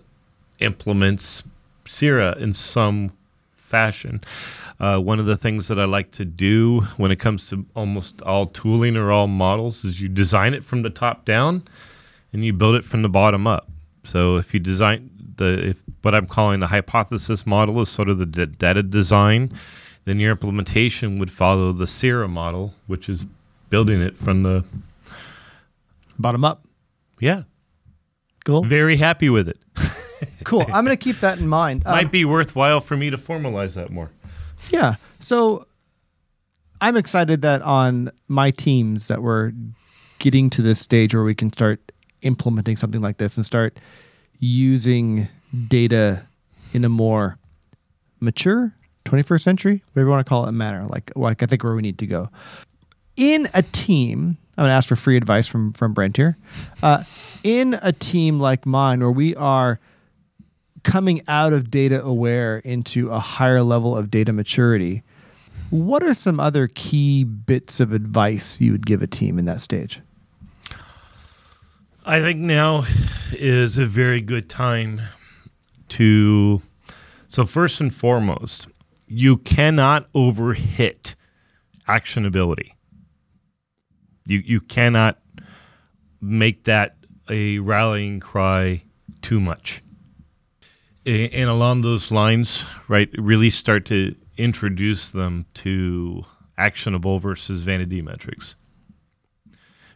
implements 0.60 1.44
CIRA 1.86 2.36
in 2.38 2.54
some 2.54 3.12
fashion. 3.56 4.22
Uh, 4.80 5.00
one 5.00 5.20
of 5.20 5.26
the 5.26 5.38
things 5.38 5.68
that 5.68 5.80
I 5.80 5.86
like 5.86 6.12
to 6.12 6.26
do 6.26 6.82
when 6.98 7.12
it 7.12 7.18
comes 7.18 7.48
to 7.50 7.66
almost 7.76 8.22
all 8.22 8.48
tooling 8.48 8.98
or 8.98 9.12
all 9.12 9.28
models 9.28 9.86
is 9.86 10.02
you 10.02 10.10
design 10.10 10.54
it 10.54 10.64
from 10.64 10.82
the 10.82 10.90
top 10.90 11.26
down 11.26 11.64
and 12.34 12.44
you 12.44 12.54
build 12.54 12.76
it 12.76 12.84
from 12.84 13.02
the 13.02 13.10
bottom 13.10 13.48
up. 13.48 13.70
So 14.04 14.38
if 14.38 14.54
you 14.54 14.60
design 14.60 15.10
the 15.38 15.70
if 15.70 15.78
what 16.02 16.14
I'm 16.16 16.26
calling 16.26 16.60
the 16.60 16.68
hypothesis 16.68 17.46
model 17.46 17.82
is 17.82 17.90
sort 17.90 18.10
of 18.10 18.18
the 18.18 18.26
d- 18.26 18.46
data 18.46 18.84
design, 18.84 19.52
then 20.06 20.20
your 20.20 20.32
implementation 20.32 21.18
would 21.18 21.32
follow 21.32 21.72
the 21.72 21.88
CIRA 21.88 22.28
model, 22.28 22.74
which 22.88 23.10
is 23.10 23.26
building 23.70 24.02
it 24.02 24.16
from 24.18 24.44
the 24.44 24.66
Bottom 26.18 26.46
up. 26.46 26.64
yeah. 27.20 27.44
Cool. 28.46 28.64
Very 28.64 28.96
happy 28.98 29.30
with 29.30 29.50
it. 29.50 29.58
Cool. 30.44 30.62
I'm 30.62 30.86
going 30.86 30.96
to 30.96 31.04
keep 31.04 31.20
that 31.20 31.40
in 31.40 31.48
mind. 31.48 31.84
Um, 31.86 31.92
Might 31.92 32.12
be 32.12 32.24
worthwhile 32.24 32.80
for 32.80 32.96
me 32.96 33.10
to 33.10 33.18
formalize 33.18 33.74
that 33.74 33.90
more. 33.90 34.12
Yeah. 34.70 34.96
So 35.20 35.66
I'm 36.82 36.96
excited 36.96 37.42
that 37.42 37.62
on 37.64 38.12
my 38.28 38.52
teams 38.52 39.08
that 39.08 39.22
we're 39.24 39.52
getting 40.20 40.50
to 40.52 40.62
this 40.62 40.80
stage 40.80 41.14
where 41.16 41.24
we 41.24 41.36
can 41.36 41.52
start 41.52 41.92
implementing 42.22 42.78
something 42.78 43.02
like 43.02 43.18
this 43.18 43.38
and 43.38 43.46
start 43.46 43.78
using 44.40 45.28
data 45.68 46.26
in 46.74 46.86
a 46.86 46.90
more 46.90 47.38
mature 48.20 48.74
21st 49.06 49.42
century, 49.42 49.84
whatever 49.94 50.08
you 50.08 50.12
want 50.12 50.26
to 50.26 50.30
call 50.30 50.48
it, 50.48 50.52
manner. 50.52 50.86
Like, 50.88 51.12
like 51.16 51.44
I 51.44 51.46
think 51.46 51.64
where 51.64 51.76
we 51.76 51.82
need 51.82 52.00
to 52.00 52.08
go. 52.08 52.30
In 53.16 53.48
a 53.54 53.62
team, 53.62 54.38
I'm 54.58 54.64
going 54.64 54.70
to 54.70 54.74
ask 54.74 54.90
for 54.90 54.96
free 54.96 55.16
advice 55.16 55.48
from 55.48 55.74
from 55.74 55.94
Brent 55.94 56.18
here. 56.18 56.38
Uh, 56.84 57.04
in 57.44 57.78
a 57.82 57.92
team 57.92 58.40
like 58.40 58.66
mine, 58.66 59.00
where 59.00 59.12
we 59.12 59.36
are 59.36 59.80
coming 60.84 61.22
out 61.28 61.54
of 61.54 61.72
data 61.72 62.04
aware 62.04 62.60
into 62.60 63.10
a 63.10 63.20
higher 63.20 63.62
level 63.62 63.98
of 63.98 64.12
data 64.12 64.34
maturity, 64.34 65.04
what 65.70 66.04
are 66.04 66.14
some 66.14 66.40
other 66.40 66.68
key 66.68 67.24
bits 67.24 67.80
of 67.80 67.92
advice 67.92 68.62
you 68.62 68.72
would 68.72 68.86
give 68.86 69.02
a 69.02 69.08
team 69.08 69.40
in 69.40 69.46
that 69.46 69.62
stage? 69.62 70.00
I 72.08 72.20
think 72.20 72.40
now 72.40 72.84
is 73.32 73.80
a 73.80 73.86
very 73.86 74.22
good 74.22 74.48
time 74.48 75.02
to. 75.90 76.62
So, 77.30 77.48
first 77.48 77.82
and 77.82 77.92
foremost, 77.92 78.68
you 79.08 79.38
cannot 79.38 80.12
overhit 80.14 81.16
actionability. 81.88 82.74
You, 84.28 84.44
you 84.46 84.62
cannot 84.62 85.20
make 86.22 86.66
that 86.66 86.96
a 87.28 87.58
rallying 87.58 88.20
cry 88.20 88.84
too 89.24 89.40
much. 89.40 89.82
And 91.08 91.50
along 91.50 91.82
those 91.82 92.12
lines, 92.12 92.66
right, 92.88 93.10
really 93.18 93.50
start 93.50 93.86
to 93.86 94.16
introduce 94.38 95.10
them 95.10 95.48
to 95.56 96.24
actionable 96.56 97.18
versus 97.18 97.62
vanity 97.62 98.04
metrics. 98.04 98.56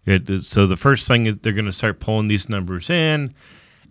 It, 0.10 0.44
so 0.44 0.66
the 0.66 0.76
first 0.76 1.08
thing 1.08 1.28
is 1.28 1.38
they're 1.38 1.54
going 1.54 1.66
to 1.66 1.72
start 1.72 2.00
pulling 2.00 2.28
these 2.30 2.50
numbers 2.50 2.90
in, 2.90 3.34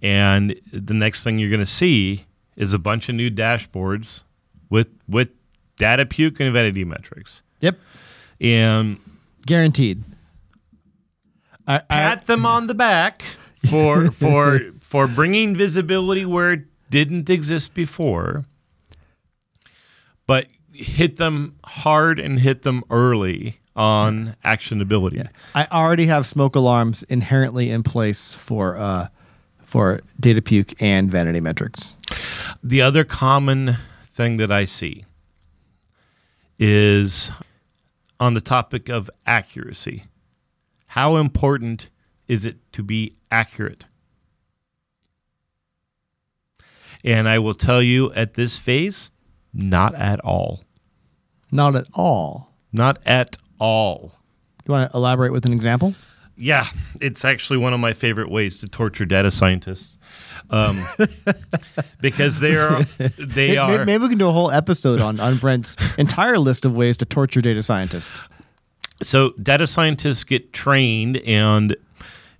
and 0.03 0.61
the 0.73 0.95
next 0.95 1.23
thing 1.23 1.39
you're 1.39 1.51
going 1.51 1.61
to 1.61 1.67
see 1.67 2.27
is 2.57 2.73
a 2.73 2.79
bunch 2.79 3.09
of 3.09 3.15
new 3.15 3.31
dashboards 3.31 4.25
with 4.69 4.89
with 5.09 5.29
data 5.77 6.05
puke 6.05 6.41
and 6.41 6.53
vanity 6.53 6.85
metrics, 6.85 7.43
Yep. 7.61 7.79
and 8.41 8.99
Guaranteed. 9.47 10.03
I, 11.67 11.77
I, 11.77 11.81
pat 11.89 12.27
them 12.27 12.45
on 12.45 12.67
the 12.67 12.75
back 12.75 13.23
for 13.71 14.11
for 14.11 14.61
for 14.81 15.07
bringing 15.07 15.57
visibility 15.57 16.25
where 16.27 16.53
it 16.53 16.65
didn't 16.91 17.31
exist 17.31 17.75
before, 17.75 18.45
but 20.27 20.47
hit 20.73 21.17
them 21.17 21.57
hard 21.65 22.19
and 22.19 22.41
hit 22.41 22.63
them 22.63 22.83
early 22.91 23.61
on 23.79 24.35
actionability. 24.45 25.27
I 25.55 25.69
already 25.71 26.07
have 26.07 26.27
smoke 26.27 26.57
alarms 26.57 27.05
inherently 27.05 27.71
in 27.71 27.85
place 27.85 28.33
for 28.33 28.77
uh, 28.77 29.09
for 29.65 30.01
data 30.19 30.43
puke 30.43 30.75
and 30.83 31.11
vanity 31.11 31.41
metrics. 31.41 31.97
The 32.63 32.83
other 32.83 33.05
common 33.05 33.77
thing 34.03 34.37
that 34.39 34.51
I 34.51 34.65
see 34.65 35.05
is 36.59 37.31
on 38.19 38.35
the 38.35 38.41
topic 38.41 38.89
of 38.89 39.09
accuracy. 39.27 40.05
How 40.89 41.17
important 41.17 41.89
is 42.27 42.45
it 42.45 42.57
to 42.73 42.83
be 42.83 43.15
accurate? 43.31 43.87
And 47.05 47.29
I 47.29 47.39
will 47.39 47.55
tell 47.55 47.81
you 47.81 48.13
at 48.15 48.35
this 48.35 48.59
phase, 48.59 49.13
not 49.53 49.95
at 49.95 50.19
all. 50.21 50.65
Not 51.53 51.77
at 51.77 51.87
all. 51.95 52.53
Not 52.73 52.99
at 53.07 53.37
all. 53.59 54.13
You 54.67 54.73
want 54.73 54.91
to 54.91 54.97
elaborate 54.97 55.33
with 55.33 55.45
an 55.47 55.53
example? 55.53 55.95
Yeah, 56.37 56.67
it's 57.01 57.25
actually 57.25 57.57
one 57.59 57.73
of 57.73 57.81
my 57.81 57.93
favorite 57.93 58.31
ways 58.31 58.61
to 58.61 58.69
torture 58.69 59.05
data 59.05 59.31
scientists. 59.31 59.97
Um, 60.51 60.79
because 62.01 62.41
they 62.41 62.57
are 62.57 62.83
they 63.19 63.49
May- 63.49 63.55
may- 63.55 63.59
are 63.59 63.85
Maybe 63.85 64.03
we 64.05 64.09
can 64.11 64.19
do 64.19 64.29
a 64.29 64.33
whole 64.33 64.51
episode 64.51 65.01
on, 65.01 65.21
on 65.21 65.37
Brent's 65.37 65.77
entire 65.99 66.39
list 66.39 66.65
of 66.65 66.75
ways 66.77 66.97
to 66.99 67.05
torture 67.05 67.41
data 67.43 67.63
scientists. 67.63 68.23
so 69.03 69.31
data 69.43 69.67
scientists 69.67 70.25
get 70.25 70.53
trained 70.55 71.19
and 71.19 71.77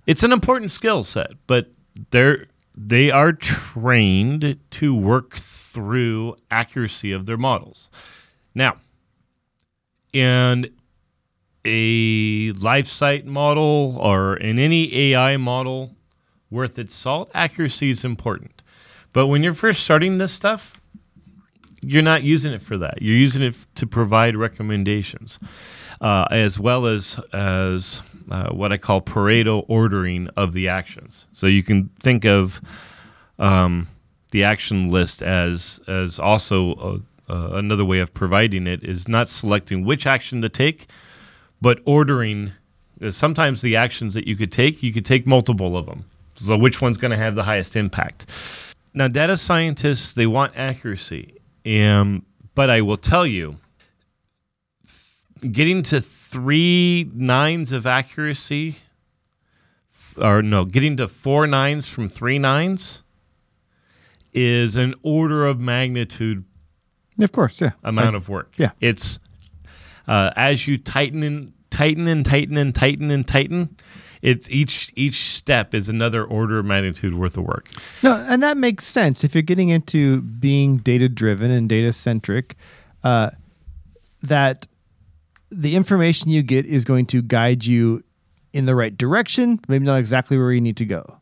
it's 0.07 0.23
an 0.23 0.31
important 0.31 0.71
skill 0.71 1.03
set 1.03 1.31
but 1.45 1.71
they're 2.09 2.47
they 2.75 3.11
are 3.11 3.31
trained 3.31 4.57
to 4.71 4.95
work 4.95 5.35
through 5.35 6.35
accuracy 6.49 7.11
of 7.11 7.27
their 7.27 7.37
models 7.37 7.89
now 8.55 8.75
in 10.13 10.67
a 11.65 12.51
live 12.53 12.87
site 12.87 13.25
model 13.25 13.97
or 13.99 14.35
in 14.37 14.59
any 14.59 14.93
ai 14.95 15.37
model 15.37 15.95
worth 16.49 16.79
its 16.79 16.95
salt 16.95 17.29
accuracy 17.33 17.89
is 17.89 18.05
important 18.05 18.61
but 19.13 19.27
when 19.27 19.43
you're 19.43 19.53
first 19.53 19.83
starting 19.83 20.17
this 20.17 20.31
stuff 20.31 20.79
you're 21.81 22.03
not 22.03 22.23
using 22.23 22.53
it 22.53 22.61
for 22.61 22.77
that. 22.77 23.01
You're 23.01 23.17
using 23.17 23.41
it 23.41 23.55
to 23.75 23.87
provide 23.87 24.35
recommendations, 24.35 25.39
uh, 26.01 26.25
as 26.31 26.59
well 26.59 26.85
as 26.85 27.19
as 27.33 28.03
uh, 28.31 28.49
what 28.49 28.71
I 28.71 28.77
call 28.77 29.01
Pareto 29.01 29.65
ordering 29.67 30.29
of 30.35 30.53
the 30.53 30.67
actions. 30.67 31.27
So 31.33 31.47
you 31.47 31.63
can 31.63 31.89
think 31.99 32.25
of 32.25 32.61
um, 33.37 33.87
the 34.31 34.43
action 34.43 34.89
list 34.91 35.21
as 35.21 35.79
as 35.87 36.19
also 36.19 37.03
a, 37.27 37.31
uh, 37.31 37.49
another 37.53 37.85
way 37.85 37.99
of 37.99 38.13
providing 38.13 38.67
it 38.67 38.83
is 38.83 39.07
not 39.07 39.29
selecting 39.29 39.85
which 39.85 40.05
action 40.05 40.41
to 40.41 40.49
take, 40.49 40.87
but 41.61 41.79
ordering. 41.85 42.51
uh, 43.01 43.11
Sometimes 43.11 43.61
the 43.61 43.75
actions 43.75 44.13
that 44.13 44.27
you 44.27 44.35
could 44.35 44.51
take, 44.51 44.81
you 44.83 44.91
could 44.93 45.05
take 45.05 45.25
multiple 45.27 45.77
of 45.77 45.85
them. 45.85 46.05
So 46.35 46.57
which 46.57 46.81
one's 46.81 46.97
going 46.97 47.11
to 47.11 47.17
have 47.17 47.35
the 47.35 47.43
highest 47.43 47.75
impact? 47.75 48.25
Now, 48.93 49.07
data 49.07 49.37
scientists 49.37 50.13
they 50.13 50.25
want 50.25 50.53
accuracy, 50.55 51.35
um, 51.65 52.25
but 52.55 52.69
I 52.69 52.81
will 52.81 52.97
tell 52.97 53.25
you, 53.25 53.57
getting 55.51 55.83
to 55.83 56.01
three 56.01 57.09
nines 57.13 57.71
of 57.71 57.85
accuracy, 57.85 58.77
or 60.17 60.41
no, 60.41 60.65
getting 60.65 60.97
to 60.97 61.07
four 61.07 61.45
nines 61.45 61.87
from 61.87 62.09
three 62.09 62.39
nines, 62.39 63.03
is 64.33 64.75
an 64.75 64.93
order 65.03 65.45
of 65.45 65.59
magnitude 65.59 66.45
Of 67.19 67.31
course, 67.31 67.61
yeah. 67.61 67.71
amount 67.83 68.15
of 68.15 68.29
work. 68.29 68.53
Yeah. 68.57 68.71
it's 68.79 69.19
uh, 70.09 70.31
as 70.35 70.67
you 70.67 70.77
tighten 70.77 71.23
and 71.23 71.53
tighten 71.69 72.07
and 72.07 72.25
tighten 72.25 72.57
and 72.57 72.75
tighten 72.75 73.11
and 73.11 73.25
tighten. 73.25 73.77
It's 74.21 74.49
each 74.49 74.91
each 74.97 75.23
step 75.29 75.73
is 75.73 75.87
another 75.87 76.25
order 76.25 76.59
of 76.59 76.65
magnitude 76.65 77.13
worth 77.13 77.37
of 77.37 77.45
work. 77.45 77.69
No, 78.03 78.13
and 78.27 78.43
that 78.43 78.57
makes 78.57 78.83
sense 78.83 79.23
if 79.23 79.33
you're 79.33 79.43
getting 79.43 79.69
into 79.69 80.21
being 80.21 80.77
data 80.77 81.07
driven 81.07 81.51
and 81.51 81.69
data 81.69 81.93
centric. 81.93 82.57
Uh, 83.01 83.29
that 84.21 84.67
the 85.51 85.77
information 85.77 86.31
you 86.31 86.41
get 86.41 86.65
is 86.65 86.83
going 86.83 87.05
to 87.05 87.21
guide 87.21 87.63
you 87.63 88.03
in 88.51 88.65
the 88.65 88.75
right 88.75 88.97
direction, 88.97 89.59
maybe 89.69 89.85
not 89.85 89.99
exactly 89.99 90.37
where 90.37 90.51
you 90.51 90.59
need 90.59 90.75
to 90.77 90.85
go. 90.85 91.17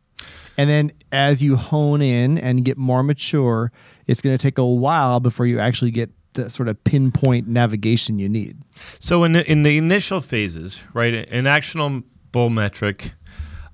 And 0.57 0.67
then 0.67 0.91
as 1.11 1.43
you 1.43 1.55
hone 1.55 2.01
in 2.01 2.39
and 2.39 2.65
get 2.65 2.79
more 2.79 3.03
mature, 3.03 3.71
it's 4.07 4.21
going 4.21 4.35
to 4.35 4.41
take 4.41 4.57
a 4.57 4.65
while 4.65 5.19
before 5.19 5.45
you 5.45 5.59
actually 5.59 5.91
get 5.91 6.09
the 6.37 6.49
sort 6.49 6.69
of 6.69 6.81
pinpoint 6.85 7.47
navigation 7.47 8.17
you 8.17 8.29
need. 8.29 8.57
So 8.99 9.23
in 9.25 9.33
the, 9.33 9.51
in 9.51 9.63
the 9.63 9.77
initial 9.77 10.21
phases, 10.21 10.81
right, 10.93 11.13
an 11.29 11.45
actionable 11.47 12.49
metric, 12.49 13.11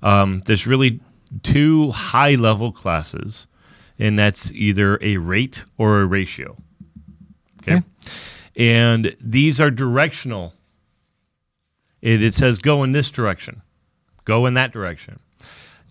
um, 0.02 0.40
there's 0.46 0.66
really 0.66 1.00
two 1.42 1.90
high 1.92 2.34
level 2.34 2.72
classes, 2.72 3.46
and 3.98 4.18
that's 4.18 4.50
either 4.52 4.98
a 5.00 5.16
rate 5.18 5.62
or 5.78 6.00
a 6.00 6.06
ratio. 6.06 6.56
Okay, 7.62 7.76
Okay. 7.76 7.82
and 8.56 9.16
these 9.20 9.60
are 9.60 9.70
directional. 9.70 10.52
It, 12.02 12.22
it 12.22 12.34
says 12.34 12.58
go 12.58 12.82
in 12.82 12.92
this 12.92 13.10
direction, 13.10 13.62
go 14.24 14.44
in 14.46 14.54
that 14.54 14.72
direction, 14.72 15.20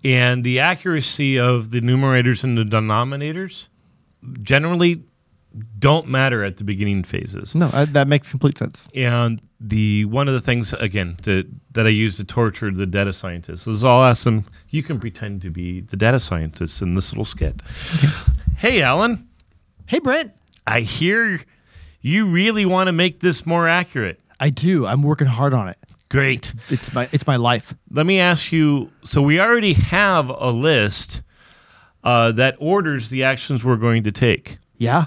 and 0.04 0.44
the 0.44 0.60
accuracy 0.60 1.40
of 1.40 1.72
the 1.72 1.82
numerators 1.82 2.44
and 2.44 2.58
the 2.58 2.64
denominators 2.64 3.68
generally 4.42 5.04
don't 5.80 6.08
matter 6.08 6.44
at 6.44 6.58
the 6.58 6.64
beginning 6.64 7.04
phases. 7.04 7.54
No, 7.54 7.70
I, 7.74 7.86
that 7.86 8.08
makes 8.08 8.30
complete 8.30 8.58
sense. 8.58 8.88
And 8.96 9.42
the 9.60 10.06
one 10.06 10.28
of 10.28 10.34
the 10.34 10.42
things 10.42 10.74
again 10.74 11.18
that 11.24 11.48
that 11.74 11.86
I 11.86 11.90
use 11.90 12.18
to 12.18 12.24
torture 12.24 12.72
the 12.72 12.86
data 12.86 13.14
scientists 13.14 13.68
is 13.68 13.84
I'll 13.84 14.04
ask 14.04 14.24
them, 14.24 14.46
you 14.70 14.84
can 14.84 15.00
pretend 15.00 15.42
to 15.44 15.50
be 15.50 15.82
the 15.82 15.96
data 15.96 16.20
scientist 16.20 16.82
in 16.82 16.96
this 16.96 17.12
little 17.12 17.26
skit. 17.26 17.62
hey 18.58 18.82
Alan, 18.82 19.28
Hey, 19.86 20.00
Brent. 20.00 20.32
I 20.66 20.80
hear 20.82 21.40
you 22.02 22.26
really 22.26 22.66
want 22.66 22.88
to 22.88 22.92
make 22.92 23.20
this 23.20 23.46
more 23.46 23.68
accurate. 23.68 24.20
I 24.40 24.50
do. 24.50 24.86
I'm 24.86 25.04
working 25.04 25.28
hard 25.28 25.54
on 25.54 25.68
it. 25.68 25.78
Great. 26.10 26.54
It's 26.70 26.94
my 26.94 27.10
it's 27.12 27.28
my 27.28 27.36
life. 27.36 27.74
Let 27.92 28.06
me 28.06 28.20
ask 28.20 28.52
you 28.52 28.92
so 29.04 29.22
we 29.22 29.40
already 29.40 29.74
have 29.74 30.30
a 30.30 30.52
list 30.52 31.22
uh, 32.04 32.32
that 32.34 32.56
orders 32.60 33.10
the 33.10 33.24
actions 33.24 33.64
we're 33.64 33.76
going 33.76 34.04
to 34.04 34.12
take. 34.12 34.58
Yeah. 34.78 35.06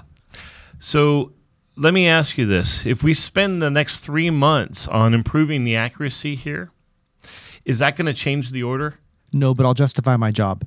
So 0.79 1.33
let 1.75 1.93
me 1.93 2.07
ask 2.07 2.37
you 2.37 2.45
this. 2.45 2.85
If 2.85 3.03
we 3.03 3.13
spend 3.13 3.61
the 3.61 3.69
next 3.69 3.99
three 3.99 4.29
months 4.29 4.87
on 4.87 5.13
improving 5.13 5.63
the 5.63 5.75
accuracy 5.75 6.35
here, 6.35 6.71
is 7.65 7.79
that 7.79 7.95
going 7.95 8.05
to 8.05 8.13
change 8.13 8.51
the 8.51 8.63
order? 8.63 8.95
No, 9.33 9.53
but 9.53 9.65
I'll 9.65 9.73
justify 9.73 10.15
my 10.17 10.31
job. 10.31 10.65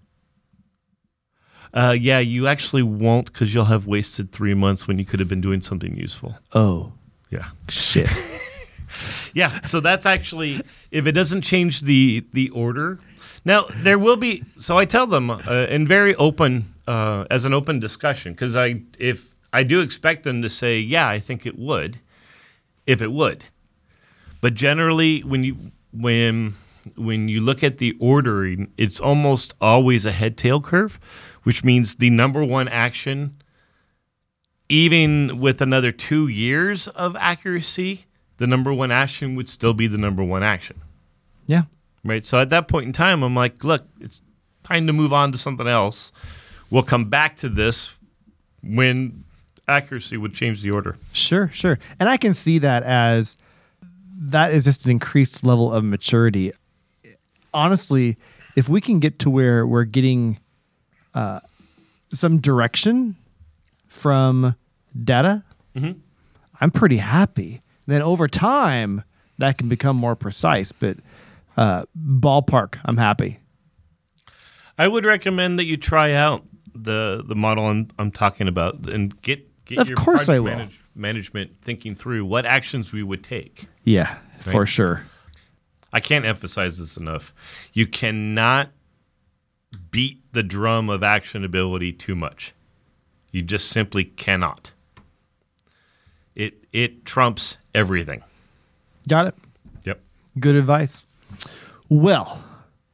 Uh, 1.72 1.96
yeah, 1.98 2.18
you 2.18 2.46
actually 2.48 2.82
won't 2.82 3.26
because 3.32 3.54
you'll 3.54 3.64
have 3.66 3.86
wasted 3.86 4.32
three 4.32 4.54
months 4.54 4.88
when 4.88 4.98
you 4.98 5.04
could 5.04 5.20
have 5.20 5.28
been 5.28 5.40
doing 5.40 5.60
something 5.60 5.96
useful. 5.96 6.36
Oh 6.52 6.92
Yeah. 7.30 7.50
shit. 7.68 8.10
Yeah. 9.34 9.60
So 9.60 9.78
that's 9.78 10.04
actually, 10.04 10.60
if 10.90 11.06
it 11.06 11.12
doesn't 11.12 11.42
change 11.42 11.82
the, 11.82 12.26
the 12.32 12.50
order. 12.50 12.98
Now, 13.44 13.66
there 13.72 14.00
will 14.00 14.16
be, 14.16 14.42
so 14.58 14.76
I 14.76 14.84
tell 14.84 15.06
them 15.06 15.30
uh, 15.30 15.66
in 15.70 15.86
very 15.86 16.16
open, 16.16 16.74
uh, 16.88 17.24
as 17.30 17.44
an 17.44 17.54
open 17.54 17.78
discussion, 17.78 18.32
because 18.32 18.56
I, 18.56 18.82
if 18.98 19.29
I 19.52 19.62
do 19.62 19.80
expect 19.80 20.22
them 20.24 20.42
to 20.42 20.48
say, 20.48 20.78
yeah, 20.78 21.08
I 21.08 21.18
think 21.18 21.44
it 21.46 21.58
would, 21.58 21.98
if 22.86 23.02
it 23.02 23.12
would. 23.12 23.44
But 24.40 24.54
generally, 24.54 25.20
when 25.20 25.44
you, 25.44 25.56
when, 25.92 26.54
when 26.96 27.28
you 27.28 27.40
look 27.40 27.62
at 27.62 27.78
the 27.78 27.96
ordering, 28.00 28.72
it's 28.76 29.00
almost 29.00 29.54
always 29.60 30.06
a 30.06 30.12
head 30.12 30.36
tail 30.36 30.60
curve, 30.60 30.98
which 31.42 31.64
means 31.64 31.96
the 31.96 32.10
number 32.10 32.44
one 32.44 32.68
action, 32.68 33.34
even 34.68 35.40
with 35.40 35.60
another 35.60 35.90
two 35.92 36.28
years 36.28 36.86
of 36.88 37.16
accuracy, 37.16 38.06
the 38.36 38.46
number 38.46 38.72
one 38.72 38.90
action 38.90 39.34
would 39.34 39.48
still 39.48 39.74
be 39.74 39.86
the 39.86 39.98
number 39.98 40.22
one 40.24 40.42
action. 40.42 40.80
yeah. 41.46 41.62
Right. 42.02 42.24
So 42.24 42.38
at 42.38 42.48
that 42.48 42.66
point 42.66 42.86
in 42.86 42.92
time, 42.94 43.22
I'm 43.22 43.34
like, 43.34 43.62
look, 43.62 43.84
it's 44.00 44.22
time 44.62 44.86
to 44.86 44.92
move 44.94 45.12
on 45.12 45.32
to 45.32 45.38
something 45.38 45.66
else. 45.66 46.12
We'll 46.70 46.82
come 46.82 47.10
back 47.10 47.36
to 47.38 47.50
this 47.50 47.92
when 48.62 49.24
accuracy 49.70 50.16
would 50.16 50.34
change 50.34 50.62
the 50.62 50.70
order. 50.70 50.96
Sure, 51.12 51.48
sure. 51.52 51.78
And 51.98 52.08
I 52.08 52.16
can 52.16 52.34
see 52.34 52.58
that 52.58 52.82
as 52.82 53.36
that 54.18 54.52
is 54.52 54.64
just 54.64 54.84
an 54.84 54.90
increased 54.90 55.44
level 55.44 55.72
of 55.72 55.84
maturity. 55.84 56.52
Honestly, 57.54 58.16
if 58.56 58.68
we 58.68 58.80
can 58.80 59.00
get 59.00 59.18
to 59.20 59.30
where 59.30 59.66
we're 59.66 59.84
getting 59.84 60.38
uh, 61.14 61.40
some 62.10 62.40
direction 62.40 63.16
from 63.88 64.54
data, 65.04 65.42
I'm 66.60 66.70
pretty 66.70 66.98
happy. 66.98 67.62
Then 67.86 68.02
over 68.02 68.28
time, 68.28 69.02
that 69.38 69.56
can 69.56 69.68
become 69.68 69.96
more 69.96 70.14
precise. 70.14 70.72
But 70.72 70.98
uh, 71.56 71.84
ballpark, 71.98 72.78
I'm 72.84 72.98
happy. 72.98 73.40
I 74.78 74.88
would 74.88 75.04
recommend 75.04 75.58
that 75.58 75.64
you 75.64 75.76
try 75.76 76.12
out 76.12 76.44
the 76.74 77.22
the 77.26 77.34
model 77.34 77.66
I'm, 77.66 77.88
I'm 77.98 78.10
talking 78.10 78.48
about 78.48 78.88
and 78.88 79.20
get 79.22 79.49
get 79.76 79.90
Of 79.90 79.94
course 79.96 80.28
I 80.28 80.38
will. 80.38 80.56
manage- 80.56 80.80
management 80.94 81.52
thinking 81.62 81.94
through 81.94 82.24
what 82.24 82.44
actions 82.44 82.92
we 82.92 83.02
would 83.02 83.22
take. 83.24 83.66
Yeah, 83.84 84.18
for 84.40 84.66
sure. 84.66 85.02
I 85.92 86.00
can't 86.00 86.24
emphasize 86.24 86.78
this 86.78 86.96
enough. 86.96 87.34
You 87.72 87.86
cannot 87.86 88.70
beat 89.90 90.20
the 90.32 90.42
drum 90.42 90.88
of 90.90 91.00
actionability 91.00 91.96
too 91.98 92.14
much. 92.14 92.52
You 93.32 93.42
just 93.42 93.68
simply 93.68 94.04
cannot. 94.04 94.72
It 96.34 96.64
it 96.72 97.04
trumps 97.04 97.58
everything. 97.74 98.22
Got 99.08 99.28
it. 99.28 99.34
Yep. 99.84 100.00
Good 100.38 100.56
advice. 100.56 101.04
Well, 101.88 102.42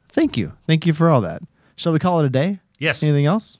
thank 0.08 0.36
you. 0.36 0.52
Thank 0.66 0.86
you 0.86 0.92
for 0.94 1.08
all 1.10 1.20
that. 1.22 1.42
Shall 1.76 1.92
we 1.92 1.98
call 1.98 2.20
it 2.20 2.26
a 2.26 2.30
day? 2.30 2.60
Yes. 2.78 3.02
Anything 3.02 3.26
else? 3.26 3.58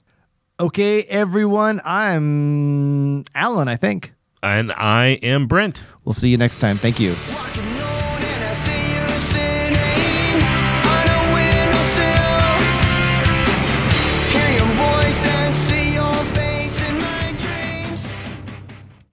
Okay, 0.59 1.03
everyone. 1.03 1.81
I'm 1.85 3.23
Alan, 3.35 3.67
I 3.67 3.75
think. 3.75 4.13
And 4.41 4.71
I 4.71 5.19
am 5.21 5.45
Brent. 5.45 5.83
We'll 6.03 6.13
see 6.13 6.29
you 6.29 6.37
next 6.37 6.57
time. 6.57 6.77
Thank 6.77 6.99
you. 6.99 7.15
Walk 7.31 7.66